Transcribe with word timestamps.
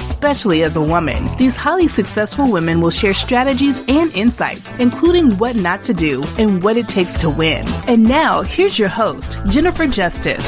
especially 0.00 0.62
as 0.62 0.76
a 0.76 0.80
woman. 0.80 1.36
These 1.36 1.56
highly 1.56 1.86
successful 1.86 2.50
women 2.50 2.80
will 2.80 2.90
share 2.90 3.12
strategies 3.12 3.80
and 3.86 4.10
insights, 4.14 4.70
including 4.78 5.36
what 5.36 5.56
not 5.56 5.82
to 5.84 5.94
do 5.94 6.24
and 6.38 6.62
what 6.62 6.78
it 6.78 6.88
takes 6.88 7.14
to 7.18 7.28
win. 7.28 7.68
And 7.86 8.04
now, 8.04 8.40
here's 8.42 8.78
your 8.78 8.88
host, 8.88 9.38
Jennifer 9.48 9.86
Justice. 9.86 10.46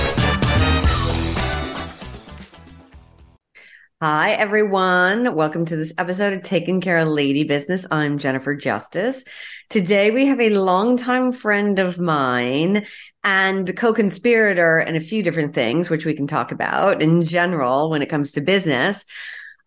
Hi, 4.01 4.33
everyone. 4.33 5.33
Welcome 5.37 5.64
to 5.66 5.77
this 5.77 5.95
episode 5.97 6.33
of 6.33 6.42
Taking 6.42 6.80
Care 6.80 6.98
of 6.98 7.06
Lady 7.06 7.45
Business. 7.45 7.87
I'm 7.89 8.19
Jennifer 8.19 8.56
Justice. 8.56 9.23
Today 9.70 10.11
we 10.11 10.27
have 10.27 10.41
a 10.41 10.50
longtime 10.50 11.30
friend 11.30 11.78
of 11.78 12.00
mine 12.00 12.84
and 13.23 13.77
co-conspirator 13.77 14.78
and 14.78 14.97
a 14.97 15.00
few 15.00 15.23
different 15.23 15.55
things, 15.55 15.89
which 15.89 16.05
we 16.05 16.14
can 16.14 16.27
talk 16.27 16.50
about 16.50 17.00
in 17.00 17.23
general 17.23 17.91
when 17.91 18.03
it 18.03 18.09
comes 18.09 18.33
to 18.33 18.41
business. 18.41 19.05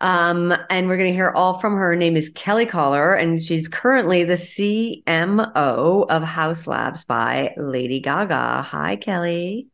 Um, 0.01 0.53
and 0.69 0.87
we're 0.87 0.97
going 0.97 1.09
to 1.09 1.15
hear 1.15 1.31
all 1.35 1.59
from 1.59 1.73
her. 1.73 1.89
her. 1.89 1.95
name 1.95 2.15
is 2.15 2.29
Kelly 2.29 2.65
Coller, 2.65 3.13
and 3.13 3.41
she's 3.41 3.67
currently 3.67 4.23
the 4.23 4.35
CMO 4.35 6.05
of 6.09 6.23
Haus 6.23 6.67
Labs 6.67 7.03
by 7.03 7.53
Lady 7.57 7.99
Gaga. 7.99 8.61
Hi, 8.63 8.95
Kelly. 8.97 9.67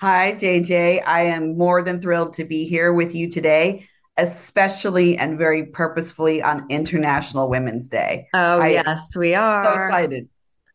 Hi, 0.00 0.34
JJ. 0.34 1.02
I 1.06 1.22
am 1.22 1.56
more 1.56 1.82
than 1.82 2.00
thrilled 2.00 2.34
to 2.34 2.44
be 2.44 2.66
here 2.66 2.92
with 2.92 3.14
you 3.14 3.30
today, 3.30 3.88
especially 4.16 5.16
and 5.16 5.38
very 5.38 5.66
purposefully 5.66 6.42
on 6.42 6.66
International 6.68 7.48
Women's 7.48 7.88
Day. 7.88 8.28
Oh, 8.34 8.60
I 8.60 8.68
yes, 8.68 9.16
we 9.16 9.34
are. 9.34 9.64
So 9.64 9.72
excited. 9.72 10.28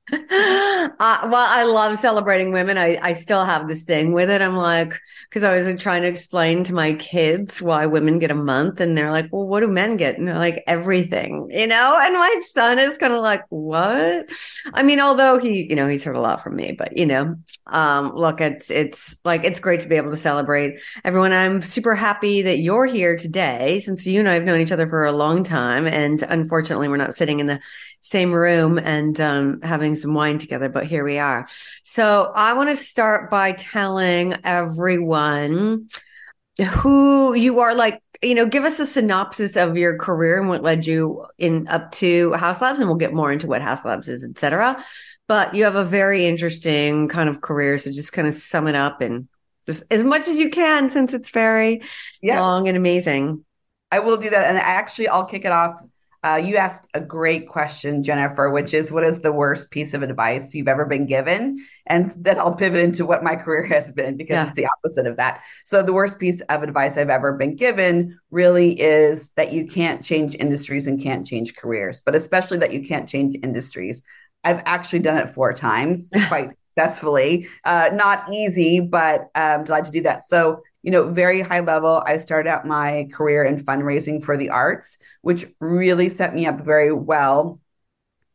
Uh, 1.00 1.20
well, 1.32 1.48
I 1.50 1.64
love 1.64 1.98
celebrating 1.98 2.52
women. 2.52 2.78
I, 2.78 2.98
I 3.02 3.14
still 3.14 3.46
have 3.46 3.68
this 3.68 3.84
thing 3.84 4.14
with 4.14 4.30
it. 4.30 4.42
I'm 4.42 4.56
like, 4.56 5.00
because 5.30 5.44
I 5.44 5.56
was 5.56 5.82
trying 5.82 6.02
to 6.04 6.08
explain 6.08 6.64
to 6.66 6.74
my 6.74 6.94
kids 6.94 7.62
why 7.62 7.86
women 7.86 8.20
get 8.20 8.30
a 8.32 8.36
month, 8.36 8.82
and 8.82 8.98
they're 8.98 9.10
like, 9.12 9.28
"Well, 9.32 9.48
what 9.48 9.62
do 9.62 9.68
men 9.68 9.98
get?" 9.98 10.18
And 10.18 10.28
they're 10.28 10.38
like, 10.38 10.64
"Everything," 10.68 11.48
you 11.50 11.68
know. 11.68 11.98
And 12.02 12.14
my 12.16 12.40
son 12.54 12.78
is 12.80 12.98
kind 12.98 13.14
of 13.14 13.22
like, 13.22 13.44
"What?" 13.50 14.32
I 14.74 14.84
mean, 14.84 15.00
although 15.00 15.40
he, 15.40 15.68
you 15.70 15.76
know, 15.76 15.88
he's 15.88 16.04
heard 16.04 16.16
a 16.16 16.22
lot 16.22 16.44
from 16.44 16.56
me, 16.56 16.72
but 16.78 16.98
you 16.98 17.06
know, 17.06 17.36
um, 17.68 18.12
look, 18.16 18.42
it's 18.42 18.70
it's 18.70 19.20
like 19.24 19.44
it's 19.44 19.60
great 19.60 19.82
to 19.82 19.88
be 19.88 19.96
able 19.96 20.12
to 20.12 20.18
celebrate 20.18 20.80
everyone. 21.04 21.32
I'm 21.34 21.62
super 21.62 21.96
happy 21.96 22.42
that 22.44 22.60
you're 22.60 22.86
here 22.86 23.16
today, 23.16 23.80
since 23.80 24.06
you 24.06 24.20
and 24.20 24.30
I 24.30 24.34
have 24.34 24.44
known 24.44 24.60
each 24.60 24.72
other 24.72 24.88
for 24.88 25.06
a 25.06 25.12
long 25.12 25.44
time, 25.44 25.88
and 25.88 26.22
unfortunately, 26.24 26.90
we're 26.90 26.98
not 26.98 27.16
sitting 27.16 27.40
in 27.40 27.48
the 27.48 27.60
same 28.02 28.34
room 28.34 28.78
and 28.78 29.20
um, 29.22 29.62
having 29.62 29.96
some 29.96 30.14
wine 30.14 30.38
together, 30.38 30.70
but 30.70 30.86
here 30.86 31.04
we 31.06 31.18
are. 31.18 31.48
So 31.84 32.32
I 32.36 32.54
want 32.54 32.70
to 32.70 32.76
start 32.76 33.32
by 33.32 33.54
telling 33.54 34.36
everyone 34.44 35.88
who 36.60 37.34
you 37.34 37.60
are 37.60 37.74
like 37.74 38.02
you 38.22 38.36
know 38.36 38.46
give 38.46 38.66
us 38.66 38.80
a 38.80 38.86
synopsis 38.86 39.56
of 39.56 39.78
your 39.78 39.98
career 39.98 40.40
and 40.40 40.50
what 40.50 40.62
led 40.62 40.86
you 40.86 41.26
in 41.38 41.68
up 41.70 41.92
to 41.92 42.34
Haus 42.34 42.62
Labs 42.62 42.80
and 42.80 42.88
we'll 42.88 42.98
get 42.98 43.14
more 43.14 43.32
into 43.32 43.48
what 43.48 43.62
Haus 43.62 43.86
Labs 43.86 44.08
is 44.08 44.24
etc 44.24 44.84
but 45.28 45.56
you 45.56 45.64
have 45.64 45.76
a 45.76 45.86
very 45.86 46.26
interesting 46.26 47.08
kind 47.08 47.30
of 47.30 47.42
career 47.42 47.78
so 47.78 47.90
just 47.90 48.14
kind 48.14 48.28
of 48.28 48.34
sum 48.34 48.68
it 48.68 48.76
up 48.76 49.02
and 49.02 49.28
just 49.66 49.84
as 49.90 50.04
much 50.04 50.28
as 50.28 50.40
you 50.40 50.50
can 50.50 50.90
since 50.90 51.14
it's 51.14 51.30
very 51.32 51.82
yeah. 52.22 52.40
long 52.40 52.68
and 52.68 52.76
amazing 52.76 53.44
i 53.92 54.00
will 54.00 54.18
do 54.18 54.30
that 54.30 54.44
and 54.44 54.58
actually 54.58 55.08
i'll 55.08 55.26
kick 55.26 55.46
it 55.46 55.52
off 55.52 55.80
uh, 56.24 56.36
you 56.44 56.56
asked 56.56 56.88
a 56.94 57.02
great 57.02 57.48
question, 57.48 58.04
Jennifer, 58.04 58.50
which 58.52 58.76
is 58.76 58.92
what 58.92 59.04
is 59.04 59.22
the 59.22 59.32
worst 59.32 59.72
piece 59.72 59.96
of 59.96 60.04
advice 60.04 60.54
you've 60.54 60.68
ever 60.68 60.86
been 60.86 61.08
given? 61.08 61.66
And 61.88 62.12
then 62.16 62.38
I'll 62.38 62.56
pivot 62.56 62.84
into 62.84 63.08
what 63.08 63.24
my 63.24 63.36
career 63.44 63.66
has 63.66 63.92
been 63.92 64.18
because 64.18 64.36
yeah. 64.36 64.48
it's 64.48 64.56
the 64.56 64.68
opposite 64.68 65.08
of 65.08 65.18
that. 65.18 65.42
So, 65.66 65.82
the 65.82 65.94
worst 65.94 66.20
piece 66.20 66.42
of 66.42 66.62
advice 66.62 66.98
I've 66.98 67.10
ever 67.10 67.34
been 67.34 67.56
given 67.56 68.20
really 68.30 68.80
is 68.80 69.32
that 69.32 69.52
you 69.52 69.66
can't 69.66 70.04
change 70.04 70.36
industries 70.36 70.86
and 70.86 71.02
can't 71.02 71.26
change 71.26 71.56
careers, 71.56 72.02
but 72.06 72.16
especially 72.16 72.60
that 72.60 72.74
you 72.74 72.88
can't 72.88 73.10
change 73.10 73.36
industries. 73.42 74.04
I've 74.44 74.62
actually 74.66 75.00
done 75.00 75.18
it 75.18 75.30
four 75.30 75.54
times 75.54 76.12
quite 76.28 76.52
successfully. 76.76 77.48
Uh, 77.64 77.90
not 77.94 78.32
easy, 78.32 78.80
but 78.80 79.30
I'm 79.34 79.62
um, 79.62 79.66
glad 79.66 79.86
to 79.86 79.92
do 79.92 80.02
that. 80.04 80.26
So, 80.26 80.62
you 80.84 80.92
know, 80.92 81.12
very 81.12 81.42
high 81.42 81.60
level. 81.60 82.04
I 82.06 82.18
started 82.18 82.50
out 82.50 82.66
my 82.66 83.08
career 83.12 83.44
in 83.44 83.64
fundraising 83.64 84.24
for 84.24 84.38
the 84.38 84.50
arts, 84.50 84.98
which 85.22 85.46
really 85.60 86.10
set 86.10 86.34
me 86.34 86.46
up 86.46 86.62
very 86.62 86.92
well, 86.92 87.60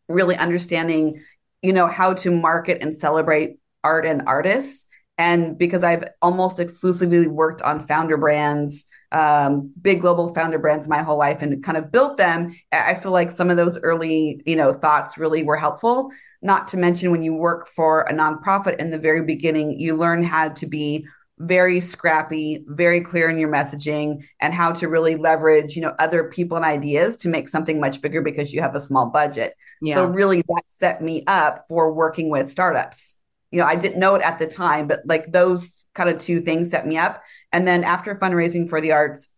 really 0.09 0.37
understanding, 0.37 1.23
you 1.63 1.73
know, 1.73 1.87
how 1.87 2.15
to 2.15 2.31
market 2.31 2.83
and 2.83 2.97
celebrate 2.97 3.59
art 3.83 4.07
and 4.07 4.23
artists. 4.27 4.87
And 5.19 5.59
because 5.59 5.83
I've 5.83 6.05
almost 6.21 6.61
exclusively 6.61 7.27
worked 7.27 7.63
on 7.63 7.87
founder 7.87 8.17
brands, 8.17 8.87
um, 9.13 9.73
big 9.81 10.01
global 10.01 10.35
founder 10.35 10.59
brands 10.59 10.89
my 10.89 11.03
whole 11.03 11.17
life 11.17 11.41
and 11.41 11.63
kind 11.65 11.79
of 11.79 11.91
built 11.91 12.17
them, 12.17 12.55
I 12.73 12.95
feel 12.95 13.13
like 13.13 13.31
some 13.31 13.49
of 13.49 13.57
those 13.57 13.79
early, 13.79 14.43
you 14.45 14.57
know, 14.57 14.73
thoughts 14.75 15.17
really 15.17 15.43
were 15.43 15.57
helpful. 15.57 16.11
Not 16.43 16.69
to 16.69 16.77
mention 16.77 17.11
when 17.11 17.23
you 17.23 17.35
work 17.35 17.67
for 17.67 18.03
a 18.03 18.13
nonprofit 18.13 18.77
in 18.77 18.91
the 18.91 18.99
very 18.99 19.23
beginning, 19.23 19.81
you 19.81 19.97
learn 19.97 20.23
how 20.23 20.51
to 20.51 20.67
be 20.67 21.07
very 21.39 21.81
scrappy, 21.81 22.65
very 22.67 23.01
clear 23.01 23.29
in 23.29 23.39
your 23.39 23.51
messaging 23.51 24.27
and 24.41 24.55
how 24.55 24.73
to 24.73 24.89
really 24.89 25.17
leverage, 25.17 25.77
you 25.77 25.83
know, 25.83 25.95
other 25.99 26.31
people 26.31 26.57
and 26.57 26.65
ideas 26.65 27.17
to 27.19 27.29
make 27.29 27.49
something 27.49 27.81
much 27.81 28.01
bigger 28.01 28.23
because 28.23 28.53
you 28.53 28.63
have 28.63 28.75
a 28.75 28.81
small 28.81 29.11
budget. 29.11 29.55
Yeah. 29.83 29.97
So 29.97 30.07
really 30.07 30.43
that 30.43 30.63
set 30.71 31.03
me 31.03 31.25
up 31.27 31.65
for 31.69 31.93
working 31.93 32.31
with 32.31 32.51
startups. 32.51 33.17
You 33.51 33.61
know, 33.61 33.67
I 33.67 33.77
didn't 33.77 34.01
know 34.01 34.15
it 34.15 34.23
at 34.23 34.39
the 34.39 34.47
time, 34.47 34.87
but 34.87 35.01
like 35.05 35.31
those 35.31 35.87
kind 35.95 36.09
of 36.09 36.19
two 36.19 36.41
things 36.41 36.71
set 36.71 36.87
me 36.87 36.97
up. 36.97 37.23
And 37.53 37.67
then 37.67 37.85
after 37.85 38.15
fundraising 38.15 38.69
for 38.69 38.81
the 38.81 38.93
arts, 38.93 39.29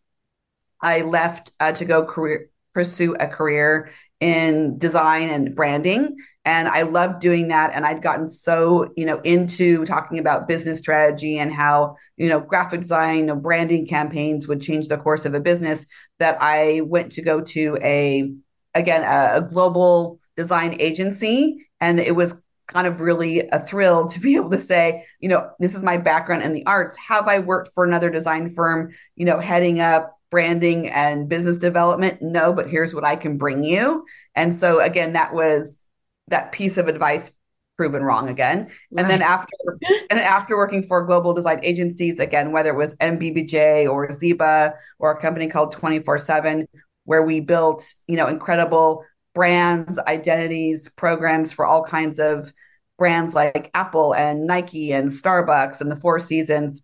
I 0.80 1.03
left 1.03 1.50
uh, 1.59 1.72
to 1.72 1.84
go 1.84 2.04
career 2.04 2.50
pursue 2.75 3.16
a 3.19 3.26
career 3.26 3.91
in 4.20 4.78
design 4.78 5.30
and 5.30 5.54
branding 5.54 6.16
and 6.48 6.66
i 6.66 6.81
loved 6.81 7.20
doing 7.20 7.48
that 7.48 7.70
and 7.75 7.84
i'd 7.84 8.03
gotten 8.03 8.31
so 8.31 8.91
you 8.97 9.04
know 9.04 9.20
into 9.20 9.84
talking 9.84 10.19
about 10.19 10.48
business 10.48 10.78
strategy 10.78 11.38
and 11.38 11.53
how 11.53 11.94
you 12.16 12.26
know 12.26 12.41
graphic 12.41 12.81
design 12.81 13.38
branding 13.41 13.86
campaigns 13.86 14.48
would 14.48 14.60
change 14.60 14.88
the 14.88 14.97
course 14.97 15.26
of 15.26 15.34
a 15.34 15.41
business 15.41 15.86
that 16.19 16.38
i 16.41 16.81
went 16.86 17.12
to 17.12 17.22
go 17.22 17.42
to 17.42 17.76
a 17.82 18.32
again 18.75 19.03
a, 19.04 19.38
a 19.38 19.42
global 19.42 20.19
design 20.36 20.75
agency 20.81 21.69
and 21.81 22.00
it 22.00 22.16
was 22.16 22.41
kind 22.66 22.86
of 22.86 23.00
really 23.00 23.41
a 23.48 23.59
thrill 23.59 24.09
to 24.09 24.20
be 24.20 24.36
able 24.36 24.50
to 24.50 24.59
say, 24.59 25.03
you 25.20 25.28
know, 25.30 25.50
this 25.59 25.75
is 25.75 25.82
my 25.82 25.97
background 25.97 26.42
in 26.42 26.53
the 26.53 26.66
arts. 26.66 26.98
Have 26.98 27.26
I 27.26 27.38
worked 27.38 27.70
for 27.75 27.82
another 27.82 28.10
design 28.10 28.50
firm, 28.50 28.91
you 29.16 29.25
know, 29.25 29.41
heading 29.41 29.80
up 29.80 30.19
branding 30.30 30.86
and 30.88 31.30
business 31.30 31.56
development? 31.56 32.19
No, 32.20 32.53
but 32.53 32.70
here's 32.70 32.94
what 32.94 33.06
I 33.06 33.16
can 33.16 33.38
bring 33.38 33.65
you. 33.65 34.04
And 34.34 34.54
so 34.54 34.80
again, 34.80 35.15
that 35.15 35.32
was 35.32 35.82
that 36.28 36.53
piece 36.53 36.77
of 36.77 36.89
advice 36.89 37.31
proven 37.77 38.03
wrong 38.03 38.28
again. 38.28 38.65
Right. 38.91 39.03
And 39.03 39.11
then 39.11 39.22
after 39.22 39.55
and 40.11 40.19
after 40.19 40.56
working 40.56 40.83
for 40.83 41.06
global 41.06 41.33
design 41.33 41.61
agencies, 41.62 42.19
again, 42.19 42.53
whether 42.53 42.71
it 42.71 42.77
was 42.77 42.97
MBBJ 42.97 43.89
or 43.91 44.11
Ziba 44.12 44.75
or 44.99 45.12
a 45.12 45.21
company 45.21 45.49
called 45.49 45.75
24-7, 45.75 46.66
where 47.04 47.22
we 47.22 47.41
built, 47.41 47.95
you 48.07 48.16
know, 48.16 48.27
incredible 48.27 49.04
brands, 49.34 49.98
identities, 50.01 50.89
programs 50.97 51.53
for 51.53 51.65
all 51.65 51.84
kinds 51.84 52.19
of 52.19 52.53
brands 52.98 53.34
like 53.34 53.71
Apple 53.75 54.13
and 54.13 54.47
Nike 54.47 54.92
and 54.92 55.10
Starbucks 55.10 55.80
and 55.80 55.91
the 55.91 55.97
Four 55.97 56.19
Seasons. 56.19 56.83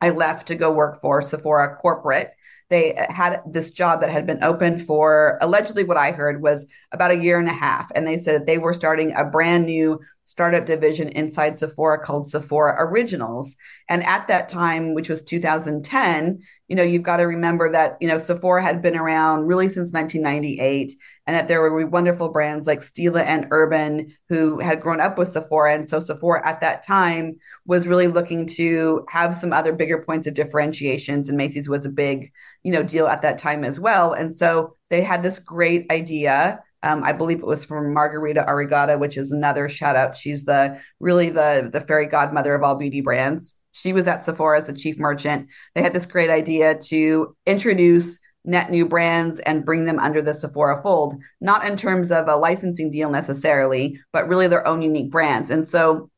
I 0.00 0.10
left 0.10 0.48
to 0.48 0.54
go 0.54 0.70
work 0.70 1.00
for 1.00 1.22
Sephora 1.22 1.76
corporate 1.76 2.32
they 2.70 3.06
had 3.10 3.40
this 3.46 3.70
job 3.70 4.00
that 4.00 4.10
had 4.10 4.26
been 4.26 4.42
open 4.42 4.78
for 4.78 5.38
allegedly 5.40 5.84
what 5.84 5.96
I 5.96 6.12
heard 6.12 6.42
was 6.42 6.66
about 6.92 7.10
a 7.10 7.16
year 7.16 7.38
and 7.38 7.48
a 7.48 7.52
half. 7.52 7.90
And 7.94 8.06
they 8.06 8.18
said 8.18 8.46
they 8.46 8.58
were 8.58 8.72
starting 8.72 9.12
a 9.12 9.24
brand 9.24 9.66
new 9.66 10.00
startup 10.24 10.66
division 10.66 11.08
inside 11.10 11.58
Sephora 11.58 11.98
called 11.98 12.28
Sephora 12.28 12.76
Originals. 12.78 13.56
And 13.88 14.02
at 14.04 14.26
that 14.28 14.48
time, 14.48 14.94
which 14.94 15.10
was 15.10 15.22
2010, 15.22 16.42
you 16.68 16.76
know, 16.76 16.82
you've 16.82 17.02
got 17.02 17.18
to 17.18 17.24
remember 17.24 17.70
that, 17.72 17.98
you 18.00 18.08
know, 18.08 18.18
Sephora 18.18 18.62
had 18.62 18.80
been 18.80 18.96
around 18.96 19.46
really 19.46 19.68
since 19.68 19.92
1998 19.92 20.92
and 21.26 21.34
that 21.34 21.48
there 21.48 21.60
were 21.60 21.86
wonderful 21.86 22.28
brands 22.28 22.66
like 22.66 22.80
Stila 22.80 23.24
and 23.24 23.46
Urban 23.50 24.14
who 24.28 24.58
had 24.58 24.82
grown 24.82 25.00
up 25.00 25.16
with 25.16 25.32
Sephora. 25.32 25.74
And 25.74 25.88
so 25.88 25.98
Sephora 25.98 26.46
at 26.46 26.60
that 26.60 26.86
time 26.86 27.38
was 27.66 27.86
really 27.86 28.08
looking 28.08 28.46
to 28.46 29.06
have 29.08 29.34
some 29.34 29.52
other 29.52 29.72
bigger 29.72 30.02
points 30.02 30.26
of 30.26 30.34
differentiations. 30.34 31.28
And 31.28 31.38
Macy's 31.38 31.68
was 31.68 31.86
a 31.86 31.90
big, 31.90 32.30
you 32.62 32.72
know, 32.72 32.82
deal 32.82 33.06
at 33.06 33.22
that 33.22 33.38
time 33.38 33.64
as 33.64 33.80
well. 33.80 34.12
And 34.12 34.34
so 34.34 34.76
they 34.90 35.02
had 35.02 35.22
this 35.22 35.38
great 35.38 35.90
idea. 35.90 36.60
Um, 36.82 37.02
I 37.02 37.12
believe 37.12 37.38
it 37.38 37.46
was 37.46 37.64
from 37.64 37.94
Margarita 37.94 38.44
Arriagada, 38.46 38.98
which 38.98 39.16
is 39.16 39.32
another 39.32 39.70
shout 39.70 39.96
out. 39.96 40.18
She's 40.18 40.44
the 40.44 40.78
really 41.00 41.30
the 41.30 41.70
the 41.72 41.80
fairy 41.80 42.06
godmother 42.06 42.54
of 42.54 42.62
all 42.62 42.74
beauty 42.74 43.00
brands. 43.00 43.54
She 43.72 43.94
was 43.94 44.06
at 44.06 44.24
Sephora 44.24 44.58
as 44.58 44.66
the 44.66 44.74
chief 44.74 44.98
merchant. 44.98 45.48
They 45.74 45.82
had 45.82 45.94
this 45.94 46.06
great 46.06 46.30
idea 46.30 46.76
to 46.76 47.34
introduce 47.46 48.20
net 48.44 48.70
new 48.70 48.86
brands 48.86 49.40
and 49.40 49.64
bring 49.64 49.86
them 49.86 49.98
under 49.98 50.20
the 50.20 50.34
Sephora 50.34 50.82
fold, 50.82 51.20
not 51.40 51.66
in 51.66 51.76
terms 51.76 52.10
of 52.10 52.28
a 52.28 52.36
licensing 52.36 52.90
deal 52.90 53.10
necessarily, 53.10 53.98
but 54.12 54.28
really 54.28 54.48
their 54.48 54.66
own 54.66 54.82
unique 54.82 55.10
brands. 55.10 55.50
And 55.50 55.66
so 55.66 56.10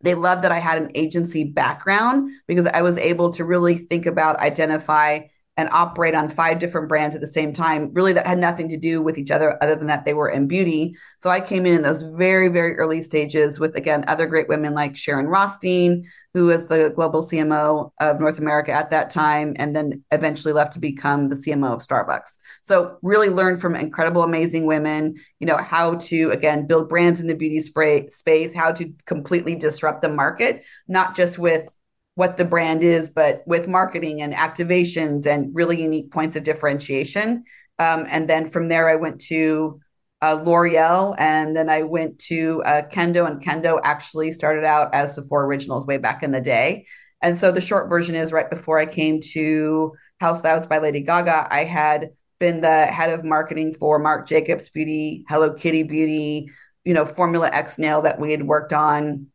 they 0.00 0.14
loved 0.14 0.44
that 0.44 0.52
I 0.52 0.60
had 0.60 0.80
an 0.80 0.90
agency 0.94 1.44
background 1.44 2.30
because 2.46 2.66
I 2.66 2.82
was 2.82 2.96
able 2.98 3.32
to 3.32 3.44
really 3.44 3.76
think 3.76 4.06
about, 4.06 4.38
identify, 4.38 5.20
and 5.58 5.68
operate 5.72 6.14
on 6.14 6.28
five 6.28 6.60
different 6.60 6.88
brands 6.88 7.16
at 7.16 7.20
the 7.20 7.26
same 7.26 7.52
time, 7.52 7.92
really 7.92 8.12
that 8.12 8.24
had 8.24 8.38
nothing 8.38 8.68
to 8.68 8.76
do 8.76 9.02
with 9.02 9.18
each 9.18 9.32
other 9.32 9.60
other 9.60 9.74
than 9.74 9.88
that 9.88 10.04
they 10.04 10.14
were 10.14 10.28
in 10.28 10.46
beauty. 10.46 10.94
So 11.18 11.30
I 11.30 11.40
came 11.40 11.66
in 11.66 11.74
in 11.74 11.82
those 11.82 12.02
very, 12.02 12.48
very 12.48 12.76
early 12.76 13.02
stages 13.02 13.58
with, 13.58 13.76
again, 13.76 14.04
other 14.06 14.26
great 14.26 14.48
women 14.48 14.72
like 14.72 14.96
Sharon 14.96 15.26
Rothstein, 15.26 16.08
who 16.32 16.46
was 16.46 16.68
the 16.68 16.92
global 16.94 17.24
CMO 17.24 17.90
of 18.00 18.20
North 18.20 18.38
America 18.38 18.70
at 18.70 18.90
that 18.90 19.10
time, 19.10 19.56
and 19.58 19.74
then 19.74 20.04
eventually 20.12 20.54
left 20.54 20.74
to 20.74 20.78
become 20.78 21.28
the 21.28 21.34
CMO 21.34 21.74
of 21.74 21.84
Starbucks. 21.84 22.36
So 22.62 22.98
really 23.02 23.28
learned 23.28 23.60
from 23.60 23.74
incredible, 23.74 24.22
amazing 24.22 24.64
women, 24.66 25.16
you 25.40 25.48
know, 25.48 25.56
how 25.56 25.96
to, 25.96 26.30
again, 26.30 26.68
build 26.68 26.88
brands 26.88 27.18
in 27.18 27.26
the 27.26 27.34
beauty 27.34 27.60
spray 27.60 28.08
space, 28.10 28.54
how 28.54 28.70
to 28.72 28.92
completely 29.06 29.56
disrupt 29.56 30.02
the 30.02 30.08
market, 30.08 30.62
not 30.86 31.16
just 31.16 31.36
with 31.36 31.74
what 32.18 32.36
the 32.36 32.44
brand 32.44 32.82
is, 32.82 33.08
but 33.08 33.44
with 33.46 33.68
marketing 33.68 34.22
and 34.22 34.34
activations 34.34 35.24
and 35.24 35.54
really 35.54 35.80
unique 35.80 36.10
points 36.10 36.34
of 36.34 36.42
differentiation. 36.42 37.44
Um, 37.78 38.06
and 38.10 38.28
then 38.28 38.48
from 38.48 38.66
there, 38.66 38.88
I 38.88 38.96
went 38.96 39.20
to 39.26 39.78
uh, 40.20 40.42
L'Oreal, 40.44 41.14
and 41.16 41.54
then 41.54 41.70
I 41.70 41.84
went 41.84 42.18
to 42.26 42.60
uh, 42.64 42.82
Kendo, 42.92 43.24
and 43.24 43.40
Kendo 43.40 43.80
actually 43.84 44.32
started 44.32 44.64
out 44.64 44.92
as 44.92 45.14
Sephora 45.14 45.46
Originals 45.46 45.86
way 45.86 45.96
back 45.96 46.24
in 46.24 46.32
the 46.32 46.40
day. 46.40 46.86
And 47.22 47.38
so 47.38 47.52
the 47.52 47.60
short 47.60 47.88
version 47.88 48.16
is 48.16 48.32
right 48.32 48.50
before 48.50 48.80
I 48.80 48.86
came 48.86 49.20
to 49.34 49.92
Haus 50.20 50.42
Labs 50.42 50.66
by 50.66 50.78
Lady 50.78 51.02
Gaga, 51.02 51.46
I 51.48 51.62
had 51.62 52.10
been 52.40 52.62
the 52.62 52.86
head 52.86 53.10
of 53.10 53.24
marketing 53.24 53.74
for 53.74 54.00
Marc 54.00 54.26
Jacobs 54.26 54.70
Beauty, 54.70 55.24
Hello 55.28 55.54
Kitty 55.54 55.84
Beauty, 55.84 56.50
you 56.84 56.94
know, 56.94 57.06
Formula 57.06 57.48
X 57.52 57.78
Nail 57.78 58.02
that 58.02 58.18
we 58.18 58.32
had 58.32 58.42
worked 58.42 58.72
on, 58.72 59.28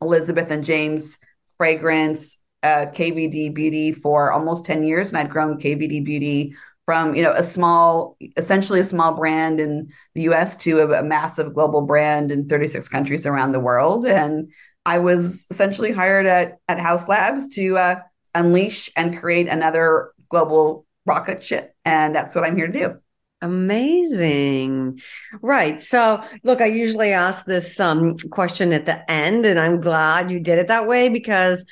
Elizabeth 0.00 0.52
and 0.52 0.64
James 0.64 1.18
fragrance, 1.60 2.38
uh, 2.62 2.86
KVD 2.86 3.52
Beauty 3.54 3.92
for 3.92 4.32
almost 4.32 4.64
10 4.64 4.82
years. 4.82 5.10
And 5.10 5.18
I'd 5.18 5.28
grown 5.28 5.58
KVD 5.60 6.02
Beauty 6.02 6.54
from, 6.86 7.14
you 7.14 7.22
know, 7.22 7.34
a 7.34 7.42
small, 7.42 8.16
essentially 8.38 8.80
a 8.80 8.84
small 8.84 9.14
brand 9.14 9.60
in 9.60 9.92
the 10.14 10.22
US 10.22 10.56
to 10.64 10.78
a, 10.78 11.00
a 11.00 11.02
massive 11.02 11.52
global 11.52 11.84
brand 11.84 12.32
in 12.32 12.48
36 12.48 12.88
countries 12.88 13.26
around 13.26 13.52
the 13.52 13.60
world. 13.60 14.06
And 14.06 14.50
I 14.86 15.00
was 15.00 15.44
essentially 15.50 15.92
hired 15.92 16.24
at, 16.24 16.56
at 16.66 16.80
Haus 16.80 17.06
Labs 17.08 17.46
to 17.56 17.76
uh, 17.76 17.96
unleash 18.34 18.88
and 18.96 19.18
create 19.18 19.46
another 19.46 20.12
global 20.30 20.86
rocket 21.04 21.42
ship. 21.42 21.74
And 21.84 22.16
that's 22.16 22.34
what 22.34 22.44
I'm 22.44 22.56
here 22.56 22.68
to 22.68 22.72
do. 22.72 23.00
Amazing. 23.42 25.00
Right. 25.40 25.80
So, 25.80 26.22
look, 26.44 26.60
I 26.60 26.66
usually 26.66 27.12
ask 27.12 27.46
this 27.46 27.80
um, 27.80 28.16
question 28.30 28.72
at 28.74 28.84
the 28.84 29.10
end, 29.10 29.46
and 29.46 29.58
I'm 29.58 29.80
glad 29.80 30.30
you 30.30 30.40
did 30.40 30.58
it 30.58 30.68
that 30.68 30.86
way 30.86 31.08
because 31.08 31.64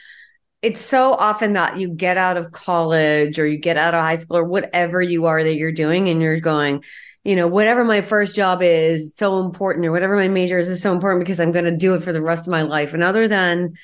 it's 0.62 0.80
so 0.80 1.12
often 1.12 1.52
that 1.52 1.78
you 1.78 1.90
get 1.90 2.16
out 2.16 2.38
of 2.38 2.52
college 2.52 3.38
or 3.38 3.46
you 3.46 3.58
get 3.58 3.76
out 3.76 3.94
of 3.94 4.00
high 4.00 4.16
school 4.16 4.38
or 4.38 4.44
whatever 4.44 5.02
you 5.02 5.26
are 5.26 5.42
that 5.42 5.56
you're 5.56 5.70
doing, 5.70 6.08
and 6.08 6.22
you're 6.22 6.40
going, 6.40 6.82
you 7.22 7.36
know, 7.36 7.48
whatever 7.48 7.84
my 7.84 8.00
first 8.00 8.34
job 8.34 8.62
is 8.62 9.14
so 9.14 9.38
important, 9.38 9.84
or 9.84 9.92
whatever 9.92 10.16
my 10.16 10.28
major 10.28 10.56
is 10.56 10.70
is 10.70 10.80
so 10.80 10.94
important 10.94 11.20
because 11.22 11.38
I'm 11.38 11.52
going 11.52 11.66
to 11.66 11.76
do 11.76 11.94
it 11.94 12.02
for 12.02 12.12
the 12.12 12.22
rest 12.22 12.46
of 12.46 12.50
my 12.50 12.62
life. 12.62 12.94
And 12.94 13.02
other 13.02 13.28
than 13.28 13.74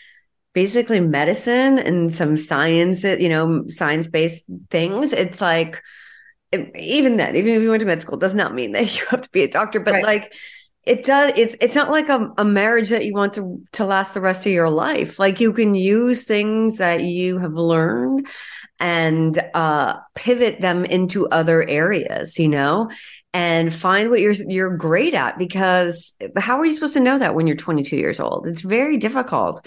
basically 0.55 1.01
medicine 1.01 1.79
and 1.79 2.11
some 2.11 2.37
science, 2.37 3.05
you 3.05 3.29
know, 3.29 3.65
science 3.69 4.09
based 4.09 4.45
things, 4.71 5.13
it's 5.13 5.43
like, 5.43 5.83
even 6.77 7.17
then, 7.17 7.37
even 7.37 7.55
if 7.55 7.63
you 7.63 7.69
went 7.69 7.81
to 7.81 7.87
med 7.87 8.03
school, 8.03 8.17
does 8.17 8.35
not 8.35 8.55
mean 8.55 8.73
that 8.73 8.97
you 8.99 9.07
have 9.11 9.23
to 9.23 9.31
be 9.31 9.43
a 9.43 9.49
doctor. 9.49 9.81
But 9.81 9.95
right. 9.95 10.05
like 10.05 10.35
it 10.87 11.05
does, 11.05 11.33
it's 11.37 11.57
it's 11.61 11.75
not 11.75 11.91
like 11.91 12.09
a, 12.09 12.31
a 12.37 12.45
marriage 12.45 12.91
that 12.91 13.07
you 13.07 13.15
want 13.15 13.35
to 13.35 13.63
to 13.73 13.87
last 13.87 14.13
the 14.15 14.21
rest 14.21 14.45
of 14.45 14.53
your 14.53 14.69
life. 14.69 15.19
Like 15.19 15.41
you 15.41 15.53
can 15.53 15.75
use 15.75 16.25
things 16.25 16.79
that 16.79 17.03
you 17.03 17.39
have 17.39 17.55
learned 17.55 18.29
and 18.81 19.39
uh, 19.55 19.99
pivot 20.15 20.61
them 20.61 20.85
into 20.85 21.29
other 21.29 21.67
areas, 21.67 22.39
you 22.39 22.49
know, 22.49 22.91
and 23.33 23.73
find 23.73 24.11
what 24.11 24.21
you're 24.21 24.33
you're 24.33 24.77
great 24.77 25.15
at. 25.15 25.39
Because 25.39 26.15
how 26.37 26.59
are 26.59 26.67
you 26.67 26.75
supposed 26.75 26.95
to 26.95 27.01
know 27.01 27.19
that 27.19 27.35
when 27.35 27.47
you're 27.47 27.57
22 27.57 27.97
years 27.97 28.21
old? 28.21 28.47
It's 28.47 28.61
very 28.61 28.99
difficult, 28.99 29.67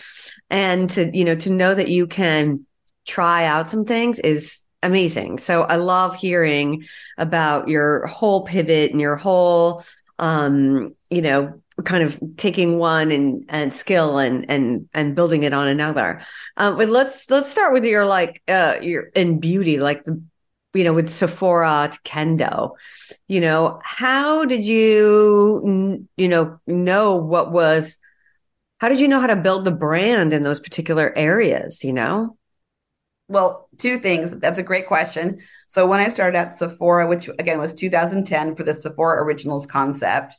and 0.51 0.87
to 0.91 1.09
you 1.17 1.25
know 1.25 1.35
to 1.35 1.51
know 1.51 1.73
that 1.73 1.89
you 1.89 2.05
can 2.05 2.67
try 3.07 3.45
out 3.45 3.69
some 3.69 3.85
things 3.85 4.19
is 4.19 4.66
amazing. 4.83 5.39
So 5.39 5.63
I 5.63 5.75
love 5.75 6.15
hearing 6.15 6.85
about 7.17 7.67
your 7.67 8.05
whole 8.07 8.43
pivot 8.43 8.91
and 8.91 9.01
your 9.01 9.15
whole, 9.15 9.83
um, 10.19 10.95
you 11.09 11.21
know, 11.21 11.61
kind 11.83 12.03
of 12.03 12.19
taking 12.37 12.79
one 12.79 13.11
and 13.11 13.45
and 13.49 13.71
skill 13.71 14.17
and 14.17 14.49
and 14.49 14.89
and 14.93 15.15
building 15.15 15.43
it 15.43 15.53
on 15.53 15.67
another. 15.67 16.21
Um, 16.57 16.77
but 16.77 16.89
let's 16.89 17.29
let's 17.29 17.51
start 17.51 17.73
with 17.73 17.85
your 17.85 18.05
like 18.05 18.41
uh 18.47 18.77
your 18.81 19.03
in 19.15 19.39
beauty, 19.39 19.79
like 19.79 20.03
the 20.03 20.21
you 20.73 20.83
know 20.83 20.93
with 20.93 21.09
Sephora 21.09 21.89
to 21.91 21.99
Kendo. 22.01 22.71
You 23.27 23.41
know, 23.41 23.79
how 23.83 24.45
did 24.45 24.65
you 24.65 26.07
you 26.17 26.27
know 26.27 26.59
know 26.65 27.15
what 27.17 27.51
was 27.51 27.97
how 28.79 28.89
did 28.89 28.99
you 28.99 29.07
know 29.07 29.19
how 29.19 29.27
to 29.27 29.35
build 29.35 29.65
the 29.65 29.71
brand 29.71 30.33
in 30.33 30.43
those 30.43 30.59
particular 30.59 31.13
areas? 31.15 31.83
You 31.83 31.93
know. 31.93 32.36
Well, 33.29 33.67
two 33.77 33.97
things. 33.97 34.39
That's 34.39 34.57
a 34.57 34.63
great 34.63 34.87
question. 34.87 35.39
So 35.67 35.85
when 35.85 35.99
I 35.99 36.07
started 36.07 36.37
at 36.37 36.53
Sephora, 36.53 37.07
which 37.07 37.29
again 37.39 37.59
was 37.59 37.73
2010 37.73 38.55
for 38.55 38.63
the 38.63 38.73
Sephora 38.73 39.21
Originals 39.23 39.65
concept, 39.65 40.37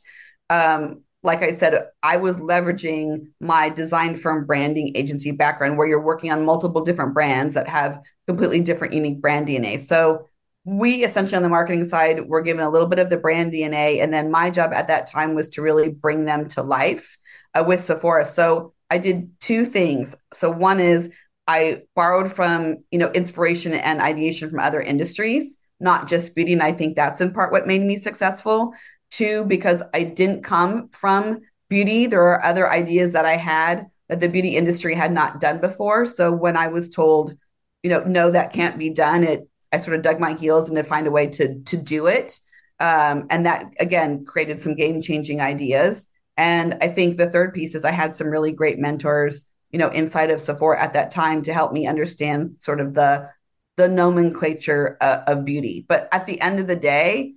um, 0.49 1.03
like 1.21 1.43
I 1.43 1.51
said, 1.51 1.87
I 2.01 2.17
was 2.17 2.37
leveraging 2.37 3.27
my 3.39 3.69
design 3.69 4.17
firm 4.17 4.45
branding 4.45 4.93
agency 4.95 5.31
background 5.31 5.77
where 5.77 5.87
you're 5.87 6.01
working 6.01 6.31
on 6.31 6.45
multiple 6.45 6.83
different 6.83 7.13
brands 7.13 7.55
that 7.55 7.67
have 7.67 8.01
completely 8.25 8.61
different 8.61 8.93
unique 8.93 9.21
brand 9.21 9.47
DNA. 9.47 9.79
So 9.79 10.27
we 10.63 11.03
essentially 11.03 11.37
on 11.37 11.43
the 11.43 11.49
marketing 11.49 11.85
side 11.85 12.27
were 12.27 12.41
given 12.41 12.63
a 12.63 12.69
little 12.69 12.87
bit 12.87 12.99
of 12.99 13.09
the 13.09 13.17
brand 13.17 13.51
DNA. 13.51 14.01
And 14.01 14.13
then 14.13 14.31
my 14.31 14.49
job 14.49 14.71
at 14.73 14.87
that 14.87 15.07
time 15.07 15.35
was 15.35 15.49
to 15.49 15.61
really 15.61 15.89
bring 15.89 16.25
them 16.25 16.47
to 16.49 16.63
life 16.63 17.17
uh, 17.53 17.63
with 17.67 17.83
Sephora. 17.83 18.23
So 18.25 18.73
I 18.89 18.97
did 18.97 19.29
two 19.39 19.65
things. 19.65 20.15
So 20.33 20.49
one 20.49 20.79
is 20.79 21.11
I 21.49 21.81
borrowed 21.95 22.31
from, 22.31 22.83
you 22.91 22.99
know, 22.99 23.11
inspiration 23.11 23.73
and 23.73 24.01
ideation 24.01 24.51
from 24.51 24.59
other 24.59 24.79
industries, 24.79 25.57
not 25.79 26.07
just 26.07 26.35
beauty. 26.35 26.53
And 26.53 26.61
I 26.61 26.71
think 26.71 26.95
that's 26.95 27.21
in 27.21 27.33
part 27.33 27.51
what 27.51 27.65
made 27.65 27.81
me 27.81 27.97
successful. 27.97 28.75
Two, 29.09 29.45
because 29.45 29.81
I 29.95 30.03
didn't 30.03 30.43
come 30.43 30.89
from 30.89 31.39
beauty. 31.67 32.05
There 32.05 32.21
are 32.21 32.45
other 32.45 32.69
ideas 32.69 33.13
that 33.13 33.25
I 33.25 33.35
had 33.35 33.87
that 34.09 34.19
the 34.19 34.29
beauty 34.29 34.57
industry 34.57 34.93
had 34.93 35.11
not 35.11 35.41
done 35.41 35.59
before. 35.59 36.05
So 36.05 36.31
when 36.31 36.55
I 36.55 36.67
was 36.67 36.87
told, 36.87 37.35
you 37.81 37.89
know, 37.89 38.03
no, 38.03 38.29
that 38.29 38.53
can't 38.53 38.77
be 38.77 38.91
done, 38.91 39.23
it 39.23 39.49
I 39.71 39.79
sort 39.79 39.97
of 39.97 40.03
dug 40.03 40.19
my 40.19 40.33
heels 40.33 40.69
and 40.69 40.77
to 40.77 40.83
find 40.83 41.07
a 41.07 41.11
way 41.11 41.29
to 41.29 41.59
to 41.61 41.77
do 41.77 42.05
it. 42.05 42.39
Um, 42.79 43.25
and 43.31 43.47
that 43.47 43.65
again 43.79 44.23
created 44.23 44.61
some 44.61 44.75
game 44.75 45.01
changing 45.01 45.41
ideas. 45.41 46.07
And 46.37 46.77
I 46.79 46.89
think 46.89 47.17
the 47.17 47.31
third 47.31 47.55
piece 47.55 47.73
is 47.73 47.85
I 47.85 47.91
had 47.91 48.15
some 48.15 48.27
really 48.27 48.51
great 48.51 48.77
mentors 48.77 49.45
you 49.71 49.79
know, 49.79 49.89
inside 49.89 50.31
of 50.31 50.41
Sephora 50.41 50.81
at 50.81 50.93
that 50.93 51.11
time 51.11 51.43
to 51.43 51.53
help 51.53 51.71
me 51.71 51.87
understand 51.87 52.55
sort 52.59 52.79
of 52.79 52.93
the 52.93 53.29
the 53.77 53.87
nomenclature 53.87 54.97
uh, 54.99 55.21
of 55.27 55.45
beauty. 55.45 55.85
But 55.87 56.09
at 56.11 56.25
the 56.25 56.41
end 56.41 56.59
of 56.59 56.67
the 56.67 56.75
day, 56.75 57.35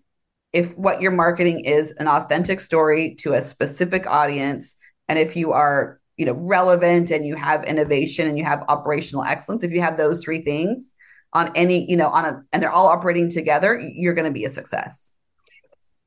if 0.52 0.76
what 0.76 1.00
you're 1.00 1.12
marketing 1.12 1.64
is 1.64 1.92
an 1.92 2.08
authentic 2.08 2.58
story 2.60 3.14
to 3.20 3.32
a 3.34 3.42
specific 3.42 4.06
audience, 4.06 4.76
and 5.08 5.18
if 5.18 5.36
you 5.36 5.52
are 5.52 6.00
you 6.16 6.26
know 6.26 6.32
relevant 6.32 7.10
and 7.10 7.26
you 7.26 7.36
have 7.36 7.64
innovation 7.64 8.28
and 8.28 8.38
you 8.38 8.44
have 8.44 8.64
operational 8.68 9.24
excellence, 9.24 9.62
if 9.62 9.72
you 9.72 9.80
have 9.80 9.96
those 9.96 10.22
three 10.22 10.40
things 10.40 10.94
on 11.32 11.50
any 11.54 11.88
you 11.90 11.96
know 11.96 12.08
on 12.08 12.24
a 12.24 12.42
and 12.52 12.62
they're 12.62 12.72
all 12.72 12.88
operating 12.88 13.30
together, 13.30 13.78
you're 13.80 14.14
going 14.14 14.26
to 14.26 14.32
be 14.32 14.44
a 14.44 14.50
success. 14.50 15.12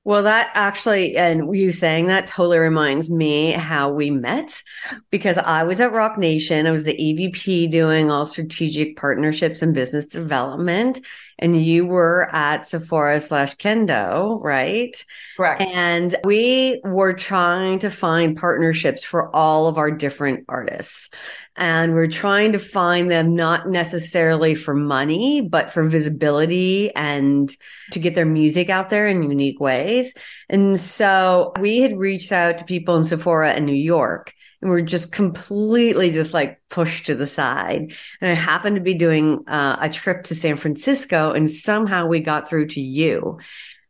Well, 0.06 0.22
that 0.24 0.52
actually, 0.54 1.18
and 1.18 1.58
you 1.58 1.72
saying 1.72 2.06
that 2.08 2.28
totally 2.28 2.60
reminds 2.60 3.10
me 3.10 3.52
how 3.54 3.92
we 3.92 4.12
met 4.12 4.62
because 5.10 5.40
I 5.40 5.64
was 5.64 5.82
at 5.82 5.94
Roc 5.94 6.20
Nation. 6.20 6.68
I 6.68 6.72
was 6.72 6.84
the 6.84 6.96
EVP 6.96 7.72
doing 7.72 8.12
all 8.12 8.28
strategic 8.28 8.98
partnerships 8.98 9.64
and 9.64 9.74
business 9.74 10.06
development. 10.06 11.02
And 11.38 11.62
you 11.62 11.86
were 11.86 12.30
at 12.32 12.66
Sephora 12.66 13.20
slash 13.20 13.56
Kendo, 13.56 14.42
right? 14.44 15.04
Correct. 15.36 15.62
And 15.62 16.16
we 16.24 16.82
were 16.84 17.14
trying 17.14 17.80
to 17.80 17.90
find 17.90 18.38
partnerships 18.38 19.04
for 19.04 19.36
all 19.36 19.68
of 19.68 19.78
our 19.78 19.92
different 19.92 20.46
artists 20.48 21.10
and 21.58 21.94
we're 21.94 22.08
trying 22.08 22.52
to 22.52 22.60
find 22.60 23.10
them 23.10 23.36
not 23.36 23.70
necessarily 23.70 24.56
for 24.56 24.74
money, 24.74 25.42
but 25.42 25.72
for 25.72 25.84
visibility 25.84 26.94
and 26.96 27.56
to 27.92 28.00
get 28.00 28.14
their 28.14 28.26
music 28.26 28.70
out 28.70 28.90
there 28.90 29.08
in 29.08 29.24
unique 29.24 29.60
ways. 29.60 30.14
And 30.50 30.80
so 30.80 31.54
we 31.60 31.80
had 31.80 31.98
reached 31.98 32.34
out 32.34 32.58
to 32.58 32.66
people 32.66 32.98
in 32.98 33.06
Sephora 33.06 33.54
in 33.54 33.66
New 33.66 33.74
York 33.74 34.34
and 34.62 34.70
we're 34.70 34.82
just 34.82 35.12
completely 35.12 36.12
just 36.12 36.34
like 36.34 36.60
pushed 36.70 37.08
to 37.08 37.16
the 37.16 37.28
side. 37.28 37.94
And 38.22 38.32
I 38.32 38.34
happened 38.34 38.76
to 38.76 38.82
be 38.82 38.96
doing 38.96 39.44
uh, 39.48 39.78
a 39.80 39.90
trip 39.90 40.24
to 40.26 40.36
San 40.36 40.56
Francisco 40.58 41.32
and 41.32 41.50
somehow 41.50 42.06
we 42.06 42.20
got 42.20 42.48
through 42.48 42.68
to 42.68 42.82
you. 42.82 43.40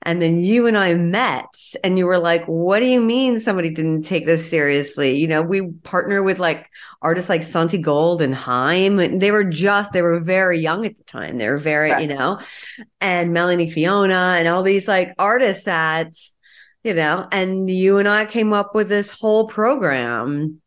And 0.07 0.21
then 0.21 0.37
you 0.37 0.67
and 0.67 0.77
I 0.77 0.93
met 0.93 1.47
and 1.83 1.97
you 1.97 2.05
were 2.05 2.19
like, 2.19 2.45
what 2.45 2.79
do 2.79 2.85
you 2.85 3.01
mean 3.01 3.39
somebody 3.39 3.71
didn't 3.71 4.03
take 4.03 4.27
this 4.27 4.47
seriously? 4.47 5.17
You 5.17 5.27
know, 5.27 5.41
we 5.41 5.71
partner 5.71 6.21
with 6.21 6.37
like 6.37 6.69
artists 7.01 7.27
like 7.27 7.41
Santigold 7.41 8.21
and 8.21 8.35
Haim. 8.35 8.99
And 8.99 9.19
they 9.19 9.31
were 9.31 9.43
just, 9.43 9.93
they 9.93 10.03
were 10.03 10.19
very 10.19 10.59
young 10.59 10.85
at 10.85 10.95
the 10.95 11.03
time. 11.05 11.39
They 11.39 11.49
were 11.49 11.57
very, 11.57 11.89
right. 11.89 12.01
you 12.03 12.15
know, 12.15 12.39
and 13.01 13.33
Melanie 13.33 13.71
Fiona 13.71 14.35
and 14.37 14.47
all 14.47 14.61
these 14.61 14.87
like 14.87 15.15
artists 15.17 15.63
that, 15.63 16.13
you 16.85 16.93
know, 16.93 17.27
and 17.31 17.69
you 17.69 17.97
and 17.97 18.07
I 18.07 18.25
came 18.25 18.53
up 18.53 18.73
with 18.73 18.87
this 18.87 19.11
whole 19.11 19.47
program 19.47 20.61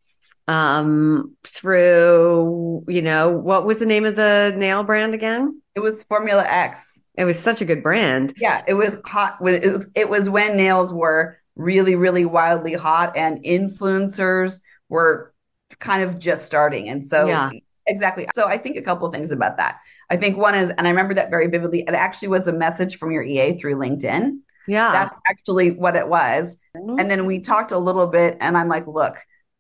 um 0.47 1.37
through 1.45 2.83
you 2.89 3.03
know 3.03 3.37
what 3.37 3.67
was 3.67 3.81
the 3.81 3.85
name 3.85 4.07
of 4.07 4.17
the 4.17 4.51
nail 4.57 4.83
brand 4.83 5.13
again 5.13 5.61
it 5.75 5.81
was 5.81 6.03
formula 6.05 6.43
x 6.49 6.99
it 7.19 7.25
was 7.25 7.37
such 7.39 7.61
a 7.61 7.65
good 7.65 7.83
brand. 7.83 8.33
Yeah, 8.37 8.63
it 8.69 8.75
was 8.75 9.01
hot. 9.05 9.41
When 9.41 9.55
it 9.55 9.65
was, 9.65 9.91
it 9.97 10.09
was 10.09 10.31
when 10.31 10.57
nails 10.57 10.95
were 10.95 11.37
really, 11.57 11.97
really 11.97 12.25
wildly 12.25 12.75
hot, 12.75 13.17
and 13.17 13.45
influencers 13.45 14.63
were 14.89 15.35
kind 15.81 16.05
of 16.05 16.21
just 16.21 16.45
starting. 16.45 16.89
And 16.89 17.05
so, 17.05 17.27
yeah. 17.27 17.51
exactly. 17.89 18.29
So, 18.37 18.47
I 18.47 18.57
think 18.57 18.77
a 18.77 18.83
couple 18.83 19.11
things 19.11 19.33
about 19.33 19.57
that. 19.57 19.81
I 20.09 20.17
think 20.17 20.37
one 20.37 20.55
is, 20.55 20.71
and 20.71 20.87
I 20.87 20.91
remember 20.91 21.13
that 21.15 21.29
very 21.29 21.49
vividly. 21.49 21.81
It 21.81 21.93
actually 21.93 22.29
was 22.29 22.47
a 22.47 22.53
message 22.53 22.99
from 22.99 23.11
your 23.11 23.25
EA 23.25 23.59
through 23.59 23.75
LinkedIn. 23.75 24.39
Yeah, 24.69 24.93
that's 24.93 25.17
actually 25.29 25.73
what 25.73 25.97
it 25.97 26.09
was. 26.09 26.57
Mm-hmm. 26.77 27.01
And 27.01 27.11
then 27.11 27.27
we 27.27 27.41
talked 27.41 27.73
a 27.73 27.79
little 27.79 28.07
bit, 28.07 28.37
and 28.41 28.57
I'm 28.57 28.69
like, 28.69 28.87
look, 28.87 29.17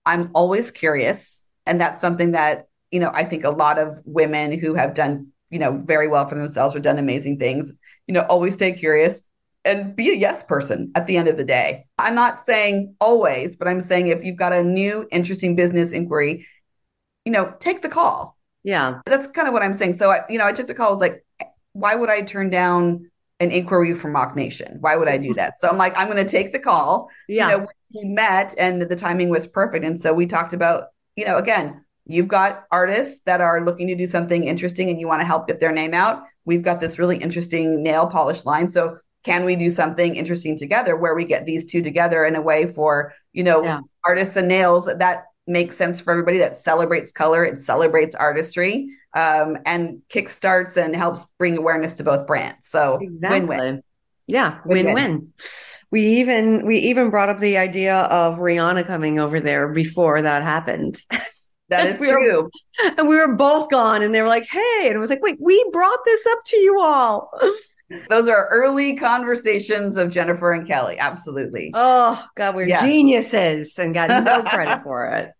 I'm 0.06 0.30
always 0.34 0.70
curious, 0.70 1.44
and 1.66 1.80
that's 1.80 2.00
something 2.00 2.32
that 2.32 2.66
you 2.92 3.00
know 3.00 3.10
I 3.12 3.24
think 3.24 3.44
a 3.44 3.50
lot 3.50 3.78
of 3.78 4.00
women 4.04 4.58
who 4.58 4.74
have 4.74 4.94
done 4.94 5.32
you 5.50 5.58
know, 5.58 5.82
very 5.84 6.08
well 6.08 6.26
for 6.26 6.34
themselves 6.34 6.76
or 6.76 6.80
done 6.80 6.98
amazing 6.98 7.38
things. 7.38 7.72
You 8.06 8.14
know, 8.14 8.22
always 8.22 8.54
stay 8.54 8.72
curious 8.72 9.22
and 9.64 9.94
be 9.96 10.10
a 10.10 10.16
yes 10.16 10.42
person 10.42 10.90
at 10.94 11.06
the 11.06 11.16
end 11.16 11.28
of 11.28 11.36
the 11.36 11.44
day. 11.44 11.86
I'm 11.98 12.14
not 12.14 12.40
saying 12.40 12.94
always, 13.00 13.56
but 13.56 13.68
I'm 13.68 13.82
saying 13.82 14.08
if 14.08 14.24
you've 14.24 14.36
got 14.36 14.52
a 14.52 14.62
new 14.62 15.06
interesting 15.10 15.56
business 15.56 15.92
inquiry, 15.92 16.46
you 17.24 17.32
know, 17.32 17.54
take 17.60 17.82
the 17.82 17.88
call. 17.88 18.36
Yeah. 18.62 19.00
That's 19.06 19.26
kind 19.26 19.48
of 19.48 19.54
what 19.54 19.62
I'm 19.62 19.76
saying. 19.76 19.98
So, 19.98 20.10
I, 20.10 20.20
you 20.28 20.38
know, 20.38 20.46
I 20.46 20.52
took 20.52 20.66
the 20.66 20.74
call. 20.74 20.88
I 20.88 20.92
was 20.92 21.00
like, 21.00 21.24
why 21.72 21.94
would 21.94 22.10
I 22.10 22.22
turn 22.22 22.50
down 22.50 23.10
an 23.40 23.50
inquiry 23.50 23.94
from 23.94 24.14
Roc 24.14 24.34
Nation? 24.34 24.78
Why 24.80 24.96
would 24.96 25.08
I 25.08 25.18
do 25.18 25.34
that? 25.34 25.60
So 25.60 25.68
I'm 25.68 25.78
like, 25.78 25.96
I'm 25.96 26.08
going 26.08 26.24
to 26.24 26.30
take 26.30 26.52
the 26.52 26.58
call. 26.58 27.08
Yeah. 27.28 27.50
You 27.50 27.58
know, 27.58 27.66
we 27.94 28.08
met 28.10 28.54
and 28.58 28.82
the 28.82 28.96
timing 28.96 29.28
was 29.28 29.46
perfect. 29.46 29.84
And 29.84 30.00
so 30.00 30.12
we 30.12 30.26
talked 30.26 30.52
about, 30.52 30.88
you 31.16 31.24
know, 31.24 31.38
again, 31.38 31.84
You've 32.10 32.28
got 32.28 32.64
artists 32.72 33.20
that 33.26 33.42
are 33.42 33.64
looking 33.64 33.86
to 33.88 33.94
do 33.94 34.06
something 34.06 34.44
interesting 34.44 34.88
and 34.88 34.98
you 34.98 35.06
want 35.06 35.20
to 35.20 35.26
help 35.26 35.46
get 35.46 35.60
their 35.60 35.72
name 35.72 35.92
out. 35.92 36.22
We've 36.46 36.62
got 36.62 36.80
this 36.80 36.98
really 36.98 37.18
interesting 37.18 37.82
nail 37.82 38.06
polish 38.06 38.46
line. 38.46 38.70
So 38.70 38.98
can 39.24 39.44
we 39.44 39.56
do 39.56 39.68
something 39.68 40.16
interesting 40.16 40.56
together 40.56 40.96
where 40.96 41.14
we 41.14 41.26
get 41.26 41.44
these 41.44 41.70
two 41.70 41.82
together 41.82 42.24
in 42.24 42.34
a 42.34 42.40
way 42.40 42.64
for, 42.64 43.12
you 43.34 43.44
know, 43.44 43.62
yeah. 43.62 43.80
artists 44.06 44.36
and 44.36 44.48
nails 44.48 44.86
that 44.86 45.24
makes 45.46 45.76
sense 45.76 46.00
for 46.00 46.12
everybody 46.12 46.38
that 46.38 46.56
celebrates 46.56 47.12
color, 47.12 47.44
it 47.44 47.60
celebrates 47.60 48.14
artistry, 48.14 48.88
um, 49.18 49.58
and 49.66 50.02
kickstarts 50.08 50.76
and 50.76 50.94
helps 50.94 51.26
bring 51.38 51.56
awareness 51.56 51.94
to 51.94 52.04
both 52.04 52.26
brands. 52.26 52.68
So 52.68 52.98
exactly. 53.00 53.40
win-win. 53.40 53.82
Yeah, 54.26 54.58
win-win. 54.64 54.94
win-win. 54.94 55.32
We 55.90 56.02
even 56.18 56.66
we 56.66 56.76
even 56.78 57.10
brought 57.10 57.30
up 57.30 57.38
the 57.38 57.56
idea 57.56 57.96
of 57.96 58.38
Rihanna 58.38 58.86
coming 58.86 59.18
over 59.18 59.40
there 59.40 59.68
before 59.68 60.22
that 60.22 60.42
happened. 60.42 60.98
That 61.70 61.86
is 61.86 62.00
we 62.00 62.08
true. 62.08 62.44
Were, 62.44 62.94
and 62.96 63.08
we 63.10 63.16
were 63.16 63.34
both 63.34 63.68
gone, 63.68 64.02
and 64.02 64.14
they 64.14 64.22
were 64.22 64.28
like, 64.28 64.46
"Hey," 64.46 64.84
and 64.86 64.94
it 64.94 64.98
was 64.98 65.10
like, 65.10 65.22
"Wait, 65.22 65.36
we 65.38 65.62
brought 65.70 65.98
this 66.06 66.26
up 66.26 66.38
to 66.46 66.56
you 66.56 66.80
all." 66.80 67.30
Those 68.08 68.28
are 68.28 68.48
early 68.48 68.96
conversations 68.96 69.96
of 69.96 70.10
Jennifer 70.10 70.52
and 70.52 70.66
Kelly. 70.66 70.98
Absolutely. 70.98 71.70
Oh 71.74 72.22
God, 72.36 72.54
we're 72.54 72.68
yes. 72.68 72.82
geniuses 72.82 73.78
and 73.78 73.94
got 73.94 74.08
no 74.08 74.42
credit 74.42 74.82
for 74.84 75.06
it. 75.06 75.32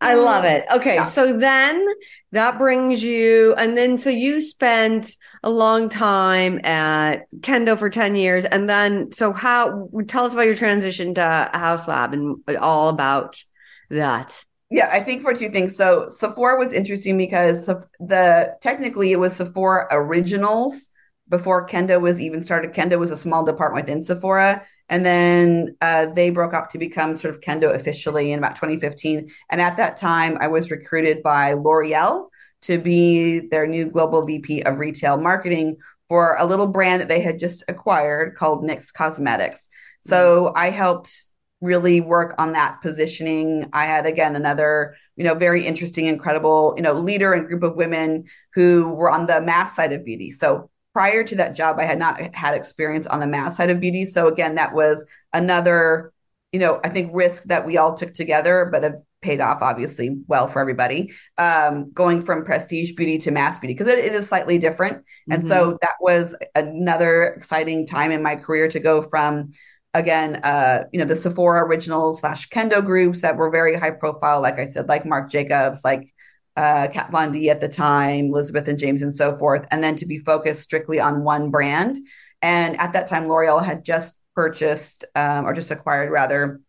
I 0.00 0.14
love 0.14 0.44
it. 0.44 0.64
Okay, 0.74 0.96
yeah. 0.96 1.04
so 1.04 1.36
then 1.36 1.84
that 2.32 2.58
brings 2.58 3.04
you, 3.04 3.54
and 3.54 3.76
then 3.76 3.96
so 3.96 4.10
you 4.10 4.40
spent 4.40 5.16
a 5.42 5.50
long 5.50 5.88
time 5.88 6.64
at 6.64 7.30
Kendo 7.40 7.78
for 7.78 7.88
ten 7.88 8.16
years, 8.16 8.44
and 8.44 8.68
then 8.68 9.12
so 9.12 9.32
how? 9.32 9.88
Tell 10.08 10.24
us 10.24 10.32
about 10.32 10.46
your 10.46 10.54
transition 10.54 11.14
to 11.14 11.50
Haus 11.54 11.86
Lab 11.86 12.12
and 12.12 12.42
all 12.58 12.88
about 12.88 13.42
that. 13.90 14.44
Yeah, 14.70 14.88
I 14.90 15.00
think 15.00 15.20
for 15.20 15.34
two 15.34 15.50
things. 15.50 15.76
So 15.76 16.08
Sephora 16.08 16.58
was 16.58 16.72
interesting 16.72 17.18
because 17.18 17.66
the 17.66 18.56
technically 18.62 19.12
it 19.12 19.18
was 19.18 19.36
Sephora 19.36 19.86
Originals 19.90 20.88
before 21.28 21.66
Kendo 21.66 22.00
was 22.00 22.20
even 22.20 22.42
started. 22.42 22.72
Kendo 22.72 22.98
was 22.98 23.10
a 23.10 23.16
small 23.16 23.44
department 23.44 23.86
within 23.86 24.02
Sephora, 24.02 24.64
and 24.88 25.04
then 25.04 25.76
uh, 25.80 26.06
they 26.06 26.30
broke 26.30 26.54
up 26.54 26.70
to 26.70 26.78
become 26.78 27.14
sort 27.14 27.34
of 27.34 27.40
Kendo 27.40 27.74
officially 27.74 28.32
in 28.32 28.38
about 28.38 28.56
2015. 28.56 29.30
And 29.50 29.60
at 29.60 29.76
that 29.76 29.96
time, 29.96 30.36
I 30.40 30.48
was 30.48 30.70
recruited 30.70 31.22
by 31.22 31.54
L'Oreal 31.54 32.28
to 32.62 32.78
be 32.78 33.48
their 33.48 33.66
new 33.66 33.90
global 33.90 34.24
VP 34.24 34.62
of 34.62 34.78
retail 34.78 35.16
marketing 35.16 35.76
for 36.08 36.36
a 36.38 36.44
little 36.44 36.66
brand 36.66 37.00
that 37.00 37.08
they 37.08 37.20
had 37.20 37.38
just 37.38 37.64
acquired 37.68 38.36
called 38.36 38.62
NYX 38.64 38.92
Cosmetics. 38.92 39.68
So. 40.02 40.52
I 40.54 40.70
helped 40.70 41.26
really 41.62 42.00
work 42.00 42.34
on 42.38 42.52
that 42.52 42.82
positioning. 42.82 43.70
I 43.72 43.86
had 43.86 44.04
again 44.04 44.36
another, 44.36 44.96
you 45.16 45.24
know, 45.24 45.34
very 45.34 45.64
interesting, 45.64 46.06
incredible, 46.06 46.74
you 46.76 46.82
know, 46.82 46.92
leader 46.92 47.32
and 47.32 47.46
group 47.46 47.62
of 47.62 47.76
women 47.76 48.24
who 48.54 48.92
were 48.92 49.08
on 49.08 49.26
the 49.26 49.40
mass 49.40 49.74
side 49.76 49.92
of 49.92 50.04
beauty. 50.04 50.32
So 50.32 50.68
prior 50.92 51.24
to 51.24 51.36
that 51.36 51.54
job, 51.54 51.78
I 51.78 51.84
had 51.84 51.98
not 51.98 52.34
had 52.34 52.54
experience 52.54 53.06
on 53.06 53.20
the 53.20 53.26
mass 53.26 53.56
side 53.56 53.70
of 53.70 53.80
beauty. 53.80 54.04
So 54.06 54.28
again, 54.28 54.56
that 54.56 54.74
was 54.74 55.04
another, 55.32 56.12
you 56.52 56.60
know, 56.60 56.80
I 56.84 56.88
think 56.88 57.12
risk 57.14 57.44
that 57.44 57.66
we 57.66 57.78
all 57.78 57.94
took 57.94 58.14
together, 58.14 58.68
but 58.70 58.82
have 58.82 58.96
paid 59.22 59.40
off 59.40 59.62
obviously 59.62 60.18
well 60.26 60.48
for 60.48 60.60
everybody. 60.60 61.12
Um, 61.38 61.92
going 61.92 62.20
from 62.22 62.44
prestige 62.44 62.92
beauty 62.94 63.18
to 63.18 63.30
mass 63.30 63.58
beauty 63.58 63.74
because 63.74 63.88
it, 63.88 63.98
it 63.98 64.12
is 64.12 64.28
slightly 64.28 64.58
different. 64.58 65.04
And 65.30 65.42
mm-hmm. 65.42 65.48
so 65.48 65.78
that 65.80 65.94
was 66.00 66.34
another 66.54 67.24
exciting 67.24 67.86
time 67.86 68.10
in 68.10 68.22
my 68.22 68.36
career 68.36 68.68
to 68.68 68.80
go 68.80 69.00
from 69.00 69.52
again, 69.94 70.36
uh, 70.36 70.84
you 70.92 70.98
know, 70.98 71.04
the 71.04 71.16
Sephora 71.16 71.64
original 71.64 72.14
slash 72.14 72.48
Kendo 72.48 72.84
groups 72.84 73.20
that 73.20 73.36
were 73.36 73.50
very 73.50 73.76
high 73.76 73.90
profile, 73.90 74.40
like 74.40 74.58
I 74.58 74.66
said, 74.66 74.88
like 74.88 75.04
Marc 75.04 75.30
Jacobs, 75.30 75.84
like 75.84 76.12
uh, 76.56 76.88
Kat 76.92 77.10
Von 77.10 77.32
D 77.32 77.50
at 77.50 77.60
the 77.60 77.68
time, 77.68 78.26
Elizabeth 78.26 78.68
and 78.68 78.78
James, 78.78 79.02
and 79.02 79.14
so 79.14 79.36
forth, 79.38 79.66
and 79.70 79.82
then 79.82 79.96
to 79.96 80.06
be 80.06 80.18
focused 80.18 80.62
strictly 80.62 81.00
on 81.00 81.24
one 81.24 81.50
brand. 81.50 81.98
And 82.42 82.78
at 82.80 82.92
that 82.92 83.06
time, 83.06 83.28
L'Oreal 83.28 83.64
had 83.64 83.84
just 83.84 84.20
purchased 84.34 85.04
um, 85.14 85.46
or 85.46 85.54
just 85.54 85.70
acquired 85.70 86.10
rather 86.10 86.60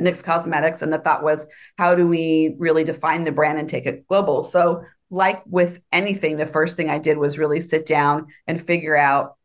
NYX 0.00 0.24
Cosmetics, 0.24 0.82
and 0.82 0.92
the 0.92 0.98
thought 0.98 1.22
was, 1.22 1.46
how 1.78 1.94
do 1.94 2.06
we 2.06 2.56
really 2.58 2.84
define 2.84 3.24
the 3.24 3.32
brand 3.32 3.58
and 3.58 3.68
take 3.68 3.86
it 3.86 4.06
global? 4.08 4.42
So, 4.42 4.84
like 5.10 5.42
with 5.46 5.80
anything, 5.92 6.36
the 6.36 6.46
first 6.46 6.76
thing 6.76 6.88
I 6.88 6.98
did 6.98 7.18
was 7.18 7.38
really 7.38 7.60
sit 7.60 7.86
down 7.86 8.28
and 8.46 8.60
figure 8.60 8.96
out 8.96 9.36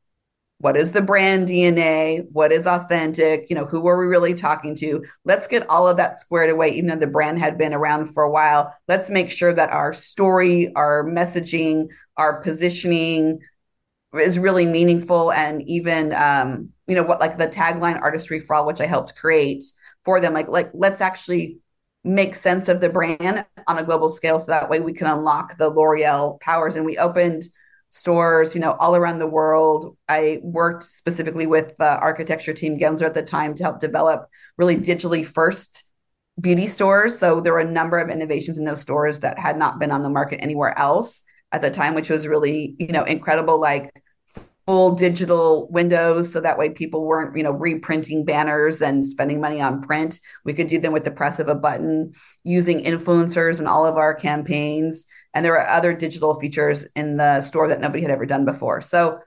what 0.59 0.75
is 0.75 0.91
the 0.91 1.01
brand 1.01 1.47
DNA? 1.47 2.25
What 2.31 2.51
is 2.51 2.65
authentic? 2.65 3.47
You 3.49 3.55
know, 3.55 3.65
who 3.65 3.85
are 3.87 3.99
we 3.99 4.05
really 4.05 4.33
talking 4.33 4.75
to? 4.77 5.03
Let's 5.23 5.47
get 5.47 5.69
all 5.69 5.87
of 5.87 5.97
that 5.97 6.19
squared 6.19 6.49
away, 6.49 6.69
even 6.69 6.89
though 6.89 6.95
the 6.95 7.07
brand 7.07 7.37
had 7.37 7.57
been 7.57 7.73
around 7.73 8.07
for 8.07 8.23
a 8.23 8.31
while. 8.31 8.75
Let's 8.87 9.09
make 9.09 9.29
sure 9.29 9.53
that 9.53 9.69
our 9.69 9.93
story, 9.93 10.73
our 10.75 11.03
messaging, 11.03 11.87
our 12.17 12.41
positioning 12.41 13.39
is 14.19 14.39
really 14.39 14.65
meaningful. 14.65 15.31
And 15.31 15.61
even, 15.69 16.11
um, 16.13 16.69
you 16.87 16.95
know, 16.95 17.03
what 17.03 17.19
like 17.19 17.37
the 17.37 17.47
tagline 17.47 18.01
artistry 18.01 18.39
for 18.39 18.55
all, 18.55 18.65
which 18.65 18.81
I 18.81 18.87
helped 18.87 19.15
create 19.15 19.63
for 20.05 20.19
them, 20.19 20.33
like, 20.33 20.47
like 20.47 20.71
let's 20.73 21.01
actually 21.01 21.59
make 22.03 22.33
sense 22.33 22.67
of 22.67 22.81
the 22.81 22.89
brand 22.89 23.45
on 23.67 23.77
a 23.77 23.83
global 23.83 24.09
scale 24.09 24.39
so 24.39 24.47
that 24.47 24.69
way 24.69 24.79
we 24.79 24.93
can 24.93 25.07
unlock 25.07 25.57
the 25.57 25.69
L'Oreal 25.69 26.39
powers. 26.39 26.75
And 26.75 26.85
we 26.85 26.97
opened 26.97 27.43
stores, 27.89 28.53
you 28.53 28.61
know, 28.61 28.73
all 28.73 28.95
around 28.95 29.19
the 29.19 29.27
world. 29.27 29.97
I 30.07 30.39
worked 30.43 30.83
specifically 30.83 31.47
with 31.47 31.75
the 31.77 31.97
architecture 31.99 32.53
team 32.53 32.77
Gensler 32.77 33.07
at 33.07 33.13
the 33.13 33.23
time 33.23 33.55
to 33.55 33.63
help 33.63 33.79
develop 33.79 34.27
really 34.57 34.77
digitally 34.77 35.25
first 35.25 35.83
beauty 36.39 36.67
stores. 36.67 37.17
So 37.17 37.41
there 37.41 37.53
were 37.53 37.59
a 37.59 37.65
number 37.65 37.97
of 37.97 38.09
innovations 38.09 38.57
in 38.57 38.65
those 38.65 38.81
stores 38.81 39.19
that 39.19 39.39
had 39.39 39.57
not 39.57 39.79
been 39.79 39.91
on 39.91 40.03
the 40.03 40.09
market 40.09 40.41
anywhere 40.41 40.77
else 40.77 41.23
at 41.51 41.61
the 41.61 41.71
time, 41.71 41.95
which 41.95 42.09
was 42.09 42.27
really, 42.27 42.75
you 42.77 42.87
know, 42.87 43.03
incredible. 43.03 43.59
Like 43.59 43.91
full 44.67 44.95
digital 44.95 45.69
windows 45.71 46.33
so 46.33 46.41
that 46.41 46.57
way 46.57 46.69
people 46.69 47.05
weren't 47.05 47.35
you 47.37 47.41
know 47.41 47.53
reprinting 47.53 48.25
banners 48.25 48.81
and 48.81 49.05
spending 49.05 49.39
money 49.39 49.61
on 49.61 49.81
print 49.81 50.19
we 50.43 50.53
could 50.53 50.67
do 50.67 50.77
them 50.77 50.91
with 50.91 51.05
the 51.05 51.11
press 51.11 51.39
of 51.39 51.47
a 51.47 51.55
button 51.55 52.11
using 52.43 52.83
influencers 52.83 53.61
in 53.61 53.65
all 53.65 53.85
of 53.85 53.95
our 53.95 54.13
campaigns 54.13 55.07
and 55.37 55.45
there 55.45 55.51
were 55.51 55.69
other 55.69 55.93
digital 55.93 56.33
features 56.33 56.87
in 56.95 57.17
the 57.17 57.43
store 57.43 57.67
that 57.67 57.79
nobody 57.79 58.01
had 58.01 58.09
ever 58.09 58.25
done 58.25 58.43
before. 58.43 58.81
So 58.81 59.19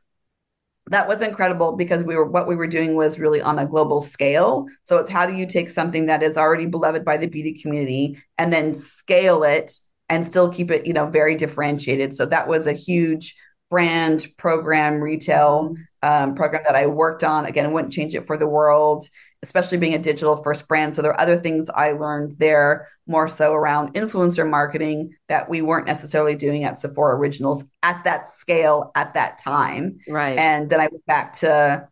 that 0.88 1.06
was 1.06 1.22
incredible 1.22 1.76
because 1.76 2.02
we 2.02 2.16
were 2.16 2.28
what 2.28 2.48
we 2.48 2.56
were 2.56 2.66
doing 2.66 2.96
was 2.96 3.20
really 3.20 3.40
on 3.40 3.60
a 3.60 3.64
global 3.64 4.00
scale. 4.00 4.66
So 4.82 4.98
it's 4.98 5.08
how 5.08 5.24
do 5.24 5.34
you 5.34 5.46
take 5.46 5.70
something 5.70 6.06
that 6.06 6.24
is 6.24 6.36
already 6.36 6.66
beloved 6.66 7.04
by 7.04 7.16
the 7.16 7.28
beauty 7.28 7.62
community 7.62 8.20
and 8.38 8.52
then 8.52 8.74
scale 8.74 9.44
it 9.44 9.72
and 10.08 10.26
still 10.26 10.52
keep 10.52 10.72
it 10.72 10.84
you 10.84 10.92
know 10.92 11.06
very 11.06 11.36
differentiated? 11.36 12.16
So 12.16 12.26
that 12.26 12.48
was 12.48 12.66
a 12.66 12.72
huge 12.72 13.36
brand 13.70 14.26
program 14.36 15.00
retail 15.00 15.76
um, 16.02 16.34
program 16.34 16.64
that 16.66 16.74
I 16.74 16.86
worked 16.86 17.22
on. 17.22 17.46
Again, 17.46 17.66
I 17.66 17.68
wouldn't 17.68 17.92
change 17.92 18.16
it 18.16 18.26
for 18.26 18.36
the 18.36 18.48
world, 18.48 19.06
especially 19.42 19.78
being 19.78 19.94
a 19.94 19.98
digital 19.98 20.36
first 20.36 20.68
brand. 20.68 20.94
So 20.94 21.02
there 21.02 21.12
are 21.12 21.20
other 21.20 21.38
things 21.38 21.70
I 21.70 21.92
learned 21.92 22.36
there 22.38 22.88
more 23.06 23.26
so 23.26 23.54
around 23.54 23.94
influencer 23.94 24.48
marketing 24.48 25.16
that 25.28 25.48
we 25.48 25.62
weren't 25.62 25.86
necessarily 25.86 26.34
doing 26.34 26.64
at 26.64 26.78
Sephora 26.78 27.16
Originals 27.16 27.64
at 27.82 28.04
that 28.04 28.28
scale 28.28 28.92
at 28.94 29.14
that 29.14 29.38
time. 29.38 29.98
Right. 30.08 30.38
And 30.38 30.68
then 30.68 30.80
I 30.80 30.88
went 30.88 31.06
back 31.06 31.32
to 31.38 31.88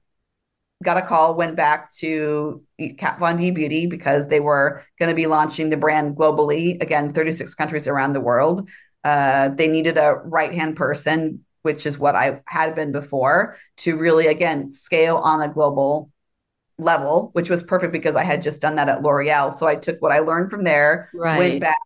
got 0.84 0.96
a 0.96 1.02
call, 1.02 1.36
went 1.36 1.56
back 1.56 1.92
to 1.92 2.62
Kat 2.98 3.18
Von 3.18 3.36
D 3.36 3.50
Beauty 3.50 3.86
because 3.86 4.28
they 4.28 4.40
were 4.40 4.84
going 4.98 5.08
to 5.08 5.16
be 5.16 5.26
launching 5.26 5.70
the 5.70 5.76
brand 5.76 6.16
globally, 6.16 6.80
again, 6.80 7.12
36 7.12 7.54
countries 7.54 7.88
around 7.88 8.12
the 8.12 8.20
world. 8.20 8.68
Uh, 9.02 9.48
they 9.48 9.68
needed 9.68 9.96
a 9.96 10.20
right 10.24 10.52
hand 10.52 10.76
person 10.76 11.44
which 11.62 11.86
is 11.86 11.98
what 11.98 12.14
I 12.14 12.40
had 12.46 12.74
been 12.74 12.92
before, 12.92 13.56
to 13.78 13.98
really, 13.98 14.26
again, 14.26 14.70
scale 14.70 15.16
on 15.16 15.42
a 15.42 15.52
global 15.52 16.10
level, 16.78 17.30
which 17.32 17.50
was 17.50 17.62
perfect 17.62 17.92
because 17.92 18.16
I 18.16 18.24
had 18.24 18.42
just 18.42 18.60
done 18.60 18.76
that 18.76 18.88
at 18.88 19.02
L'Oreal. 19.02 19.52
So 19.52 19.66
I 19.66 19.74
took 19.74 20.00
what 20.00 20.12
I 20.12 20.20
learned 20.20 20.50
from 20.50 20.64
there, 20.64 21.10
right. 21.14 21.38
went 21.38 21.60
back 21.60 21.78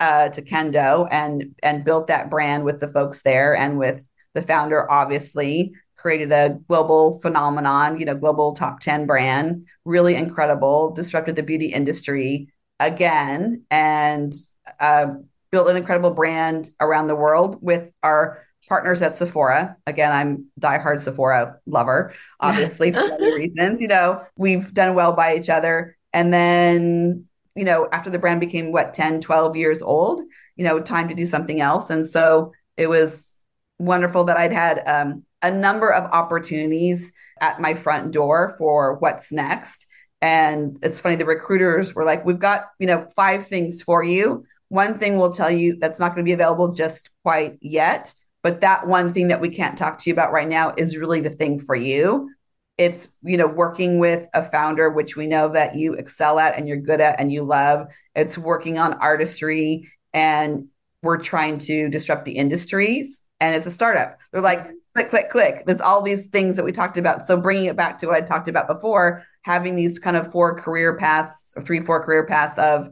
uh, 0.00 0.28
to 0.28 0.42
Kendo 0.42 1.08
and 1.10 1.54
and 1.62 1.84
built 1.84 2.06
that 2.06 2.30
brand 2.30 2.64
with 2.64 2.80
the 2.80 2.88
folks 2.88 3.22
there 3.22 3.56
and 3.56 3.78
with 3.78 4.06
the 4.34 4.42
founder, 4.42 4.90
obviously 4.90 5.72
created 5.96 6.30
a 6.30 6.58
global 6.68 7.18
phenomenon, 7.20 7.98
you 7.98 8.06
know, 8.06 8.14
global 8.14 8.54
top 8.54 8.78
10 8.80 9.06
brand, 9.06 9.66
really 9.84 10.14
incredible, 10.14 10.92
disrupted 10.92 11.34
the 11.34 11.42
beauty 11.42 11.66
industry 11.66 12.48
again, 12.78 13.64
and 13.70 14.32
uh, 14.78 15.06
built 15.50 15.68
an 15.68 15.76
incredible 15.76 16.12
brand 16.12 16.70
around 16.80 17.08
the 17.08 17.16
world 17.16 17.58
with 17.60 17.90
our 18.02 18.44
partners 18.68 19.02
at 19.02 19.16
Sephora. 19.16 19.76
Again, 19.86 20.12
I'm 20.12 20.46
diehard 20.60 21.00
Sephora 21.00 21.58
lover, 21.66 22.12
obviously 22.40 22.92
for 22.92 23.06
many 23.06 23.34
reasons. 23.34 23.80
You 23.80 23.88
know, 23.88 24.24
we've 24.36 24.72
done 24.72 24.94
well 24.94 25.12
by 25.14 25.36
each 25.36 25.48
other. 25.48 25.96
And 26.12 26.32
then, 26.32 27.26
you 27.54 27.64
know, 27.64 27.88
after 27.92 28.10
the 28.10 28.18
brand 28.18 28.40
became 28.40 28.72
what 28.72 28.94
10, 28.94 29.20
12 29.20 29.56
years 29.56 29.82
old, 29.82 30.22
you 30.56 30.64
know, 30.64 30.80
time 30.80 31.08
to 31.08 31.14
do 31.14 31.26
something 31.26 31.60
else. 31.60 31.90
And 31.90 32.06
so 32.06 32.52
it 32.76 32.88
was 32.88 33.38
wonderful 33.78 34.24
that 34.24 34.36
I'd 34.36 34.52
had 34.52 34.82
um, 34.86 35.24
a 35.42 35.50
number 35.50 35.92
of 35.92 36.10
opportunities 36.12 37.12
at 37.40 37.60
my 37.60 37.74
front 37.74 38.12
door 38.12 38.54
for 38.58 38.98
what's 38.98 39.32
next. 39.32 39.86
And 40.20 40.78
it's 40.82 41.00
funny, 41.00 41.14
the 41.14 41.26
recruiters 41.26 41.94
were 41.94 42.04
like, 42.04 42.24
we've 42.24 42.38
got, 42.38 42.66
you 42.80 42.88
know, 42.88 43.06
five 43.14 43.46
things 43.46 43.82
for 43.82 44.02
you. 44.02 44.44
One 44.68 44.98
thing 44.98 45.16
we'll 45.16 45.32
tell 45.32 45.50
you 45.50 45.76
that's 45.78 46.00
not 46.00 46.08
going 46.08 46.24
to 46.24 46.28
be 46.28 46.32
available 46.32 46.72
just 46.72 47.10
quite 47.22 47.58
yet 47.60 48.12
but 48.48 48.62
that 48.62 48.86
one 48.86 49.12
thing 49.12 49.28
that 49.28 49.42
we 49.42 49.50
can't 49.50 49.76
talk 49.76 49.98
to 49.98 50.08
you 50.08 50.14
about 50.14 50.32
right 50.32 50.48
now 50.48 50.72
is 50.78 50.96
really 50.96 51.20
the 51.20 51.28
thing 51.28 51.60
for 51.60 51.76
you. 51.76 52.30
It's 52.78 53.12
you 53.22 53.36
know 53.36 53.46
working 53.46 53.98
with 53.98 54.26
a 54.32 54.42
founder 54.42 54.88
which 54.88 55.16
we 55.16 55.26
know 55.26 55.50
that 55.50 55.74
you 55.74 55.92
excel 55.92 56.38
at 56.38 56.56
and 56.56 56.66
you're 56.66 56.78
good 56.78 57.02
at 57.02 57.20
and 57.20 57.30
you 57.30 57.42
love. 57.42 57.88
It's 58.14 58.38
working 58.38 58.78
on 58.78 58.94
artistry 58.94 59.92
and 60.14 60.68
we're 61.02 61.18
trying 61.18 61.58
to 61.58 61.90
disrupt 61.90 62.24
the 62.24 62.38
industries. 62.38 63.22
And 63.38 63.54
it's 63.54 63.66
a 63.66 63.70
startup. 63.70 64.16
They're 64.32 64.40
like 64.40 64.66
click 64.94 65.10
click 65.10 65.28
click. 65.28 65.66
There's 65.66 65.82
all 65.82 66.00
these 66.00 66.28
things 66.28 66.56
that 66.56 66.64
we 66.64 66.72
talked 66.72 66.96
about. 66.96 67.26
So 67.26 67.38
bringing 67.38 67.66
it 67.66 67.76
back 67.76 67.98
to 67.98 68.06
what 68.06 68.16
i 68.16 68.26
talked 68.26 68.48
about 68.48 68.66
before 68.66 69.24
having 69.42 69.76
these 69.76 69.98
kind 69.98 70.16
of 70.16 70.32
four 70.32 70.58
career 70.58 70.96
paths 70.96 71.52
or 71.54 71.60
three 71.60 71.80
four 71.80 72.02
career 72.02 72.24
paths 72.24 72.58
of 72.58 72.88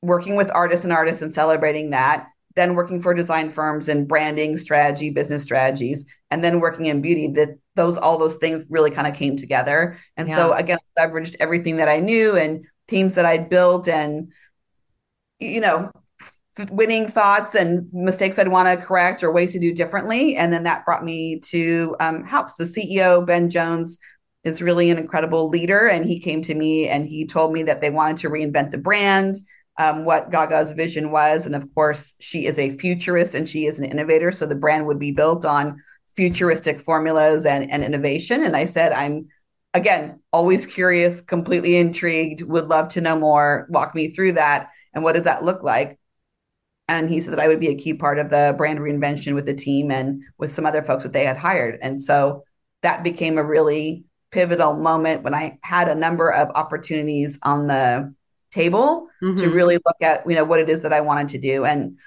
working 0.00 0.36
with 0.36 0.50
artists 0.54 0.84
and 0.84 0.92
artists 0.94 1.20
and 1.20 1.34
celebrating 1.34 1.90
that 1.90 2.28
then 2.56 2.74
working 2.74 3.00
for 3.00 3.14
design 3.14 3.50
firms 3.50 3.88
and 3.88 4.06
branding 4.06 4.56
strategy, 4.56 5.10
business 5.10 5.42
strategies, 5.42 6.06
and 6.30 6.42
then 6.44 6.60
working 6.60 6.86
in 6.86 7.02
beauty, 7.02 7.32
that 7.34 7.58
those 7.74 7.96
all 7.96 8.18
those 8.18 8.36
things 8.36 8.64
really 8.68 8.90
kind 8.90 9.06
of 9.06 9.14
came 9.14 9.36
together. 9.36 9.98
And 10.16 10.28
yeah. 10.28 10.36
so 10.36 10.52
again, 10.52 10.78
I 10.96 11.06
leveraged 11.06 11.36
everything 11.40 11.76
that 11.78 11.88
I 11.88 11.98
knew 11.98 12.36
and 12.36 12.66
teams 12.86 13.16
that 13.16 13.24
I'd 13.24 13.48
built 13.48 13.88
and 13.88 14.32
you 15.40 15.60
know, 15.60 15.90
winning 16.70 17.08
thoughts 17.08 17.54
and 17.54 17.88
mistakes 17.92 18.38
I'd 18.38 18.48
want 18.48 18.68
to 18.68 18.84
correct 18.84 19.22
or 19.22 19.32
ways 19.32 19.52
to 19.52 19.58
do 19.58 19.74
differently. 19.74 20.36
And 20.36 20.52
then 20.52 20.64
that 20.64 20.84
brought 20.84 21.04
me 21.04 21.40
to 21.46 21.96
um, 22.00 22.24
Haus. 22.24 22.56
The 22.56 22.64
CEO, 22.64 23.26
Ben 23.26 23.50
Jones, 23.50 23.98
is 24.44 24.62
really 24.62 24.90
an 24.90 24.98
incredible 24.98 25.48
leader. 25.48 25.88
And 25.88 26.04
he 26.04 26.20
came 26.20 26.42
to 26.42 26.54
me 26.54 26.88
and 26.88 27.06
he 27.06 27.26
told 27.26 27.52
me 27.52 27.64
that 27.64 27.80
they 27.80 27.90
wanted 27.90 28.18
to 28.18 28.30
reinvent 28.30 28.70
the 28.70 28.78
brand 28.78 29.36
um, 29.78 30.04
what 30.04 30.30
Gaga's 30.30 30.72
vision 30.72 31.10
was. 31.10 31.46
And 31.46 31.54
of 31.54 31.72
course, 31.74 32.14
she 32.20 32.46
is 32.46 32.58
a 32.58 32.76
futurist 32.76 33.34
and 33.34 33.48
she 33.48 33.66
is 33.66 33.78
an 33.78 33.86
innovator. 33.86 34.32
So 34.32 34.46
the 34.46 34.54
brand 34.54 34.86
would 34.86 34.98
be 34.98 35.12
built 35.12 35.44
on 35.44 35.82
futuristic 36.16 36.80
formulas 36.80 37.44
and, 37.44 37.70
and 37.70 37.82
innovation. 37.82 38.44
And 38.44 38.56
I 38.56 38.66
said, 38.66 38.92
I'm 38.92 39.28
again 39.72 40.20
always 40.32 40.66
curious, 40.66 41.20
completely 41.20 41.76
intrigued, 41.76 42.42
would 42.42 42.68
love 42.68 42.88
to 42.90 43.00
know 43.00 43.18
more. 43.18 43.66
Walk 43.68 43.94
me 43.94 44.08
through 44.08 44.32
that. 44.32 44.70
And 44.92 45.02
what 45.02 45.14
does 45.14 45.24
that 45.24 45.44
look 45.44 45.62
like? 45.62 45.98
And 46.86 47.08
he 47.08 47.20
said 47.20 47.32
that 47.32 47.40
I 47.40 47.48
would 47.48 47.60
be 47.60 47.68
a 47.68 47.76
key 47.76 47.94
part 47.94 48.18
of 48.18 48.30
the 48.30 48.54
brand 48.56 48.78
reinvention 48.78 49.34
with 49.34 49.46
the 49.46 49.54
team 49.54 49.90
and 49.90 50.22
with 50.38 50.52
some 50.52 50.66
other 50.66 50.82
folks 50.82 51.02
that 51.02 51.12
they 51.12 51.24
had 51.24 51.38
hired. 51.38 51.78
And 51.82 52.02
so 52.02 52.44
that 52.82 53.02
became 53.02 53.38
a 53.38 53.44
really 53.44 54.04
pivotal 54.30 54.74
moment 54.74 55.22
when 55.22 55.34
I 55.34 55.58
had 55.62 55.88
a 55.88 55.94
number 55.94 56.30
of 56.30 56.50
opportunities 56.50 57.38
on 57.42 57.66
the 57.68 58.14
table 58.54 59.08
mm-hmm. 59.22 59.36
to 59.36 59.50
really 59.50 59.76
look 59.76 59.96
at 60.00 60.28
you 60.28 60.36
know 60.36 60.44
what 60.44 60.60
it 60.60 60.70
is 60.70 60.82
that 60.82 60.92
I 60.92 61.00
wanted 61.00 61.28
to 61.30 61.38
do. 61.38 61.64
And 61.64 61.98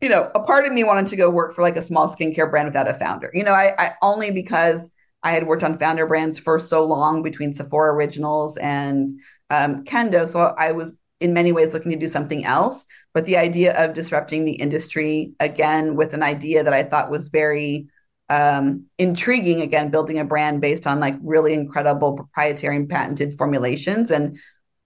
you 0.00 0.08
know 0.08 0.30
a 0.34 0.40
part 0.40 0.64
of 0.64 0.72
me 0.72 0.84
wanted 0.84 1.08
to 1.08 1.16
go 1.16 1.28
work 1.28 1.54
for 1.54 1.62
like 1.62 1.76
a 1.76 1.82
small 1.82 2.08
skincare 2.08 2.50
brand 2.50 2.68
without 2.68 2.88
a 2.88 2.94
founder. 2.94 3.30
You 3.34 3.44
know 3.44 3.52
I, 3.52 3.74
I 3.78 3.92
only 4.02 4.30
because 4.30 4.90
I 5.22 5.32
had 5.32 5.46
worked 5.46 5.62
on 5.62 5.78
founder 5.78 6.06
brands 6.06 6.38
for 6.38 6.58
so 6.58 6.84
long 6.84 7.22
between 7.22 7.52
Sephora 7.52 7.92
Originals 7.92 8.56
and 8.56 9.12
um, 9.50 9.84
Kendo. 9.84 10.26
So 10.26 10.54
I 10.56 10.72
was 10.72 10.98
in 11.20 11.34
many 11.34 11.52
ways 11.52 11.74
looking 11.74 11.92
to 11.92 11.98
do 11.98 12.08
something 12.08 12.44
else. 12.44 12.86
But 13.12 13.26
the 13.26 13.36
idea 13.36 13.76
of 13.76 13.94
disrupting 13.94 14.44
the 14.44 14.54
industry 14.54 15.34
again 15.38 15.96
with 15.96 16.14
an 16.14 16.22
idea 16.22 16.64
that 16.64 16.72
I 16.72 16.82
thought 16.82 17.10
was 17.10 17.28
very 17.28 17.88
um, 18.30 18.86
intriguing 18.96 19.60
again 19.60 19.90
building 19.90 20.18
a 20.18 20.24
brand 20.24 20.60
based 20.60 20.86
on 20.86 21.00
like 21.00 21.16
really 21.22 21.52
incredible 21.52 22.14
proprietary 22.14 22.76
and 22.76 22.88
patented 22.88 23.36
formulations. 23.36 24.10
And 24.10 24.38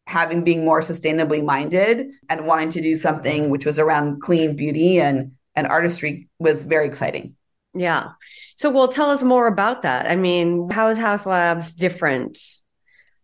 having 0.07 0.45
being 0.45 0.65
more 0.65 0.81
sustainably 0.81 1.45
minded 1.45 2.11
and 2.29 2.47
wanting 2.47 2.71
to 2.71 2.83
do 2.83 2.97
something 2.97 3.51
which 3.51 3.65
was 3.65 3.79
around 3.79 4.21
clean 4.21 4.55
beauty 4.57 5.01
and 5.01 5.33
and 5.57 5.67
artistry 5.67 6.29
was 6.39 6.65
very 6.65 6.87
exciting. 6.87 7.37
Yeah. 7.75 8.11
So 8.57 8.71
well 8.71 8.89
tell 8.89 9.11
us 9.11 9.23
more 9.23 9.47
about 9.47 9.83
that. 9.83 10.07
I 10.07 10.17
mean, 10.17 10.71
how 10.71 10.89
is 10.89 10.99
Haus 10.99 11.27
Labs 11.27 11.75
different? 11.75 12.39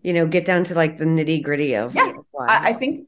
You 0.03 0.15
know, 0.15 0.27
get 0.27 0.47
down 0.47 0.65
to 0.65 0.75
like 0.75 0.97
the 0.97 1.05
nitty 1.05 1.43
gritty 1.43 1.75
of 1.75 1.95
yeah. 1.95 2.13
I, 2.39 2.71
I 2.71 2.73
think 2.73 3.07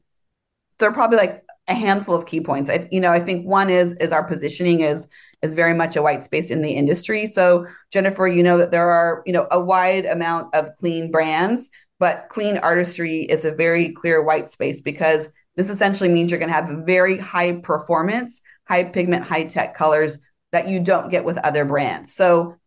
there 0.77 0.89
are 0.89 0.93
probably 0.93 1.17
like 1.17 1.43
a 1.67 1.73
handful 1.73 2.15
of 2.15 2.25
key 2.25 2.41
points. 2.41 2.69
I, 2.69 2.87
you 2.91 2.99
know, 2.99 3.11
I 3.11 3.19
think 3.19 3.47
one 3.47 3.69
is 3.69 3.93
is 3.93 4.11
our 4.11 4.23
positioning 4.23 4.81
is 4.81 5.07
is 5.41 5.55
very 5.55 5.73
much 5.73 5.95
a 5.95 6.01
white 6.01 6.23
space 6.23 6.49
in 6.49 6.61
the 6.61 6.71
industry. 6.71 7.27
So 7.27 7.65
Jennifer, 7.91 8.27
you 8.27 8.43
know 8.43 8.57
that 8.57 8.71
there 8.71 8.89
are 8.89 9.23
you 9.25 9.33
know 9.33 9.47
a 9.49 9.59
wide 9.59 10.05
amount 10.05 10.53
of 10.53 10.75
clean 10.77 11.11
brands 11.11 11.71
but 12.03 12.27
clean 12.27 12.57
artistry 12.57 13.21
is 13.21 13.45
a 13.45 13.55
very 13.55 13.93
clear 13.93 14.21
white 14.21 14.51
space 14.51 14.81
because 14.81 15.31
this 15.55 15.69
essentially 15.69 16.09
means 16.09 16.29
you're 16.29 16.37
going 16.37 16.51
to 16.51 16.53
have 16.53 16.85
very 16.85 17.17
high 17.17 17.53
performance, 17.53 18.41
high 18.67 18.83
pigment, 18.83 19.25
high 19.25 19.45
tech 19.45 19.73
colors 19.73 20.19
that 20.51 20.67
you 20.67 20.81
don't 20.81 21.07
get 21.07 21.23
with 21.23 21.37
other 21.37 21.63
brands. 21.63 22.13
So 22.13 22.57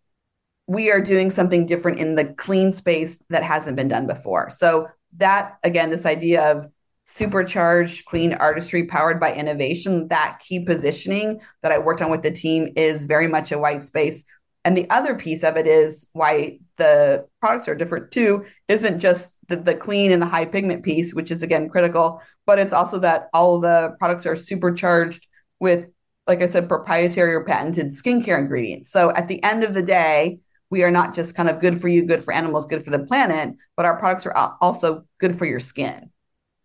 we 0.66 0.90
are 0.90 1.02
doing 1.02 1.30
something 1.30 1.66
different 1.66 1.98
in 1.98 2.14
the 2.16 2.32
clean 2.32 2.72
space 2.72 3.22
that 3.28 3.42
hasn't 3.42 3.76
been 3.76 3.88
done 3.88 4.06
before. 4.06 4.48
So 4.48 4.88
that 5.18 5.58
again, 5.62 5.90
this 5.90 6.06
idea 6.06 6.52
of 6.52 6.68
supercharged 7.04 8.06
clean 8.06 8.32
artistry 8.32 8.86
powered 8.86 9.20
by 9.20 9.34
innovation 9.34 10.08
that 10.08 10.40
key 10.44 10.64
positioning 10.64 11.40
that 11.62 11.70
i 11.70 11.78
worked 11.78 12.02
on 12.02 12.10
with 12.10 12.22
the 12.22 12.32
team 12.32 12.72
is 12.74 13.06
very 13.06 13.28
much 13.28 13.52
a 13.52 13.58
white 13.60 13.84
space 13.84 14.24
and 14.64 14.76
the 14.76 14.90
other 14.90 15.14
piece 15.14 15.44
of 15.44 15.56
it 15.56 15.68
is 15.68 16.04
why 16.14 16.58
the 16.76 17.26
products 17.40 17.68
are 17.68 17.74
different 17.74 18.10
too. 18.10 18.44
Isn't 18.68 19.00
just 19.00 19.38
the, 19.48 19.56
the 19.56 19.74
clean 19.74 20.12
and 20.12 20.20
the 20.20 20.26
high 20.26 20.44
pigment 20.44 20.84
piece 20.84 21.14
which 21.14 21.30
is 21.30 21.42
again 21.42 21.68
critical 21.68 22.22
but 22.46 22.58
it's 22.58 22.72
also 22.72 22.98
that 23.00 23.28
all 23.34 23.60
the 23.60 23.94
products 23.98 24.24
are 24.24 24.36
supercharged 24.36 25.26
with 25.60 25.88
like 26.26 26.42
i 26.42 26.46
said 26.46 26.68
proprietary 26.68 27.34
or 27.34 27.44
patented 27.44 27.88
skincare 27.88 28.38
ingredients. 28.38 28.90
So 28.90 29.12
at 29.12 29.28
the 29.28 29.42
end 29.42 29.64
of 29.64 29.74
the 29.74 29.82
day 29.82 30.38
we 30.70 30.82
are 30.82 30.90
not 30.90 31.14
just 31.14 31.36
kind 31.36 31.48
of 31.48 31.60
good 31.60 31.80
for 31.80 31.88
you 31.88 32.04
good 32.04 32.22
for 32.22 32.32
animals 32.32 32.66
good 32.66 32.82
for 32.82 32.90
the 32.90 33.06
planet 33.06 33.54
but 33.76 33.86
our 33.86 33.98
products 33.98 34.26
are 34.26 34.56
also 34.60 35.04
good 35.18 35.36
for 35.36 35.46
your 35.46 35.60
skin. 35.60 36.10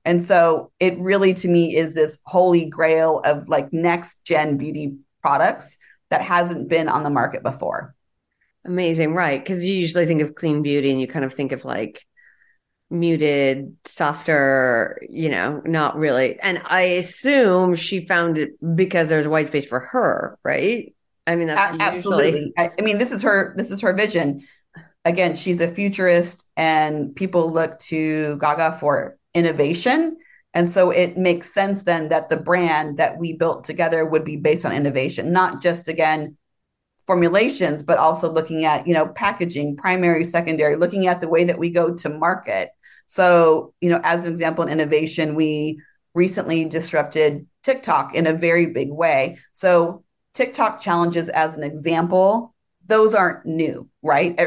And 0.04 0.24
so 0.24 0.72
it 0.80 0.98
really 1.00 1.34
to 1.36 1.48
me 1.48 1.76
is 1.76 1.94
this 1.94 2.18
holy 2.26 2.66
grail 2.66 3.20
of 3.24 3.48
like 3.50 3.72
next 3.72 4.24
gen 4.24 4.58
beauty 4.58 4.96
products 5.22 5.78
that 6.10 6.22
hasn't 6.22 6.70
been 6.70 6.90
on 6.90 7.04
the 7.04 7.10
market 7.10 7.44
before. 7.44 7.96
Amazing, 8.66 9.14
right? 9.14 9.40
Because 9.40 9.66
you 9.66 9.74
usually 9.74 10.06
think 10.06 10.22
of 10.22 10.36
clean 10.36 10.62
beauty 10.62 10.92
and 10.92 11.02
you 11.02 11.08
kind 11.08 11.26
of 11.26 11.34
think 11.34 11.52
of 11.52 11.66
like 11.66 12.06
muted, 12.92 13.76
softer, 13.86 15.02
you 15.10 15.30
know, 15.30 15.62
not 15.66 15.96
really. 15.96 16.40
And 16.40 16.62
I 16.66 16.82
assume 16.82 17.74
she 17.76 18.06
found 18.06 18.38
it 18.38 18.52
because 18.76 19.10
there's 19.10 19.28
white 19.28 19.48
space 19.48 19.66
for 19.66 19.80
her, 19.80 20.38
right? 20.44 20.94
I 21.26 21.36
mean, 21.36 21.48
that's 21.48 21.74
a- 21.74 21.82
absolutely. 21.82 22.54
I, 22.58 22.70
I 22.78 22.82
mean, 22.82 22.98
this 22.98 23.12
is 23.12 23.24
her. 23.24 23.54
This 23.58 23.72
is 23.72 23.82
her 23.82 23.94
vision. 23.94 24.46
Again, 25.06 25.36
she's 25.36 25.62
a 25.62 25.68
futurist, 25.68 26.46
and 26.56 27.16
people 27.16 27.52
look 27.52 27.80
to 27.80 28.38
Gaga 28.38 28.78
for 28.80 29.18
innovation. 29.34 30.18
And 30.54 30.70
so 30.70 30.92
it 30.92 31.18
makes 31.18 31.54
sense 31.54 31.84
then 31.84 32.10
that 32.10 32.30
the 32.30 32.38
brand 32.38 32.98
that 32.98 33.18
we 33.18 33.34
built 33.34 33.64
together 33.64 34.06
would 34.06 34.26
be 34.26 34.36
based 34.36 34.66
on 34.66 34.74
innovation, 34.74 35.32
not 35.32 35.62
just 35.62 35.88
again 35.88 36.38
formulations, 37.12 37.84
but 37.84 37.98
also 37.98 38.32
looking 38.32 38.64
at, 38.64 38.88
you 38.88 38.94
know, 38.94 39.06
packaging, 39.06 39.76
primary, 39.76 40.24
secondary, 40.24 40.78
looking 40.78 41.08
at 41.08 41.20
the 41.20 41.28
way 41.28 41.44
that 41.44 41.60
we 41.60 41.70
go 41.70 41.94
to 41.94 42.08
market. 42.08 42.70
So, 43.08 43.74
you 43.82 43.90
know, 43.90 44.00
as 44.06 44.26
an 44.26 44.32
example 44.32 44.64
in 44.64 44.72
innovation, 44.72 45.36
we 45.36 45.82
recently 46.14 46.64
disrupted 46.64 47.48
TikTok 47.64 48.16
in 48.16 48.28
a 48.28 48.34
very 48.34 48.68
big 48.68 48.92
way. 48.92 49.40
So, 49.52 50.06
TikTok 50.36 50.80
challenges 50.80 51.28
as 51.28 51.58
an 51.58 51.64
example, 51.64 52.56
those 52.88 53.14
aren't 53.14 53.46
new, 53.46 53.90
right? 54.02 54.40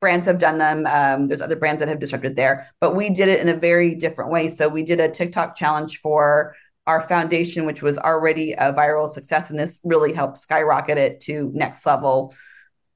brands 0.00 0.26
have 0.26 0.40
done 0.40 0.58
them. 0.58 0.86
Um, 0.86 1.28
there's 1.28 1.40
other 1.40 1.54
brands 1.54 1.78
that 1.78 1.88
have 1.88 2.00
disrupted 2.00 2.34
there, 2.34 2.68
but 2.80 2.96
we 2.96 3.10
did 3.10 3.28
it 3.28 3.38
in 3.38 3.48
a 3.48 3.54
very 3.54 3.94
different 3.94 4.32
way. 4.32 4.48
So 4.48 4.68
we 4.68 4.82
did 4.82 4.98
a 4.98 5.08
TikTok 5.08 5.54
challenge 5.54 5.98
for 5.98 6.56
our 6.86 7.02
foundation, 7.02 7.66
which 7.66 7.82
was 7.82 7.98
already 7.98 8.52
a 8.52 8.72
viral 8.72 9.08
success, 9.08 9.50
and 9.50 9.58
this 9.58 9.80
really 9.84 10.12
helped 10.12 10.38
skyrocket 10.38 10.98
it 10.98 11.20
to 11.22 11.50
next 11.54 11.84
level. 11.84 12.34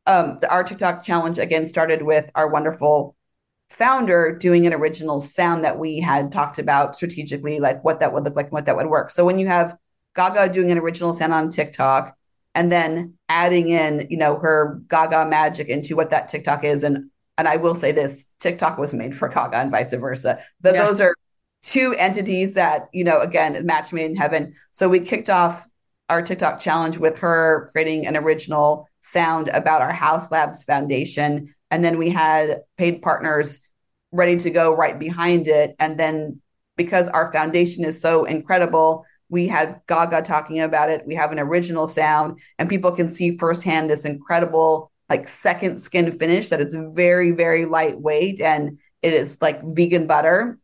Um, 0.07 0.39
the 0.41 0.51
our 0.51 0.65
TikTok 0.65 1.03
challenge 1.03 1.39
again 1.39 1.67
started 1.67 2.03
with 2.03 2.31
our 2.35 2.49
wonderful 2.49 3.17
founder 3.69 4.37
doing 4.37 4.67
an 4.67 4.73
original 4.73 5.21
sound 5.21 5.65
that 5.65 5.79
we 5.79 6.01
had 6.01 6.33
talked 6.33 6.59
about 6.59 6.97
strategically, 6.97 7.61
like 7.61 7.85
what 7.85 8.01
that 8.01 8.13
would 8.13 8.25
look 8.25 8.37
like 8.37 8.47
and 8.47 8.53
what 8.53 8.67
that 8.67 8.77
would 8.77 8.89
work. 8.89 9.11
So 9.11 9.25
when 9.25 9.39
you 9.39 9.47
have 9.47 9.77
Gaga 10.17 10.53
doing 10.53 10.71
an 10.71 10.79
original 10.79 11.13
sound 11.13 11.33
on 11.33 11.51
TikTok, 11.51 12.17
and 12.55 12.71
then 12.71 13.15
adding 13.29 13.69
in, 13.69 14.07
you 14.11 14.19
know, 14.19 14.39
her 14.39 14.81
Gaga 14.89 15.27
magic 15.27 15.69
into 15.69 15.97
what 15.97 16.11
that 16.11 16.29
TikTok 16.29 16.65
is. 16.65 16.83
And 16.83 17.11
and 17.39 17.49
I 17.49 17.57
will 17.57 17.75
say 17.75 17.93
this, 17.93 18.27
TikTok 18.41 18.77
was 18.77 18.93
made 18.93 19.17
for 19.17 19.29
Gaga 19.29 19.57
and 19.57 19.71
vice 19.71 19.95
versa. 19.95 20.41
But 20.61 20.75
yeah. 20.75 20.85
those 20.85 21.01
are 21.01 21.15
two 21.63 21.95
entities 21.99 22.55
that, 22.55 22.89
you 22.93 23.05
know, 23.05 23.21
again, 23.21 23.65
match 23.67 23.93
made 23.93 24.11
in 24.11 24.17
heaven. 24.17 24.55
So 24.73 24.89
we 24.89 25.01
kicked 25.01 25.31
off 25.31 25.67
our 26.09 26.23
TikTok 26.23 26.61
challenge 26.61 26.99
with 26.99 27.19
her 27.19 27.71
creating 27.73 28.07
an 28.07 28.17
original 28.17 28.89
sound 29.01 29.49
about 29.49 29.83
our 29.83 29.93
Haus 29.93 30.31
Labs 30.31 30.65
Foundation. 30.65 31.55
And 31.71 31.85
then 31.85 31.99
we 31.99 32.11
had 32.11 32.63
paid 32.77 33.03
partners 33.03 33.61
ready 34.11 34.37
to 34.39 34.51
go 34.51 34.75
right 34.75 34.99
behind 34.99 35.47
it. 35.47 35.77
And 35.79 35.99
then 35.99 36.41
because 36.77 37.09
our 37.09 37.31
foundation 37.33 37.85
is 37.85 38.01
so 38.01 38.25
incredible, 38.25 39.05
we 39.29 39.47
had 39.47 39.81
Gaga 39.87 40.23
talking 40.23 40.61
about 40.61 40.91
it. 40.91 41.07
We 41.07 41.15
have 41.15 41.31
an 41.31 41.39
original 41.39 41.87
sound, 41.87 42.41
and 42.59 42.69
people 42.69 42.91
can 42.91 43.11
see 43.11 43.37
firsthand 43.37 43.89
this 43.89 44.05
incredible, 44.05 44.91
like 45.09 45.29
second 45.29 45.79
skin 45.79 46.11
finish 46.19 46.49
that 46.49 46.61
it's 46.61 46.75
very, 46.75 47.31
very 47.31 47.65
lightweight 47.65 48.41
and 48.41 48.79
it 49.03 49.13
is 49.13 49.39
like 49.41 49.63
vegan 49.63 50.07
butter. 50.07 50.59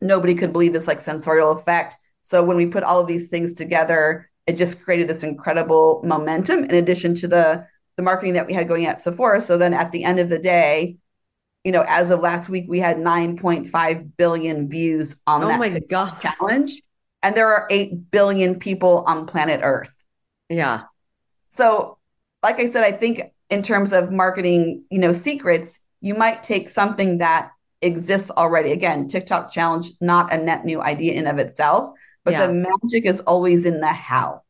Nobody 0.00 0.34
could 0.34 0.52
believe 0.52 0.72
this 0.72 0.86
like 0.86 1.00
sensorial 1.00 1.52
effect. 1.52 1.96
So 2.22 2.44
when 2.44 2.56
we 2.56 2.66
put 2.66 2.84
all 2.84 3.00
of 3.00 3.06
these 3.06 3.28
things 3.28 3.54
together, 3.54 4.30
it 4.46 4.56
just 4.56 4.82
created 4.82 5.08
this 5.08 5.22
incredible 5.22 6.02
momentum 6.04 6.64
in 6.64 6.74
addition 6.74 7.14
to 7.16 7.28
the 7.28 7.66
the 7.96 8.02
marketing 8.02 8.34
that 8.34 8.46
we 8.46 8.54
had 8.54 8.68
going 8.68 8.86
at 8.86 9.02
Sephora. 9.02 9.40
So 9.40 9.58
then 9.58 9.74
at 9.74 9.92
the 9.92 10.04
end 10.04 10.18
of 10.18 10.28
the 10.28 10.38
day, 10.38 10.96
you 11.64 11.72
know, 11.72 11.84
as 11.86 12.10
of 12.10 12.20
last 12.20 12.48
week, 12.48 12.64
we 12.68 12.78
had 12.78 12.96
9.5 12.96 14.16
billion 14.16 14.70
views 14.70 15.20
on 15.26 15.44
oh 15.44 15.48
that 15.48 15.58
my 15.58 15.68
God. 15.88 16.18
challenge 16.18 16.80
and 17.22 17.36
there 17.36 17.48
are 17.48 17.66
8 17.70 18.10
billion 18.10 18.58
people 18.58 19.04
on 19.06 19.26
planet 19.26 19.60
Earth. 19.62 19.92
Yeah. 20.48 20.82
So, 21.50 21.98
like 22.42 22.58
I 22.58 22.70
said, 22.70 22.84
I 22.84 22.92
think 22.92 23.22
in 23.50 23.62
terms 23.62 23.92
of 23.92 24.10
marketing, 24.10 24.84
you 24.90 24.98
know, 24.98 25.12
secrets, 25.12 25.78
you 26.00 26.14
might 26.14 26.42
take 26.42 26.70
something 26.70 27.18
that 27.18 27.50
exists 27.82 28.30
already. 28.30 28.72
Again, 28.72 29.08
TikTok 29.08 29.50
challenge, 29.50 29.90
not 30.00 30.32
a 30.32 30.38
net 30.38 30.64
new 30.64 30.80
idea 30.80 31.14
in 31.14 31.26
of 31.26 31.38
itself, 31.38 31.92
but 32.24 32.32
yeah. 32.32 32.46
the 32.46 32.52
magic 32.52 33.06
is 33.06 33.20
always 33.20 33.66
in 33.66 33.80
the 33.80 33.92
how. 33.92 34.42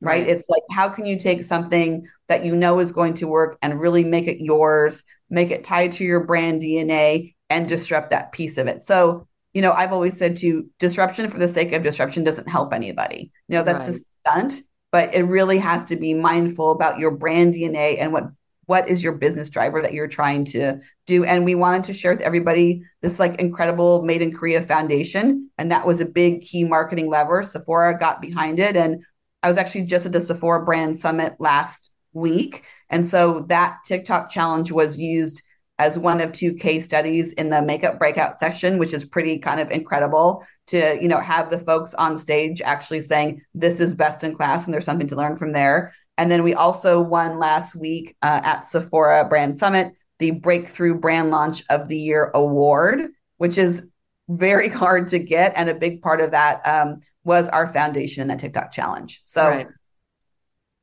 Right? 0.00 0.20
right? 0.20 0.28
It's 0.28 0.48
like 0.48 0.62
how 0.70 0.88
can 0.88 1.06
you 1.06 1.18
take 1.18 1.42
something 1.42 2.06
that 2.28 2.44
you 2.44 2.54
know 2.54 2.78
is 2.80 2.92
going 2.92 3.14
to 3.14 3.26
work 3.26 3.58
and 3.62 3.80
really 3.80 4.04
make 4.04 4.26
it 4.26 4.42
yours, 4.42 5.04
make 5.30 5.50
it 5.50 5.64
tied 5.64 5.92
to 5.92 6.04
your 6.04 6.24
brand 6.24 6.62
DNA 6.62 7.34
and 7.48 7.68
disrupt 7.68 8.10
that 8.10 8.32
piece 8.32 8.58
of 8.58 8.66
it. 8.66 8.82
So 8.82 9.26
you 9.56 9.62
know, 9.62 9.72
I've 9.72 9.94
always 9.94 10.18
said 10.18 10.36
to 10.36 10.68
disruption 10.78 11.30
for 11.30 11.38
the 11.38 11.48
sake 11.48 11.72
of 11.72 11.82
disruption 11.82 12.24
doesn't 12.24 12.46
help 12.46 12.74
anybody. 12.74 13.32
You 13.48 13.56
know, 13.56 13.62
that's 13.62 13.88
right. 13.88 13.96
a 13.96 14.30
stunt, 14.30 14.60
but 14.92 15.14
it 15.14 15.22
really 15.22 15.56
has 15.56 15.88
to 15.88 15.96
be 15.96 16.12
mindful 16.12 16.72
about 16.72 16.98
your 16.98 17.12
brand 17.12 17.54
DNA 17.54 17.96
and 17.98 18.12
what 18.12 18.24
what 18.66 18.88
is 18.88 19.02
your 19.02 19.14
business 19.14 19.50
driver 19.50 19.80
that 19.80 19.92
you're 19.92 20.08
trying 20.08 20.44
to 20.44 20.80
do. 21.06 21.24
And 21.24 21.44
we 21.44 21.54
wanted 21.54 21.84
to 21.84 21.92
share 21.92 22.12
with 22.12 22.20
everybody 22.20 22.82
this 23.00 23.18
like 23.18 23.40
incredible 23.40 24.02
Made 24.02 24.22
in 24.22 24.34
Korea 24.34 24.60
foundation. 24.60 25.50
And 25.56 25.70
that 25.70 25.86
was 25.86 26.00
a 26.00 26.06
big 26.06 26.42
key 26.42 26.64
marketing 26.64 27.08
lever. 27.08 27.42
Sephora 27.42 27.98
got 27.98 28.20
behind 28.20 28.58
it. 28.58 28.76
And 28.76 29.04
I 29.42 29.48
was 29.48 29.58
actually 29.58 29.86
just 29.86 30.06
at 30.06 30.12
the 30.12 30.20
Sephora 30.20 30.64
brand 30.64 30.98
summit 30.98 31.36
last 31.38 31.90
week. 32.12 32.64
And 32.90 33.06
so 33.06 33.40
that 33.48 33.78
TikTok 33.84 34.30
challenge 34.30 34.72
was 34.72 34.98
used 34.98 35.42
as 35.78 35.98
one 35.98 36.20
of 36.20 36.32
two 36.32 36.54
case 36.54 36.84
studies 36.84 37.32
in 37.34 37.50
the 37.50 37.62
makeup 37.62 37.98
breakout 37.98 38.38
section, 38.38 38.78
which 38.78 38.94
is 38.94 39.04
pretty 39.04 39.38
kind 39.38 39.60
of 39.60 39.70
incredible 39.70 40.44
to, 40.68 40.98
you 41.00 41.06
know, 41.06 41.20
have 41.20 41.50
the 41.50 41.58
folks 41.58 41.94
on 41.94 42.18
stage 42.18 42.62
actually 42.62 43.00
saying 43.00 43.42
this 43.54 43.78
is 43.78 43.94
best 43.94 44.24
in 44.24 44.34
class 44.34 44.64
and 44.64 44.72
there's 44.72 44.84
something 44.84 45.08
to 45.08 45.16
learn 45.16 45.36
from 45.36 45.52
there. 45.52 45.92
And 46.18 46.30
then 46.30 46.42
we 46.42 46.54
also 46.54 47.00
won 47.00 47.38
last 47.38 47.74
week 47.74 48.16
uh, 48.22 48.40
at 48.42 48.68
Sephora 48.68 49.28
Brand 49.28 49.58
Summit 49.58 49.92
the 50.18 50.32
Breakthrough 50.32 50.98
Brand 50.98 51.30
Launch 51.30 51.62
of 51.68 51.88
the 51.88 51.98
Year 51.98 52.30
award, 52.34 53.10
which 53.36 53.58
is 53.58 53.88
very 54.28 54.68
hard 54.82 55.08
to 55.08 55.18
get. 55.18 55.52
And 55.56 55.68
a 55.68 55.74
big 55.74 56.02
part 56.02 56.20
of 56.20 56.30
that 56.32 56.66
um, 56.66 57.00
was 57.24 57.48
our 57.48 57.66
foundation 57.72 58.22
in 58.22 58.28
that 58.28 58.40
TikTok 58.40 58.72
challenge. 58.72 59.20
So, 59.24 59.48
right. 59.48 59.68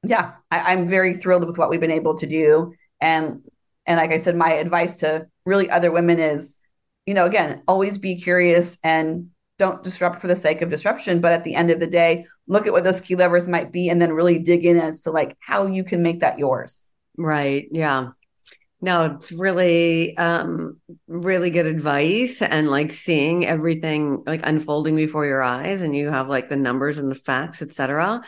yeah, 0.04 0.34
I, 0.52 0.74
I'm 0.74 0.88
very 0.88 1.16
thrilled 1.16 1.46
with 1.46 1.58
what 1.58 1.70
we've 1.70 1.80
been 1.80 1.92
able 1.92 2.18
to 2.18 2.28
do. 2.28 2.74
And 3.02 3.46
and 3.86 3.98
like 3.98 4.12
I 4.12 4.20
said, 4.20 4.36
my 4.38 4.54
advice 4.54 4.96
to 4.96 5.28
really 5.46 5.70
other 5.70 5.92
women 5.92 6.18
is, 6.18 6.56
you 7.06 7.14
know, 7.14 7.26
again, 7.26 7.64
always 7.68 7.98
be 7.98 8.16
curious 8.16 8.78
and 8.82 9.30
don't 9.60 9.84
disrupt 9.84 10.22
for 10.22 10.28
the 10.28 10.36
sake 10.36 10.62
of 10.62 10.70
disruption. 10.70 11.22
But 11.22 11.34
at 11.34 11.44
the 11.44 11.56
end 11.56 11.70
of 11.70 11.80
the 11.80 11.88
day, 11.88 12.26
look 12.48 12.68
at 12.68 12.74
what 12.74 12.84
those 12.84 13.02
key 13.02 13.16
levers 13.16 13.48
might 13.48 13.72
be 13.72 13.90
and 13.90 14.02
then 14.02 14.14
really 14.14 14.40
dig 14.40 14.66
in 14.66 14.78
as 14.78 15.02
to 15.04 15.12
like 15.12 15.38
how 15.40 15.66
you 15.66 15.84
can 15.84 16.04
make 16.04 16.22
that 16.22 16.40
yours. 16.40 16.88
Right. 17.18 17.68
Yeah. 17.72 18.10
No, 18.82 19.16
it's 19.16 19.32
really, 19.32 20.18
um, 20.18 20.82
really 21.08 21.52
good 21.52 21.68
advice 21.68 22.42
and 22.42 22.70
like 22.70 22.92
seeing 22.92 23.46
everything 23.46 24.24
like 24.26 24.42
unfolding 24.44 24.98
before 24.98 25.26
your 25.26 25.42
eyes 25.42 25.82
and 25.82 25.96
you 25.96 26.10
have 26.10 26.28
like 26.28 26.50
the 26.50 26.58
numbers 26.58 26.98
and 26.98 27.10
the 27.10 27.16
facts, 27.16 27.62
etc. 27.62 28.22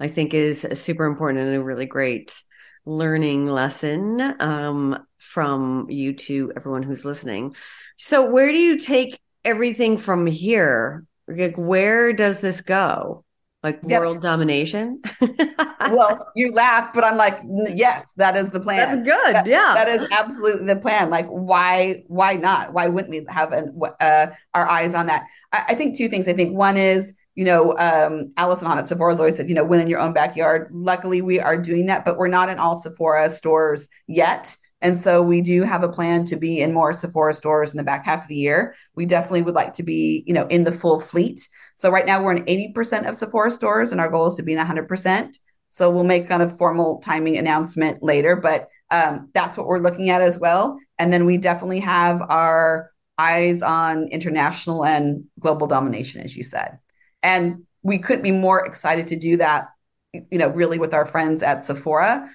I 0.00 0.08
think 0.08 0.32
is 0.32 0.66
super 0.74 1.04
important 1.04 1.40
and 1.40 1.56
a 1.56 1.62
really 1.62 1.86
great 1.86 2.42
learning 2.86 3.48
lesson 3.48 4.34
um, 4.40 4.98
from 5.18 5.86
you 5.90 6.14
to 6.14 6.52
everyone 6.56 6.82
who's 6.82 7.04
listening. 7.04 7.54
So, 7.98 8.30
where 8.30 8.50
do 8.50 8.58
you 8.58 8.78
take 8.78 9.20
everything 9.48 9.98
from 9.98 10.26
here? 10.26 11.04
Like, 11.26 11.56
where 11.56 12.12
does 12.12 12.40
this 12.40 12.60
go? 12.60 13.24
Like 13.62 13.80
yep. 13.86 14.00
world 14.00 14.22
domination? 14.22 15.02
well, 15.90 16.30
you 16.36 16.52
laugh, 16.52 16.92
but 16.94 17.02
I'm 17.02 17.16
like, 17.16 17.40
yes, 17.74 18.12
that 18.16 18.36
is 18.36 18.50
the 18.50 18.60
plan. 18.60 18.78
That's 18.78 19.02
good. 19.02 19.34
That, 19.34 19.46
yeah. 19.46 19.74
That 19.74 19.88
is 19.88 20.08
absolutely 20.12 20.66
the 20.66 20.80
plan. 20.80 21.10
Like, 21.10 21.26
why, 21.26 22.04
why 22.06 22.34
not? 22.34 22.72
Why 22.72 22.86
wouldn't 22.86 23.10
we 23.10 23.26
have 23.28 23.52
an, 23.52 23.78
uh, 24.00 24.26
our 24.54 24.68
eyes 24.68 24.94
on 24.94 25.06
that? 25.06 25.24
I, 25.52 25.64
I 25.70 25.74
think 25.74 25.98
two 25.98 26.08
things. 26.08 26.28
I 26.28 26.34
think 26.34 26.56
one 26.56 26.76
is, 26.76 27.14
you 27.34 27.44
know, 27.44 27.76
um, 27.78 28.32
Allison 28.36 28.68
on 28.68 28.78
at 28.78 28.86
Sephora's 28.86 29.18
always 29.18 29.36
said, 29.36 29.48
you 29.48 29.54
know, 29.54 29.64
win 29.64 29.80
in 29.80 29.88
your 29.88 30.00
own 30.00 30.12
backyard. 30.12 30.68
Luckily, 30.72 31.20
we 31.20 31.40
are 31.40 31.56
doing 31.56 31.86
that, 31.86 32.04
but 32.04 32.16
we're 32.16 32.28
not 32.28 32.48
in 32.48 32.58
all 32.58 32.76
Sephora 32.76 33.28
stores 33.28 33.88
yet. 34.06 34.56
And 34.80 34.98
so 34.98 35.22
we 35.22 35.40
do 35.40 35.62
have 35.62 35.82
a 35.82 35.88
plan 35.88 36.24
to 36.26 36.36
be 36.36 36.60
in 36.60 36.72
more 36.72 36.94
Sephora 36.94 37.34
stores 37.34 37.72
in 37.72 37.76
the 37.76 37.82
back 37.82 38.04
half 38.04 38.22
of 38.22 38.28
the 38.28 38.36
year. 38.36 38.74
We 38.94 39.06
definitely 39.06 39.42
would 39.42 39.54
like 39.54 39.74
to 39.74 39.82
be, 39.82 40.22
you 40.26 40.34
know, 40.34 40.46
in 40.46 40.64
the 40.64 40.72
full 40.72 41.00
fleet. 41.00 41.48
So 41.74 41.90
right 41.90 42.06
now 42.06 42.22
we're 42.22 42.36
in 42.36 42.44
80% 42.44 43.08
of 43.08 43.16
Sephora 43.16 43.50
stores 43.50 43.90
and 43.90 44.00
our 44.00 44.08
goal 44.08 44.28
is 44.28 44.36
to 44.36 44.42
be 44.42 44.52
in 44.52 44.58
100%. 44.58 45.36
So 45.70 45.90
we'll 45.90 46.04
make 46.04 46.28
kind 46.28 46.42
of 46.42 46.56
formal 46.56 47.00
timing 47.00 47.36
announcement 47.36 48.02
later, 48.02 48.36
but 48.36 48.68
um, 48.90 49.30
that's 49.34 49.58
what 49.58 49.66
we're 49.66 49.80
looking 49.80 50.10
at 50.10 50.22
as 50.22 50.38
well. 50.38 50.78
And 50.98 51.12
then 51.12 51.26
we 51.26 51.38
definitely 51.38 51.80
have 51.80 52.22
our 52.22 52.90
eyes 53.18 53.62
on 53.62 54.04
international 54.08 54.84
and 54.84 55.24
global 55.40 55.66
domination, 55.66 56.22
as 56.22 56.36
you 56.36 56.44
said. 56.44 56.78
And 57.22 57.66
we 57.82 57.98
couldn't 57.98 58.22
be 58.22 58.30
more 58.30 58.64
excited 58.64 59.08
to 59.08 59.16
do 59.16 59.36
that, 59.38 59.68
you 60.12 60.38
know, 60.38 60.48
really 60.48 60.78
with 60.78 60.94
our 60.94 61.04
friends 61.04 61.42
at 61.42 61.64
Sephora 61.64 62.30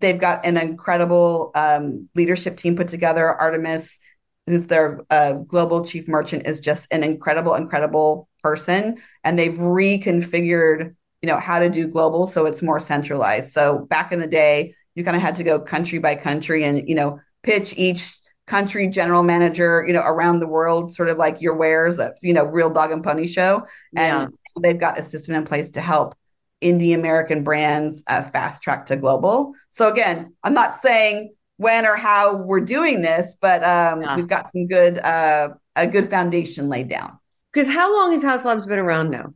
they've 0.00 0.20
got 0.20 0.44
an 0.44 0.56
incredible 0.56 1.50
um, 1.54 2.08
leadership 2.14 2.56
team 2.56 2.76
put 2.76 2.88
together. 2.88 3.28
Artemis, 3.28 3.98
who's 4.46 4.66
their 4.66 5.00
uh, 5.10 5.32
global 5.32 5.84
chief 5.84 6.08
merchant, 6.08 6.46
is 6.46 6.60
just 6.60 6.92
an 6.92 7.02
incredible, 7.02 7.54
incredible 7.54 8.28
person, 8.42 8.98
and 9.24 9.38
they've 9.38 9.54
reconfigured, 9.54 10.94
you 11.22 11.26
know, 11.26 11.38
how 11.38 11.58
to 11.58 11.68
do 11.68 11.88
global 11.88 12.26
so 12.26 12.46
it's 12.46 12.62
more 12.62 12.80
centralized. 12.80 13.52
So 13.52 13.86
back 13.90 14.12
in 14.12 14.20
the 14.20 14.26
day, 14.26 14.74
you 14.94 15.04
kind 15.04 15.16
of 15.16 15.22
had 15.22 15.36
to 15.36 15.44
go 15.44 15.60
country 15.60 15.98
by 15.98 16.16
country 16.16 16.64
and 16.64 16.88
you 16.88 16.94
know 16.96 17.20
pitch 17.44 17.72
each 17.76 18.16
country 18.48 18.88
general 18.88 19.22
manager, 19.22 19.84
you 19.86 19.92
know, 19.92 20.02
around 20.02 20.40
the 20.40 20.48
world, 20.48 20.94
sort 20.94 21.08
of 21.08 21.18
like 21.18 21.40
your 21.40 21.54
wares, 21.54 21.98
a 21.98 22.12
you 22.22 22.32
know, 22.32 22.44
real 22.44 22.70
dog 22.70 22.90
and 22.90 23.04
pony 23.04 23.28
show, 23.28 23.66
and 23.94 24.32
yeah. 24.32 24.60
they've 24.62 24.80
got 24.80 24.98
a 24.98 25.02
system 25.02 25.34
in 25.34 25.44
place 25.44 25.70
to 25.70 25.80
help 25.80 26.16
indie 26.62 26.94
American 26.94 27.44
brands 27.44 28.02
uh, 28.08 28.22
fast 28.22 28.62
track 28.62 28.86
to 28.86 28.96
global. 28.96 29.54
So 29.70 29.88
again, 29.88 30.34
I'm 30.42 30.54
not 30.54 30.76
saying 30.76 31.34
when 31.56 31.86
or 31.86 31.96
how 31.96 32.36
we're 32.36 32.60
doing 32.60 33.02
this, 33.02 33.36
but 33.40 33.62
um, 33.64 34.02
yeah. 34.02 34.16
we've 34.16 34.28
got 34.28 34.50
some 34.50 34.66
good 34.66 34.98
uh, 34.98 35.50
a 35.76 35.86
good 35.86 36.08
foundation 36.08 36.68
laid 36.68 36.88
down. 36.88 37.18
Because 37.52 37.68
how 37.68 37.94
long 37.94 38.12
has 38.12 38.22
Haus 38.22 38.44
Labs 38.44 38.66
been 38.66 38.78
around 38.78 39.10
now? 39.10 39.34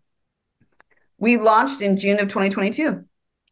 We 1.18 1.38
launched 1.38 1.80
in 1.80 1.98
June 1.98 2.18
of 2.18 2.28
2022. 2.28 3.04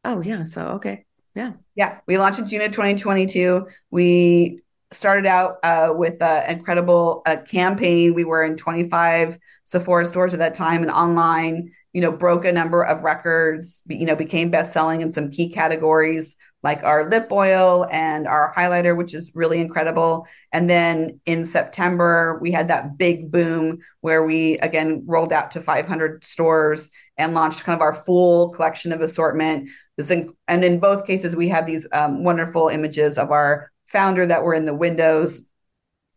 Oh 0.04 0.22
yeah, 0.22 0.44
so 0.44 0.62
okay, 0.76 1.04
yeah, 1.35 1.52
yeah. 1.74 1.98
We 2.06 2.18
launched 2.18 2.40
in 2.40 2.48
June 2.48 2.62
of 2.62 2.72
2022. 2.72 3.66
We 3.90 4.61
started 4.92 5.26
out 5.26 5.59
uh, 5.62 5.92
with 5.94 6.20
an 6.20 6.50
incredible 6.50 7.22
uh, 7.26 7.37
campaign. 7.48 8.14
We 8.14 8.24
were 8.24 8.42
in 8.42 8.56
25 8.56 9.38
Sephora 9.64 10.04
stores 10.06 10.33
at 10.33 10.40
that 10.40 10.54
time 10.54 10.83
and 10.83 10.90
online 10.90 11.72
you 11.92 12.00
know, 12.00 12.12
broke 12.12 12.44
a 12.44 12.53
number 12.53 12.83
of 12.83 13.03
records, 13.03 13.83
you 13.88 14.07
know, 14.07 14.14
became 14.14 14.50
best 14.50 14.72
selling 14.72 15.00
in 15.00 15.12
some 15.12 15.31
key 15.31 15.50
categories 15.50 16.37
like 16.62 16.83
our 16.85 17.09
lip 17.09 17.29
oil 17.33 17.87
and 17.90 18.26
our 18.26 18.53
highlighter, 18.55 18.96
which 18.96 19.14
is 19.14 19.33
really 19.35 19.61
incredible. 19.61 20.26
And 20.53 20.68
then 20.68 21.20
in 21.24 21.46
September, 21.46 22.38
we 22.42 22.50
had 22.53 22.68
that 22.68 22.98
big 22.98 23.31
boom 23.31 23.79
where 24.00 24.24
we 24.24 24.59
again 24.59 25.05
rolled 25.07 25.33
out 25.33 25.53
to 25.53 25.61
500 25.61 26.22
stores 26.22 26.90
and 27.16 27.35
launched 27.35 27.64
kind 27.64 27.76
of 27.76 27.83
our 27.83 27.94
full 27.94 28.50
collection 28.50 28.92
of 28.92 29.00
assortment. 29.00 29.70
And 29.98 30.64
in 30.64 30.81
both 30.81 31.07
cases, 31.07 31.35
we 31.35 31.48
have 31.48 31.66
these 31.66 31.87
um, 31.92 32.24
wonderful 32.24 32.68
images 32.68 33.18
of 33.18 33.31
our 33.31 33.70
founder 33.87 34.26
that 34.26 34.44
were 34.44 34.55
in 34.55 34.66
the 34.66 34.74
windows 34.74 35.42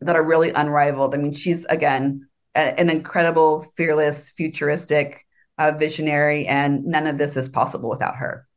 that 0.02 0.16
are 0.16 0.24
really 0.24 0.52
unrivaled. 0.52 1.16
I 1.16 1.18
mean, 1.18 1.34
she's 1.34 1.66
again 1.66 2.28
an 2.56 2.90
incredible, 2.90 3.66
fearless, 3.76 4.30
futuristic 4.30 5.23
a 5.58 5.78
visionary, 5.78 6.46
and 6.48 6.86
none 6.86 7.08
of 7.08 7.18
this 7.18 7.38
is 7.38 7.50
possible 7.50 7.90
without 7.90 8.16
her. 8.16 8.48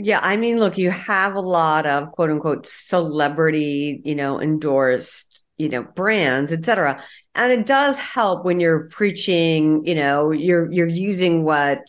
Yeah, 0.00 0.20
I 0.22 0.36
mean, 0.36 0.58
look, 0.60 0.78
you 0.78 0.90
have 0.90 1.34
a 1.34 1.40
lot 1.40 1.84
of 1.84 2.12
quote 2.12 2.30
unquote 2.30 2.66
celebrity, 2.66 4.00
you 4.04 4.14
know, 4.14 4.40
endorsed, 4.40 5.44
you 5.56 5.68
know, 5.68 5.82
brands, 5.82 6.52
etc. 6.52 7.02
And 7.34 7.52
it 7.52 7.66
does 7.66 7.98
help 7.98 8.44
when 8.44 8.60
you're 8.60 8.88
preaching, 8.90 9.84
you 9.84 9.96
know, 9.96 10.30
you're 10.30 10.70
you're 10.70 10.86
using 10.86 11.42
what 11.42 11.80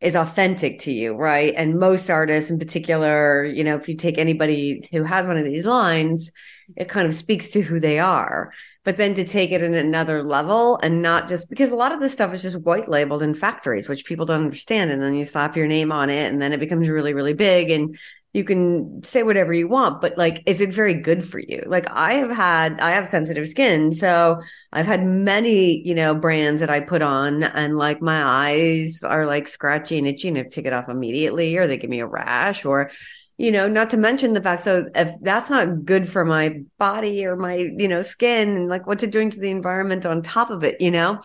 is 0.00 0.16
authentic 0.16 0.80
to 0.80 0.92
you, 0.92 1.14
right? 1.14 1.54
And 1.56 1.78
most 1.78 2.10
artists 2.10 2.50
in 2.50 2.58
particular, 2.58 3.44
you 3.44 3.62
know, 3.62 3.76
if 3.76 3.88
you 3.88 3.94
take 3.96 4.18
anybody 4.18 4.88
who 4.90 5.04
has 5.04 5.26
one 5.26 5.36
of 5.36 5.44
these 5.44 5.66
lines, 5.66 6.32
it 6.76 6.88
kind 6.88 7.06
of 7.06 7.14
speaks 7.14 7.52
to 7.52 7.60
who 7.60 7.78
they 7.78 7.98
are 8.00 8.52
but 8.84 8.96
then 8.96 9.12
to 9.14 9.24
take 9.24 9.50
it 9.50 9.62
in 9.62 9.74
another 9.74 10.22
level 10.24 10.78
and 10.82 11.02
not 11.02 11.28
just 11.28 11.50
because 11.50 11.70
a 11.70 11.76
lot 11.76 11.92
of 11.92 12.00
this 12.00 12.12
stuff 12.12 12.32
is 12.32 12.42
just 12.42 12.60
white 12.62 12.88
labeled 12.88 13.22
in 13.22 13.34
factories, 13.34 13.88
which 13.88 14.06
people 14.06 14.24
don't 14.24 14.44
understand. 14.44 14.90
And 14.90 15.02
then 15.02 15.14
you 15.14 15.26
slap 15.26 15.56
your 15.56 15.66
name 15.66 15.92
on 15.92 16.08
it 16.08 16.32
and 16.32 16.40
then 16.40 16.52
it 16.52 16.60
becomes 16.60 16.88
really, 16.88 17.12
really 17.12 17.34
big 17.34 17.70
and 17.70 17.98
you 18.32 18.44
can 18.44 19.02
say 19.02 19.22
whatever 19.24 19.52
you 19.52 19.66
want, 19.68 20.00
but 20.00 20.16
like, 20.16 20.42
is 20.46 20.60
it 20.60 20.72
very 20.72 20.94
good 20.94 21.24
for 21.24 21.40
you? 21.40 21.64
Like 21.66 21.90
I 21.90 22.14
have 22.14 22.30
had, 22.30 22.80
I 22.80 22.90
have 22.92 23.08
sensitive 23.08 23.48
skin. 23.48 23.92
So 23.92 24.40
I've 24.72 24.86
had 24.86 25.04
many, 25.04 25.86
you 25.86 25.96
know, 25.96 26.14
brands 26.14 26.60
that 26.60 26.70
I 26.70 26.80
put 26.80 27.02
on 27.02 27.42
and 27.42 27.76
like 27.76 28.00
my 28.00 28.24
eyes 28.24 29.02
are 29.02 29.26
like 29.26 29.48
scratchy 29.48 29.98
and 29.98 30.06
itchy 30.06 30.28
and 30.28 30.38
I 30.38 30.44
take 30.44 30.64
it 30.64 30.72
off 30.72 30.88
immediately 30.88 31.56
or 31.56 31.66
they 31.66 31.76
give 31.76 31.90
me 31.90 32.00
a 32.00 32.06
rash 32.06 32.64
or, 32.64 32.92
you 33.40 33.50
know 33.50 33.66
not 33.66 33.88
to 33.88 33.96
mention 33.96 34.34
the 34.34 34.42
fact 34.42 34.62
so 34.62 34.84
if 34.94 35.14
that's 35.22 35.48
not 35.48 35.86
good 35.86 36.06
for 36.06 36.26
my 36.26 36.60
body 36.76 37.24
or 37.24 37.36
my 37.36 37.70
you 37.78 37.88
know 37.88 38.02
skin 38.02 38.50
and 38.50 38.68
like 38.68 38.86
what's 38.86 39.02
it 39.02 39.10
doing 39.10 39.30
to 39.30 39.40
the 39.40 39.50
environment 39.50 40.04
on 40.04 40.20
top 40.20 40.50
of 40.50 40.62
it 40.62 40.78
you 40.80 40.90
know? 40.90 41.20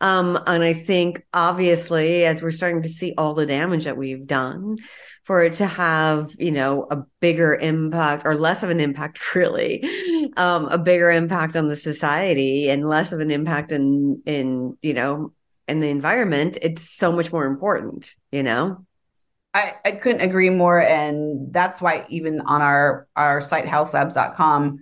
Um 0.00 0.38
and 0.46 0.62
i 0.62 0.72
think 0.72 1.24
obviously 1.34 2.24
as 2.24 2.40
we're 2.40 2.52
starting 2.52 2.82
to 2.82 2.88
see 2.88 3.14
all 3.18 3.34
the 3.34 3.46
damage 3.46 3.84
that 3.84 3.96
we've 3.96 4.26
done 4.26 4.76
for 5.24 5.42
it 5.42 5.54
to 5.54 5.66
have 5.66 6.30
you 6.38 6.52
know 6.52 6.86
a 6.88 6.98
bigger 7.18 7.54
impact 7.54 8.22
or 8.24 8.36
less 8.36 8.62
of 8.62 8.70
an 8.70 8.78
impact 8.78 9.34
really 9.34 9.82
um 10.36 10.66
a 10.66 10.78
bigger 10.78 11.10
impact 11.10 11.56
on 11.56 11.66
the 11.66 11.76
society 11.76 12.70
and 12.70 12.88
less 12.88 13.10
of 13.10 13.18
an 13.18 13.32
impact 13.32 13.72
in 13.72 14.22
in 14.24 14.78
you 14.82 14.94
know 14.94 15.32
in 15.66 15.80
the 15.80 15.90
environment 15.90 16.58
it's 16.62 16.88
so 16.88 17.10
much 17.10 17.32
more 17.32 17.46
important 17.46 18.14
you 18.30 18.44
know 18.44 18.86
I, 19.52 19.74
I 19.84 19.90
couldn't 19.92 20.20
agree 20.20 20.50
more. 20.50 20.80
And 20.80 21.52
that's 21.52 21.80
why 21.80 22.06
even 22.08 22.40
on 22.42 22.62
our, 22.62 23.08
our 23.16 23.40
site, 23.40 23.66
hauslabs.com, 23.66 24.78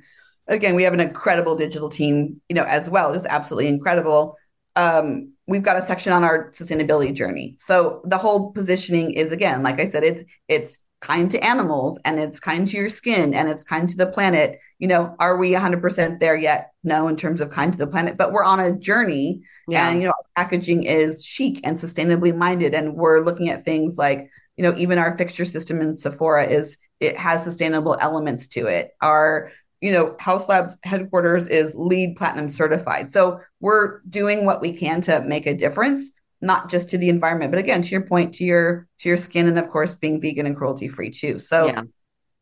again, 0.47 0.75
we 0.75 0.83
have 0.83 0.95
an 0.95 1.01
incredible 1.01 1.57
digital 1.57 1.89
team, 1.89 2.41
you 2.49 2.55
know, 2.55 2.65
as 2.65 2.91
well, 2.91 3.13
just 3.13 3.27
absolutely 3.27 3.69
incredible. 3.69 4.37
Um, 4.77 5.33
we've 5.47 5.63
got 5.63 5.77
a 5.77 5.87
section 5.87 6.13
on 6.13 6.25
our 6.25 6.51
sustainability 6.53 7.15
journey. 7.15 7.57
So 7.59 8.03
the 8.05 8.19
whole 8.19 8.53
positioning 8.53 9.13
is 9.13 9.33
again, 9.33 9.63
like 9.63 9.81
I 9.81 9.89
said, 9.89 10.05
it's 10.05 10.25
it's 10.47 10.79
kind 11.01 11.31
to 11.31 11.45
animals 11.45 11.99
and 12.05 12.19
it's 12.19 12.41
kind 12.41 12.67
to 12.67 12.77
your 12.77 12.89
skin 12.89 13.33
and 13.33 13.49
it's 13.49 13.65
kind 13.65 13.89
to 13.89 13.97
the 13.97 14.07
planet. 14.07 14.59
You 14.79 14.89
know, 14.89 15.17
are 15.19 15.37
we 15.37 15.53
100% 15.53 16.21
there 16.21 16.37
yet? 16.37 16.73
No, 16.85 17.09
in 17.09 17.17
terms 17.17 17.41
of 17.41 17.51
kind 17.51 17.73
to 17.73 17.79
the 17.79 17.87
planet, 17.87 18.17
but 18.17 18.33
we're 18.33 18.45
on 18.45 18.61
a 18.61 18.77
journey. 18.77 19.43
Yeah. 19.67 19.89
And 19.89 20.01
you 20.01 20.09
know, 20.09 20.15
packaging 20.37 20.85
is 20.85 21.25
chic 21.25 21.61
and 21.65 21.77
sustainably 21.77 22.35
minded, 22.35 22.75
and 22.75 22.95
we're 22.95 23.21
looking 23.21 23.49
at 23.49 23.65
things 23.65 23.99
like 23.99 24.31
you 24.59 24.65
know, 24.65 24.77
even 24.77 24.99
our 24.99 25.17
fixture 25.17 25.45
system 25.45 25.81
in 25.81 25.95
Sephora 25.95 26.45
is 26.45 26.77
it 27.01 27.17
has 27.17 27.45
sustainable 27.45 27.97
elements 28.01 28.49
to 28.49 28.67
it. 28.67 28.91
Our 29.01 29.53
you 29.81 29.93
know, 29.93 30.17
Haus 30.21 30.49
Labs 30.49 30.77
headquarters 30.83 31.47
is 31.47 31.77
LEED 31.77 32.17
Platinum 32.17 32.51
certified. 32.51 33.13
So 33.13 33.41
we're 33.61 34.01
doing 34.09 34.45
what 34.45 34.61
we 34.61 34.73
can 34.73 35.01
to 35.03 35.21
make 35.21 35.47
a 35.47 35.55
difference, 35.55 36.11
not 36.41 36.69
just 36.69 36.91
to 36.91 36.99
the 36.99 37.09
environment, 37.09 37.53
but 37.53 37.61
again, 37.61 37.83
to 37.83 37.89
your 37.89 38.05
point, 38.05 38.35
to 38.35 38.45
your 38.45 38.89
to 38.99 39.09
your 39.09 39.17
skin, 39.17 39.47
and 39.47 39.59
of 39.59 39.69
course, 39.71 39.95
being 39.95 40.21
vegan 40.21 40.47
and 40.47 40.57
cruelty 40.57 40.89
free 40.89 41.11
too. 41.11 41.39
So, 41.39 41.67
yeah. 41.67 41.83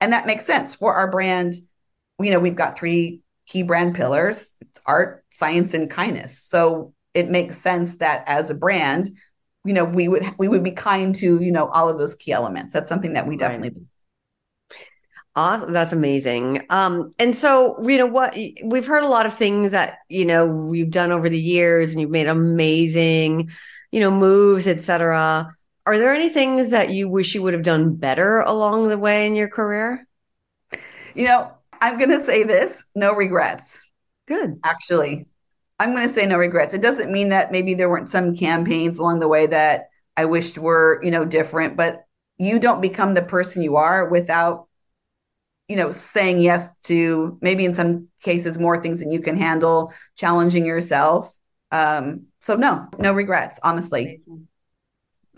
and 0.00 0.14
that 0.14 0.26
makes 0.26 0.46
sense 0.46 0.74
for 0.74 0.94
our 0.94 1.10
brand. 1.10 1.54
You 2.18 2.30
know, 2.30 2.40
we've 2.40 2.56
got 2.56 2.78
three 2.78 3.20
key 3.46 3.62
brand 3.62 3.94
pillars: 3.94 4.52
art, 4.86 5.22
science, 5.30 5.74
and 5.74 5.90
kindness. 5.90 6.42
So 6.42 6.94
it 7.12 7.28
makes 7.28 7.58
sense 7.58 7.98
that 7.98 8.24
as 8.26 8.48
a 8.48 8.54
brand, 8.54 9.10
you 9.66 9.74
know 9.74 9.84
we 9.84 10.08
would 10.08 10.24
we 10.38 10.48
would 10.48 10.62
be 10.62 10.70
kind 10.70 11.14
to 11.14 11.42
you 11.42 11.52
know 11.52 11.68
all 11.68 11.88
of 11.88 11.98
those 11.98 12.14
key 12.14 12.32
elements 12.32 12.72
that's 12.72 12.88
something 12.88 13.12
that 13.14 13.26
we 13.26 13.36
definitely 13.36 13.70
right. 13.70 13.86
Awesome. 15.36 15.74
That's 15.74 15.92
amazing. 15.92 16.64
Um, 16.70 17.10
and 17.18 17.36
so, 17.36 17.86
you 17.86 17.98
know, 17.98 18.06
what 18.06 18.34
we've 18.64 18.86
heard 18.86 19.04
a 19.04 19.08
lot 19.08 19.26
of 19.26 19.34
things 19.34 19.72
that, 19.72 19.98
you 20.08 20.24
know, 20.24 20.46
we've 20.46 20.90
done 20.90 21.12
over 21.12 21.28
the 21.28 21.38
years 21.38 21.92
and 21.92 22.00
you've 22.00 22.08
made 22.08 22.26
amazing, 22.26 23.50
you 23.92 24.00
know, 24.00 24.10
moves, 24.10 24.66
etc. 24.66 25.52
Are 25.84 25.98
there 25.98 26.14
any 26.14 26.30
things 26.30 26.70
that 26.70 26.88
you 26.88 27.10
wish 27.10 27.34
you 27.34 27.42
would 27.42 27.52
have 27.52 27.62
done 27.62 27.96
better 27.96 28.40
along 28.40 28.88
the 28.88 28.96
way 28.96 29.26
in 29.26 29.36
your 29.36 29.48
career? 29.48 30.08
You 31.14 31.26
know, 31.26 31.52
I'm 31.82 31.98
going 31.98 32.18
to 32.18 32.24
say 32.24 32.42
this 32.42 32.82
no 32.94 33.14
regrets. 33.14 33.78
Good. 34.26 34.58
Actually, 34.64 35.26
I'm 35.78 35.94
going 35.94 36.08
to 36.08 36.14
say 36.14 36.26
no 36.26 36.38
regrets. 36.38 36.74
It 36.74 36.82
doesn't 36.82 37.12
mean 37.12 37.28
that 37.30 37.52
maybe 37.52 37.74
there 37.74 37.90
weren't 37.90 38.10
some 38.10 38.36
campaigns 38.36 38.98
along 38.98 39.20
the 39.20 39.28
way 39.28 39.46
that 39.46 39.88
I 40.16 40.24
wished 40.24 40.56
were, 40.56 41.00
you 41.02 41.10
know, 41.10 41.24
different, 41.24 41.76
but 41.76 42.06
you 42.38 42.58
don't 42.58 42.80
become 42.80 43.14
the 43.14 43.22
person 43.22 43.62
you 43.62 43.76
are 43.76 44.08
without 44.08 44.66
you 45.68 45.76
know 45.76 45.90
saying 45.90 46.40
yes 46.40 46.72
to 46.84 47.38
maybe 47.40 47.64
in 47.64 47.74
some 47.74 48.08
cases 48.22 48.58
more 48.58 48.78
things 48.78 49.00
than 49.00 49.10
you 49.10 49.20
can 49.20 49.36
handle 49.36 49.92
challenging 50.16 50.64
yourself. 50.64 51.36
Um 51.72 52.26
so 52.40 52.56
no 52.56 52.88
no 52.98 53.12
regrets 53.12 53.58
honestly. 53.62 54.20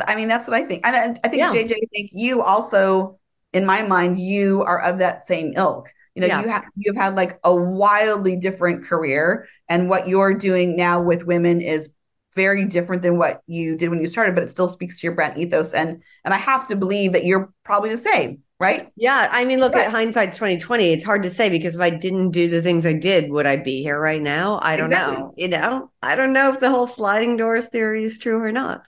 I 0.01 0.15
mean 0.15 0.29
that's 0.29 0.47
what 0.47 0.57
i 0.57 0.65
think. 0.65 0.87
And 0.87 0.95
i, 0.95 1.21
I 1.25 1.29
think 1.29 1.41
yeah. 1.41 1.51
jj 1.51 1.73
i 1.73 1.87
think 1.95 2.11
you 2.13 2.43
also 2.43 3.19
in 3.53 3.65
my 3.65 3.83
mind 3.83 4.21
you 4.21 4.63
are 4.63 4.81
of 4.81 4.99
that 4.99 5.23
same 5.23 5.55
ilk 5.57 5.89
you 6.19 6.29
know 6.29 6.35
yeah. 6.35 6.43
you 6.43 6.49
have 6.49 6.65
you've 6.75 6.97
had 6.97 7.15
like 7.15 7.39
a 7.45 7.55
wildly 7.55 8.37
different 8.37 8.85
career 8.85 9.49
and 9.69 9.89
what 9.89 10.09
you're 10.09 10.35
doing 10.35 10.77
now 10.77 11.01
with 11.01 11.25
women 11.25 11.61
is 11.61 11.91
very 12.35 12.65
different 12.65 13.03
than 13.03 13.19
what 13.19 13.43
you 13.49 13.77
did 13.77 13.91
when 13.91 14.01
you 14.01 14.07
started, 14.07 14.35
but 14.35 14.45
it 14.45 14.51
still 14.53 14.69
speaks 14.69 15.01
to 15.01 15.07
your 15.07 15.15
brand 15.15 15.37
ethos. 15.37 15.75
And 15.75 16.03
and 16.25 16.33
I 16.33 16.37
have 16.37 16.69
to 16.69 16.77
believe 16.77 17.13
that 17.13 17.25
you're 17.25 17.53
probably 17.65 17.91
the 17.91 17.99
same, 17.99 18.43
right? 18.61 18.89
Yeah. 18.97 19.29
I 19.33 19.45
mean, 19.45 19.59
look 19.59 19.75
at 19.75 19.91
hindsight's 19.91 20.37
2020. 20.37 20.93
It's 20.93 21.05
hard 21.05 21.25
to 21.25 21.31
say 21.31 21.49
because 21.51 21.75
if 21.75 21.81
I 21.81 21.91
didn't 21.91 22.31
do 22.31 22.49
the 22.49 22.63
things 22.63 22.87
I 22.87 22.93
did, 22.93 23.31
would 23.31 23.47
I 23.47 23.57
be 23.57 23.83
here 23.83 24.01
right 24.01 24.23
now? 24.23 24.61
I 24.63 24.77
don't 24.77 24.87
exactly. 24.87 25.19
know. 25.19 25.35
You 25.37 25.49
know, 25.49 25.91
I 26.01 26.15
don't 26.15 26.33
know 26.33 26.51
if 26.51 26.61
the 26.61 26.71
whole 26.71 26.87
sliding 26.87 27.37
doors 27.37 27.69
theory 27.69 28.05
is 28.05 28.19
true 28.19 28.41
or 28.41 28.53
not. 28.53 28.87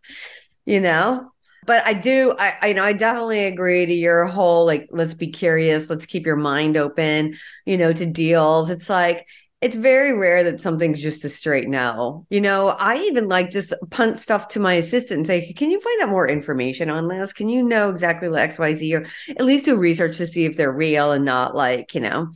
You 0.64 0.80
know? 0.80 1.32
But 1.66 1.86
I 1.86 1.94
do, 1.94 2.34
I, 2.38 2.54
I 2.62 2.66
you 2.68 2.74
know 2.74 2.84
I 2.84 2.92
definitely 2.92 3.44
agree 3.44 3.86
to 3.86 3.92
your 3.92 4.26
whole 4.26 4.66
like, 4.66 4.88
let's 4.90 5.14
be 5.14 5.28
curious, 5.28 5.90
let's 5.90 6.06
keep 6.06 6.26
your 6.26 6.36
mind 6.36 6.76
open, 6.76 7.36
you 7.66 7.76
know, 7.76 7.92
to 7.92 8.06
deals. 8.06 8.70
It's 8.70 8.88
like 8.88 9.26
it's 9.60 9.76
very 9.76 10.16
rare 10.16 10.42
that 10.44 10.60
something's 10.60 11.02
just 11.02 11.24
a 11.24 11.28
straight 11.28 11.68
no. 11.68 12.26
You 12.30 12.40
know, 12.40 12.68
I 12.68 12.96
even 12.96 13.28
like 13.28 13.50
just 13.50 13.74
punt 13.90 14.16
stuff 14.18 14.48
to 14.48 14.60
my 14.60 14.74
assistant 14.74 15.18
and 15.18 15.26
say, 15.26 15.52
can 15.52 15.70
you 15.70 15.78
find 15.78 16.02
out 16.02 16.08
more 16.08 16.26
information 16.26 16.88
on 16.88 17.08
this? 17.08 17.34
Can 17.34 17.50
you 17.50 17.62
know 17.62 17.90
exactly 17.90 18.30
what 18.30 18.40
X, 18.40 18.58
Y, 18.58 18.74
Z, 18.74 18.94
or 18.94 19.04
at 19.28 19.44
least 19.44 19.66
do 19.66 19.76
research 19.76 20.16
to 20.16 20.26
see 20.26 20.46
if 20.46 20.56
they're 20.56 20.72
real 20.72 21.12
and 21.12 21.26
not 21.26 21.54
like, 21.54 21.94
you 21.94 22.00
know, 22.00 22.30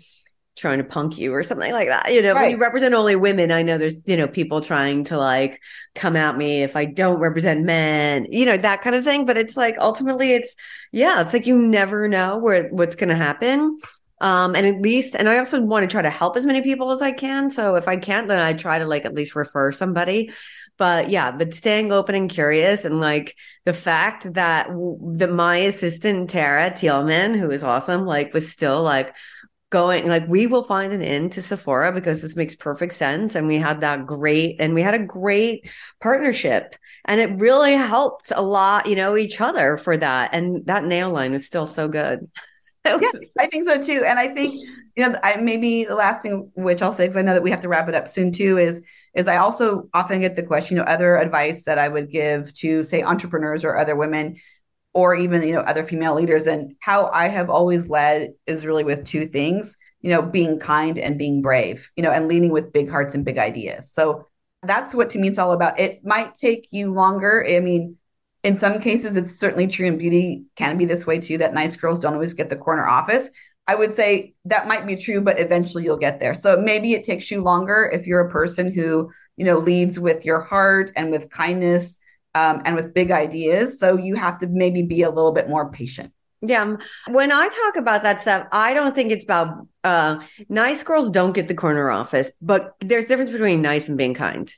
trying 0.57 0.79
to 0.79 0.85
punk 0.85 1.19
you 1.19 1.33
or 1.35 1.43
something 1.43 1.73
like 1.73 1.89
that. 1.89 2.13
You 2.13 2.23
know, 2.23 2.33
right. 2.33 2.43
when 2.43 2.51
you 2.53 2.59
represent 2.59 2.95
only 2.95 3.17
women, 3.17 3.51
I 3.51 3.63
know 3.63 3.79
there's, 3.79 4.01
you 4.07 4.17
know, 4.17 4.29
people 4.29 4.61
trying 4.61 5.05
to 5.05 5.19
like 5.19 5.61
come 5.95 6.17
at 6.17 6.37
me 6.37 6.63
if 6.63 6.77
I 6.77 6.85
don't 6.85 7.21
represent 7.21 7.65
men, 7.65 8.27
you 8.31 8.47
know, 8.47 8.57
that 8.57 8.83
kind 8.83 8.97
of 8.97 9.05
thing. 9.05 9.27
But 9.27 9.37
it's 9.37 9.57
like 9.57 9.77
ultimately 9.79 10.33
it's, 10.33 10.55
yeah, 10.93 11.21
it's 11.21 11.33
like 11.33 11.47
you 11.47 11.61
never 11.61 12.09
know 12.09 12.39
where 12.39 12.69
what's 12.69 12.95
going 12.95 13.09
to 13.11 13.17
happen. 13.17 13.81
Um, 14.21 14.55
and 14.55 14.67
at 14.67 14.81
least, 14.81 15.15
and 15.17 15.29
I 15.29 15.39
also 15.39 15.61
want 15.61 15.83
to 15.83 15.93
try 15.93 16.01
to 16.01 16.11
help 16.11 16.37
as 16.37 16.47
many 16.47 16.63
people 16.63 16.93
as 16.93 17.03
I 17.03 17.13
can. 17.13 17.51
So 17.51 17.75
if 17.75 17.89
I 17.89 17.97
can't, 17.97 18.29
then 18.29 18.41
I 18.41 18.53
try 18.53 18.79
to 18.79 18.87
like 18.87 19.05
at 19.05 19.15
least 19.15 19.35
refer 19.35 19.73
somebody. 19.73 20.33
But 20.77 21.11
yeah, 21.11 21.31
but 21.31 21.55
staying 21.55 21.93
open 21.93 22.15
and 22.15 22.31
curious, 22.31 22.85
and 22.85 23.01
like 23.01 23.37
the 23.65 23.73
fact 23.73 24.33
that 24.35 24.69
that 25.13 25.31
my 25.31 25.57
assistant 25.59 26.31
Tara 26.31 26.71
Thielman, 26.71 27.39
who 27.39 27.51
is 27.51 27.63
awesome, 27.63 28.07
like 28.07 28.35
was 28.35 28.51
still 28.51 28.83
like 28.83 29.15
going 29.75 30.07
like 30.07 30.25
we 30.29 30.47
will 30.47 30.63
find 30.63 30.93
an 30.93 31.03
end 31.03 31.33
to 31.33 31.43
Sephora 31.43 31.91
because 31.91 32.23
this 32.23 32.37
makes 32.37 32.55
perfect 32.55 32.95
sense 32.95 33.35
and 33.35 33.49
we 33.49 33.57
had 33.57 33.81
that 33.81 34.07
great 34.07 34.55
and 34.61 34.73
we 34.73 34.83
had 34.83 34.95
a 34.95 35.01
great 35.01 35.69
partnership 36.01 36.77
and 37.07 37.21
it 37.21 37.41
really 37.41 37.73
helped 37.73 38.31
a 38.37 38.41
lot 38.41 38.87
you 38.87 38.95
know 38.95 39.17
each 39.17 39.41
other 39.41 39.77
for 39.77 39.97
that 39.97 40.31
and 40.33 40.65
that 40.67 40.85
nail 40.85 41.11
line 41.11 41.33
was 41.33 41.45
still 41.45 41.67
so 41.67 41.89
good 41.89 42.31
yes, 42.85 43.17
I 43.39 43.47
think 43.47 43.67
so 43.67 43.81
too. 43.81 44.05
And 44.07 44.19
I 44.19 44.29
think, 44.29 44.55
you 44.95 45.09
know, 45.09 45.19
I 45.23 45.37
maybe 45.37 45.85
the 45.85 45.95
last 45.95 46.21
thing 46.21 46.51
which 46.55 46.83
I'll 46.83 46.93
say, 46.93 47.05
because 47.05 47.17
I 47.17 47.23
know 47.23 47.33
that 47.33 47.43
we 47.43 47.51
have 47.51 47.61
to 47.61 47.69
wrap 47.69 47.89
it 47.89 47.95
up 47.95 48.09
soon 48.09 48.31
too, 48.31 48.59
is 48.59 48.83
is 49.15 49.27
I 49.27 49.37
also 49.37 49.89
often 49.95 50.21
get 50.21 50.37
the 50.37 50.43
question, 50.43 50.77
you 50.77 50.83
know, 50.83 50.89
other 50.89 51.17
advice 51.17 51.65
that 51.65 51.79
I 51.79 51.89
would 51.89 52.11
give 52.11 52.53
to 52.55 52.85
say 52.85 53.03
entrepreneurs 53.03 53.65
or 53.65 53.79
other 53.79 53.97
women 53.97 54.37
or 54.95 55.15
even, 55.15 55.43
you 55.43 55.53
know, 55.53 55.61
other 55.61 55.83
female 55.83 56.15
leaders. 56.15 56.47
And 56.47 56.75
how 56.81 57.11
I 57.13 57.29
have 57.29 57.51
always 57.51 57.89
led 57.89 58.33
is 58.47 58.65
really 58.65 58.85
with 58.85 59.05
two 59.05 59.27
things, 59.27 59.77
you 60.01 60.11
know, 60.11 60.23
being 60.23 60.59
kind 60.61 60.99
and 60.99 61.19
being 61.19 61.43
brave, 61.43 61.91
you 61.97 62.03
know, 62.03 62.11
and 62.11 62.29
leading 62.29 62.53
with 62.53 62.73
big 62.73 62.89
hearts 62.89 63.15
and 63.15 63.25
big 63.25 63.39
ideas. 63.39 63.93
So 63.93 64.29
that's 64.63 64.95
what 64.95 65.11
to 65.11 65.19
me 65.19 65.29
it's 65.29 65.39
all 65.39 65.53
about. 65.53 65.79
It 65.79 66.05
might 66.05 66.35
take 66.35 66.69
you 66.71 66.93
longer. 66.93 67.45
I 67.47 67.61
mean, 67.61 67.97
in 68.45 68.57
some 68.57 68.81
cases, 68.81 69.17
it's 69.17 69.39
certainly 69.39 69.67
true, 69.67 69.87
and 69.87 69.99
beauty 69.99 70.45
can 70.55 70.77
be 70.77 70.85
this 70.85 71.07
way 71.07 71.19
too. 71.19 71.39
That 71.39 71.55
nice 71.55 71.77
girls 71.77 71.99
don't 71.99 72.13
always 72.13 72.35
get 72.35 72.51
the 72.51 72.57
corner 72.57 72.87
office. 72.87 73.31
I 73.67 73.75
would 73.75 73.95
say 73.95 74.35
that 74.45 74.69
might 74.69 74.87
be 74.87 74.97
true, 74.97 75.23
but 75.23 75.41
eventually 75.41 75.85
you'll 75.85 75.97
get 75.97 76.21
there. 76.21 76.35
So 76.35 76.61
maybe 76.61 76.93
it 76.93 77.05
takes 77.05 77.31
you 77.31 77.43
longer 77.43 77.91
if 77.93 78.07
you're 78.07 78.21
a 78.21 78.31
person 78.31 78.73
who 78.73 79.11
you 79.37 79.45
know 79.45 79.59
leads 79.59 79.99
with 79.99 80.25
your 80.25 80.43
heart 80.43 80.91
and 80.95 81.11
with 81.11 81.31
kindness 81.31 81.99
um, 82.35 82.63
and 82.65 82.75
with 82.75 82.95
big 82.95 83.11
ideas. 83.11 83.79
So 83.79 83.97
you 83.97 84.17
have 84.17 84.39
to 84.41 84.47
maybe 84.47 84.83
be 84.83 85.03
a 85.03 85.11
little 85.11 85.33
bit 85.33 85.49
more 85.49 85.71
patient. 85.71 86.13
Yeah. 86.47 86.77
When 87.09 87.33
I 87.33 87.49
talk 87.49 87.77
about 87.77 88.03
that 88.03 88.21
stuff, 88.21 88.47
I 88.53 88.75
don't 88.75 88.95
think 88.95 89.11
it's 89.11 89.25
about 89.25 89.67
uh, 89.83 90.19
nice 90.49 90.83
girls 90.83 91.11
don't 91.11 91.33
get 91.33 91.49
the 91.49 91.55
corner 91.55 91.91
office, 91.91 92.31
but 92.43 92.75
there's 92.81 93.07
difference 93.07 93.31
between 93.31 93.63
nice 93.63 93.89
and 93.89 93.97
being 93.97 94.15
kind, 94.15 94.53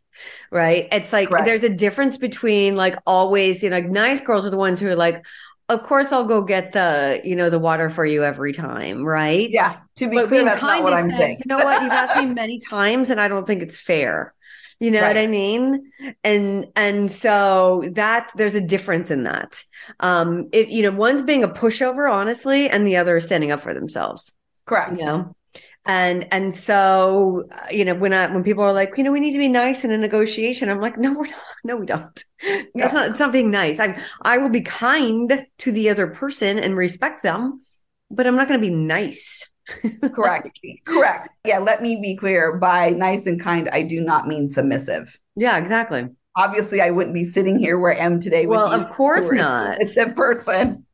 right? 0.50 0.88
It's 0.90 1.12
like 1.12 1.28
Correct. 1.28 1.46
there's 1.46 1.62
a 1.62 1.70
difference 1.70 2.18
between 2.18 2.74
like 2.74 2.96
always, 3.06 3.62
you 3.62 3.70
know, 3.70 3.76
like 3.76 3.88
nice 3.88 4.20
girls 4.20 4.44
are 4.44 4.50
the 4.50 4.56
ones 4.56 4.80
who 4.80 4.88
are 4.88 4.96
like, 4.96 5.24
of 5.68 5.82
course 5.82 6.12
I'll 6.12 6.24
go 6.24 6.42
get 6.42 6.72
the, 6.72 7.20
you 7.24 7.36
know, 7.36 7.50
the 7.50 7.58
water 7.58 7.90
for 7.90 8.04
you 8.04 8.24
every 8.24 8.52
time, 8.52 9.04
right? 9.04 9.48
Yeah. 9.50 9.78
To 9.96 10.08
be 10.08 10.16
but 10.16 10.28
clear, 10.28 10.44
that's 10.44 10.62
not 10.62 10.82
what 10.82 10.92
I'm 10.92 11.10
saying. 11.10 11.38
You 11.38 11.44
know 11.46 11.64
what? 11.64 11.82
You've 11.82 11.92
asked 11.92 12.16
me 12.16 12.26
many 12.26 12.58
times 12.58 13.10
and 13.10 13.20
I 13.20 13.28
don't 13.28 13.46
think 13.46 13.62
it's 13.62 13.78
fair. 13.78 14.34
You 14.78 14.90
know 14.90 15.00
right. 15.00 15.16
what 15.16 15.18
I 15.18 15.26
mean? 15.26 15.90
And 16.22 16.66
and 16.76 17.10
so 17.10 17.84
that 17.92 18.30
there's 18.36 18.54
a 18.54 18.60
difference 18.60 19.10
in 19.10 19.24
that. 19.24 19.62
Um 20.00 20.48
it 20.52 20.68
you 20.68 20.82
know, 20.82 20.90
one's 20.96 21.22
being 21.22 21.44
a 21.44 21.48
pushover, 21.48 22.10
honestly, 22.10 22.68
and 22.68 22.86
the 22.86 22.96
other 22.96 23.16
is 23.16 23.24
standing 23.24 23.50
up 23.50 23.60
for 23.60 23.72
themselves. 23.72 24.32
Correct. 24.66 24.98
You 24.98 25.04
know? 25.04 25.36
And 25.86 26.26
and 26.32 26.52
so 26.52 27.44
uh, 27.50 27.70
you 27.70 27.84
know 27.84 27.94
when 27.94 28.12
I 28.12 28.26
when 28.26 28.42
people 28.42 28.64
are 28.64 28.72
like 28.72 28.94
you 28.96 29.04
know 29.04 29.12
we 29.12 29.20
need 29.20 29.32
to 29.32 29.38
be 29.38 29.48
nice 29.48 29.84
in 29.84 29.92
a 29.92 29.98
negotiation 29.98 30.68
I'm 30.68 30.80
like 30.80 30.98
no 30.98 31.12
we're 31.12 31.26
not 31.26 31.40
no 31.64 31.76
we 31.76 31.86
don't 31.86 32.24
that's 32.74 32.92
not 32.92 33.10
it's 33.10 33.20
not 33.20 33.32
being 33.32 33.52
nice 33.52 33.78
I 33.78 34.02
I 34.20 34.38
will 34.38 34.50
be 34.50 34.62
kind 34.62 35.46
to 35.58 35.72
the 35.72 35.88
other 35.88 36.08
person 36.08 36.58
and 36.58 36.76
respect 36.76 37.22
them 37.22 37.62
but 38.10 38.26
I'm 38.26 38.34
not 38.34 38.48
going 38.48 38.60
to 38.60 38.66
be 38.66 38.74
nice 38.74 39.48
Correct. 40.14 40.61
Correct. 40.85 41.29
Yeah, 41.44 41.59
let 41.59 41.83
me 41.83 42.00
be 42.00 42.16
clear. 42.16 42.57
By 42.57 42.90
nice 42.90 43.26
and 43.26 43.40
kind, 43.40 43.68
I 43.72 43.83
do 43.83 44.00
not 44.00 44.26
mean 44.26 44.48
submissive. 44.48 45.18
Yeah, 45.35 45.59
exactly. 45.59 46.09
Obviously, 46.37 46.81
I 46.81 46.90
wouldn't 46.90 47.14
be 47.14 47.24
sitting 47.24 47.59
here 47.59 47.79
where 47.79 47.94
I 47.94 47.98
am 47.98 48.20
today. 48.20 48.46
Well, 48.46 48.72
of 48.72 48.88
course 48.90 49.31
not. 49.31 49.81
It's 49.81 49.96
a 49.96 50.11
person. 50.11 50.85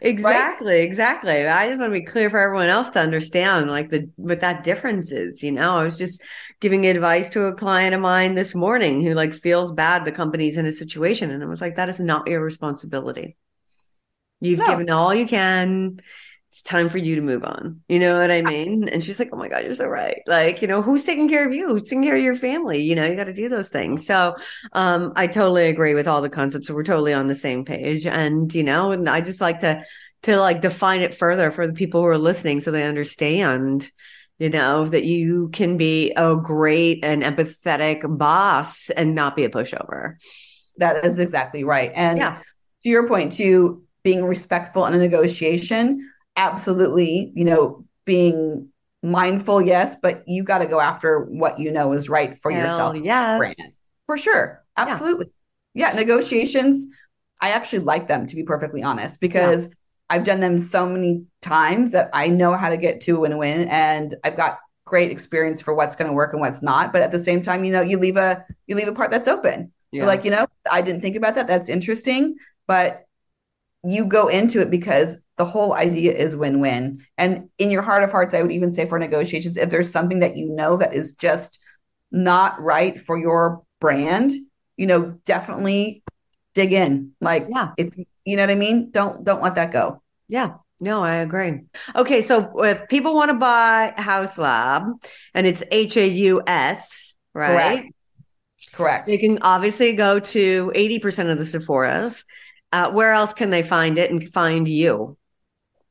Exactly, 0.00 0.74
right? 0.74 0.82
exactly. 0.82 1.46
I 1.46 1.68
just 1.68 1.78
want 1.78 1.94
to 1.94 2.00
be 2.00 2.04
clear 2.04 2.28
for 2.28 2.38
everyone 2.40 2.68
else 2.68 2.90
to 2.90 3.00
understand 3.00 3.70
like 3.70 3.90
the 3.90 4.10
what 4.16 4.40
that 4.40 4.64
difference 4.64 5.12
is. 5.12 5.42
You 5.42 5.52
know, 5.52 5.76
I 5.76 5.84
was 5.84 5.98
just 5.98 6.20
giving 6.60 6.86
advice 6.86 7.30
to 7.30 7.44
a 7.44 7.54
client 7.54 7.94
of 7.94 8.00
mine 8.00 8.34
this 8.34 8.54
morning 8.54 9.02
who 9.02 9.14
like 9.14 9.32
feels 9.32 9.70
bad 9.70 10.04
the 10.04 10.12
company's 10.12 10.56
in 10.56 10.66
a 10.66 10.72
situation. 10.72 11.30
And 11.30 11.42
I 11.42 11.46
was 11.46 11.60
like, 11.60 11.76
that 11.76 11.88
is 11.88 12.00
not 12.00 12.28
your 12.28 12.42
responsibility. 12.42 13.36
You've 14.40 14.58
no. 14.58 14.66
given 14.66 14.90
all 14.90 15.14
you 15.14 15.26
can 15.26 16.00
it's 16.52 16.60
time 16.60 16.90
for 16.90 16.98
you 16.98 17.16
to 17.16 17.22
move 17.22 17.44
on. 17.44 17.80
You 17.88 17.98
know 17.98 18.18
what 18.18 18.30
I 18.30 18.42
mean? 18.42 18.86
And 18.86 19.02
she's 19.02 19.18
like, 19.18 19.30
Oh 19.32 19.38
my 19.38 19.48
God, 19.48 19.64
you're 19.64 19.74
so 19.74 19.86
right. 19.86 20.20
Like, 20.26 20.60
you 20.60 20.68
know, 20.68 20.82
who's 20.82 21.02
taking 21.02 21.26
care 21.26 21.48
of 21.48 21.54
you? 21.54 21.68
Who's 21.68 21.84
taking 21.84 22.02
care 22.02 22.14
of 22.14 22.20
your 22.20 22.34
family? 22.34 22.82
You 22.82 22.94
know, 22.94 23.06
you 23.06 23.16
got 23.16 23.24
to 23.24 23.32
do 23.32 23.48
those 23.48 23.70
things. 23.70 24.06
So 24.06 24.36
um, 24.74 25.14
I 25.16 25.28
totally 25.28 25.68
agree 25.68 25.94
with 25.94 26.06
all 26.06 26.20
the 26.20 26.28
concepts. 26.28 26.68
We're 26.68 26.84
totally 26.84 27.14
on 27.14 27.26
the 27.26 27.34
same 27.34 27.64
page. 27.64 28.04
And, 28.04 28.54
you 28.54 28.64
know, 28.64 28.90
and 28.90 29.08
I 29.08 29.22
just 29.22 29.40
like 29.40 29.60
to 29.60 29.82
to 30.24 30.38
like 30.38 30.60
define 30.60 31.00
it 31.00 31.14
further 31.14 31.50
for 31.50 31.66
the 31.66 31.72
people 31.72 32.02
who 32.02 32.06
are 32.06 32.18
listening 32.18 32.60
so 32.60 32.70
they 32.70 32.86
understand 32.86 33.90
you 34.38 34.50
know 34.50 34.84
that 34.84 35.04
you 35.04 35.48
can 35.48 35.76
be 35.76 36.12
a 36.16 36.36
great 36.36 37.02
and 37.02 37.22
empathetic 37.22 38.02
boss 38.18 38.88
and 38.90 39.14
not 39.14 39.34
be 39.34 39.44
a 39.44 39.48
pushover 39.48 40.14
that 40.76 41.04
is 41.04 41.18
exactly 41.18 41.64
right 41.64 41.90
and 41.96 42.18
yeah. 42.18 42.38
to 42.84 42.88
your 42.88 43.08
point 43.08 43.32
too 43.32 43.82
being 44.04 44.24
respectful 44.24 44.86
in 44.86 44.94
a 44.94 44.98
negotiation 44.98 46.08
absolutely, 46.36 47.32
you 47.34 47.44
know, 47.44 47.84
being 48.04 48.68
mindful, 49.02 49.60
yes, 49.60 49.96
but 50.00 50.22
you 50.26 50.44
got 50.44 50.58
to 50.58 50.66
go 50.66 50.80
after 50.80 51.20
what 51.20 51.58
you 51.58 51.70
know 51.70 51.92
is 51.92 52.08
right 52.08 52.38
for 52.38 52.50
Hell 52.50 52.60
yourself. 52.60 52.96
Yes. 53.04 53.38
Brand. 53.38 53.72
For 54.06 54.16
sure. 54.16 54.64
Absolutely. 54.76 55.26
Yeah. 55.74 55.90
yeah. 55.90 56.00
Negotiations, 56.00 56.86
I 57.40 57.50
actually 57.50 57.80
like 57.80 58.08
them 58.08 58.26
to 58.26 58.36
be 58.36 58.44
perfectly 58.44 58.82
honest, 58.82 59.20
because 59.20 59.66
yeah. 59.66 59.74
I've 60.10 60.24
done 60.24 60.40
them 60.40 60.58
so 60.58 60.88
many 60.88 61.24
times 61.40 61.92
that 61.92 62.10
I 62.12 62.28
know 62.28 62.56
how 62.56 62.68
to 62.68 62.76
get 62.76 63.00
to 63.02 63.20
win 63.20 63.38
win 63.38 63.68
and 63.68 64.14
I've 64.24 64.36
got 64.36 64.58
great 64.84 65.10
experience 65.10 65.62
for 65.62 65.72
what's 65.74 65.96
going 65.96 66.08
to 66.08 66.12
work 66.12 66.32
and 66.32 66.40
what's 66.40 66.62
not. 66.62 66.92
But 66.92 67.02
at 67.02 67.12
the 67.12 67.22
same 67.22 67.40
time, 67.40 67.64
you 67.64 67.72
know, 67.72 67.80
you 67.82 67.98
leave 67.98 68.16
a 68.16 68.44
you 68.66 68.76
leave 68.76 68.88
a 68.88 68.94
part 68.94 69.10
that's 69.10 69.28
open. 69.28 69.72
Yeah. 69.90 69.98
You're 69.98 70.06
like, 70.06 70.24
you 70.24 70.30
know, 70.30 70.46
I 70.70 70.82
didn't 70.82 71.00
think 71.00 71.16
about 71.16 71.34
that. 71.36 71.46
That's 71.46 71.68
interesting. 71.68 72.36
But 72.66 73.06
you 73.84 74.04
go 74.04 74.28
into 74.28 74.60
it 74.60 74.70
because 74.70 75.16
the 75.36 75.44
whole 75.44 75.72
idea 75.74 76.12
is 76.12 76.36
win-win. 76.36 77.04
And 77.16 77.48
in 77.58 77.70
your 77.70 77.82
heart 77.82 78.04
of 78.04 78.10
hearts, 78.10 78.34
I 78.34 78.42
would 78.42 78.52
even 78.52 78.72
say 78.72 78.86
for 78.86 78.98
negotiations, 78.98 79.56
if 79.56 79.70
there's 79.70 79.90
something 79.90 80.20
that 80.20 80.36
you 80.36 80.50
know 80.50 80.76
that 80.76 80.94
is 80.94 81.12
just 81.12 81.58
not 82.10 82.60
right 82.60 83.00
for 83.00 83.18
your 83.18 83.62
brand, 83.80 84.32
you 84.76 84.86
know, 84.86 85.18
definitely 85.24 86.02
dig 86.54 86.72
in. 86.72 87.12
Like, 87.20 87.46
Yeah. 87.48 87.70
if 87.78 87.94
you 88.24 88.36
know 88.36 88.42
what 88.42 88.50
I 88.50 88.54
mean, 88.54 88.90
don't 88.90 89.24
don't 89.24 89.42
let 89.42 89.54
that 89.54 89.72
go. 89.72 90.02
Yeah. 90.28 90.54
No, 90.80 91.02
I 91.02 91.16
agree. 91.16 91.60
Okay, 91.94 92.22
so 92.22 92.50
if 92.64 92.88
people 92.88 93.14
want 93.14 93.30
to 93.30 93.36
buy 93.36 93.94
Haus 93.96 94.36
Lab 94.36 94.84
and 95.32 95.46
it's 95.46 95.62
H 95.70 95.96
A 95.96 96.06
U 96.08 96.42
S, 96.46 97.14
right? 97.34 97.82
Correct. 97.82 97.92
Correct. 98.72 99.06
They 99.06 99.18
can 99.18 99.38
obviously 99.42 99.94
go 99.94 100.18
to 100.18 100.72
80% 100.74 101.30
of 101.30 101.38
the 101.38 101.44
Sephora's. 101.44 102.24
Uh, 102.72 102.90
where 102.90 103.12
else 103.12 103.32
can 103.34 103.50
they 103.50 103.62
find 103.62 103.98
it 103.98 104.10
and 104.10 104.26
find 104.30 104.66
you? 104.66 105.16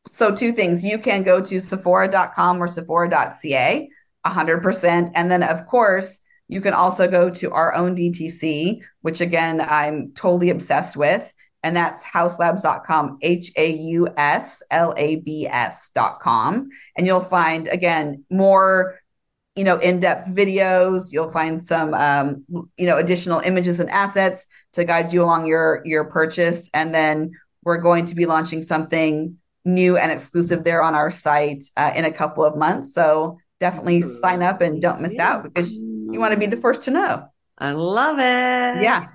So 0.08 0.36
two 0.36 0.52
things. 0.52 0.84
You 0.84 0.98
can 0.98 1.24
go 1.24 1.42
to 1.42 1.60
Sephora.com 1.60 2.62
or 2.62 2.68
Sephora.ca, 2.68 3.90
100%. 4.26 5.12
And 5.16 5.32
then, 5.32 5.44
of 5.44 5.68
course, 5.68 6.20
you 6.48 6.62
can 6.62 6.74
also 6.74 7.08
go 7.08 7.30
to 7.30 7.52
our 7.52 7.74
own 7.74 7.96
DTC, 7.96 8.82
which 9.02 9.22
again, 9.22 9.62
I'm 9.62 10.12
totally 10.14 10.50
obsessed 10.50 10.98
with. 10.98 11.34
And 11.64 11.76
that's 11.76 12.04
hauslabs.com, 12.04 13.20
H 13.22 13.52
A 13.56 13.72
U 13.72 14.08
S 14.18 14.64
L 14.72 14.94
A 14.98 15.18
B 15.18 15.48
S.com. 15.48 16.70
And 16.98 17.06
you'll 17.06 17.22
find, 17.22 17.68
again, 17.68 18.26
more 18.30 19.00
you 19.58 19.66
know 19.66 19.78
in-depth 19.80 20.30
videos 20.30 21.12
you'll 21.12 21.30
find 21.30 21.62
some 21.62 21.94
um, 21.94 22.46
you 22.78 22.88
know 22.88 22.98
additional 22.98 23.42
images 23.42 23.82
and 23.82 23.90
assets 23.90 24.48
to 24.72 24.86
guide 24.86 25.12
you 25.12 25.22
along 25.22 25.46
your 25.46 25.82
your 25.84 26.06
purchase 26.06 26.70
and 26.74 26.96
then 26.96 27.32
we're 27.64 27.78
going 27.78 28.06
to 28.06 28.16
be 28.16 28.26
launching 28.26 28.64
something 28.64 29.38
new 29.66 29.98
and 29.98 30.12
exclusive 30.12 30.64
there 30.64 30.82
on 30.82 30.96
our 30.96 31.12
site 31.12 31.64
uh, 31.78 31.92
in 31.96 32.06
a 32.06 32.12
couple 32.12 32.44
of 32.44 32.58
months. 32.58 32.94
So 32.94 33.38
definitely 33.60 34.02
sign 34.02 34.42
up 34.42 34.62
and 34.62 34.82
don't 34.82 35.02
miss 35.02 35.18
out 35.20 35.44
because 35.44 35.80
you 35.80 36.20
want 36.20 36.34
to 36.34 36.40
be 36.40 36.48
the 36.48 36.58
first 36.58 36.84
to 36.84 36.92
know. 36.92 37.28
I 37.58 37.74
love 37.74 38.18
it. 38.18 38.84
yeah 38.84 39.08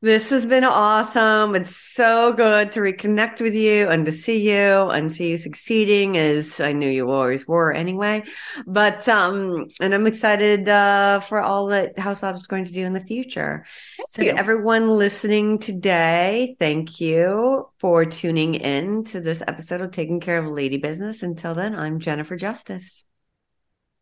This 0.00 0.30
has 0.30 0.46
been 0.46 0.62
awesome. 0.62 1.56
It's 1.56 1.74
so 1.74 2.32
good 2.32 2.70
to 2.72 2.80
reconnect 2.80 3.40
with 3.40 3.54
you 3.54 3.88
and 3.88 4.06
to 4.06 4.12
see 4.12 4.48
you 4.48 4.90
and 4.90 5.10
see 5.10 5.30
you 5.30 5.38
succeeding 5.38 6.16
as 6.16 6.60
I 6.60 6.72
knew 6.72 6.88
you 6.88 7.10
always 7.10 7.48
were 7.48 7.72
anyway. 7.72 8.22
But 8.64 9.08
um 9.08 9.66
and 9.80 9.92
I'm 9.92 10.06
excited 10.06 10.68
uh 10.68 11.18
for 11.18 11.40
all 11.40 11.66
that 11.68 11.98
Haus 11.98 12.22
Lab 12.22 12.36
is 12.36 12.46
going 12.46 12.64
to 12.66 12.72
do 12.72 12.86
in 12.86 12.92
the 12.92 13.00
future. 13.00 13.64
so 14.06 14.22
you. 14.22 14.30
to 14.30 14.38
everyone 14.38 14.88
listening 14.98 15.58
today, 15.58 16.54
thank 16.60 17.00
you 17.00 17.68
for 17.80 18.04
tuning 18.04 18.54
in 18.54 19.02
to 19.04 19.20
this 19.20 19.42
episode 19.48 19.80
of 19.80 19.90
Taking 19.90 20.20
Care 20.20 20.38
of 20.38 20.46
Lady 20.46 20.76
Business. 20.76 21.24
Until 21.24 21.54
then, 21.56 21.74
I'm 21.74 21.98
Jennifer 21.98 22.36
Justice. 22.36 23.04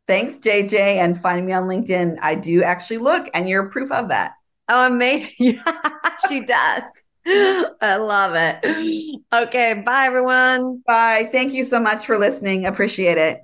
thanks 0.07 0.38
jj 0.38 0.74
and 0.74 1.18
find 1.18 1.44
me 1.47 1.53
on 1.53 1.64
linkedin 1.64 2.16
i 2.22 2.34
do 2.34 2.62
actually 2.62 2.99
look 2.99 3.28
and 3.34 3.49
you're 3.49 3.70
proof 3.70 3.90
of 3.90 4.09
that 4.09 4.32
Oh, 4.68 4.86
amazing. 4.86 5.60
she 6.28 6.40
does. 6.40 6.82
I 7.28 7.96
love 7.96 8.34
it. 8.34 9.20
Okay. 9.32 9.74
Bye, 9.84 10.06
everyone. 10.06 10.82
bye 10.86 11.28
thank 11.32 11.52
you 11.52 11.64
so 11.64 11.80
much 11.80 12.06
for 12.06 12.18
listening 12.18 12.66
appreciate 12.66 13.18
it 13.18 13.40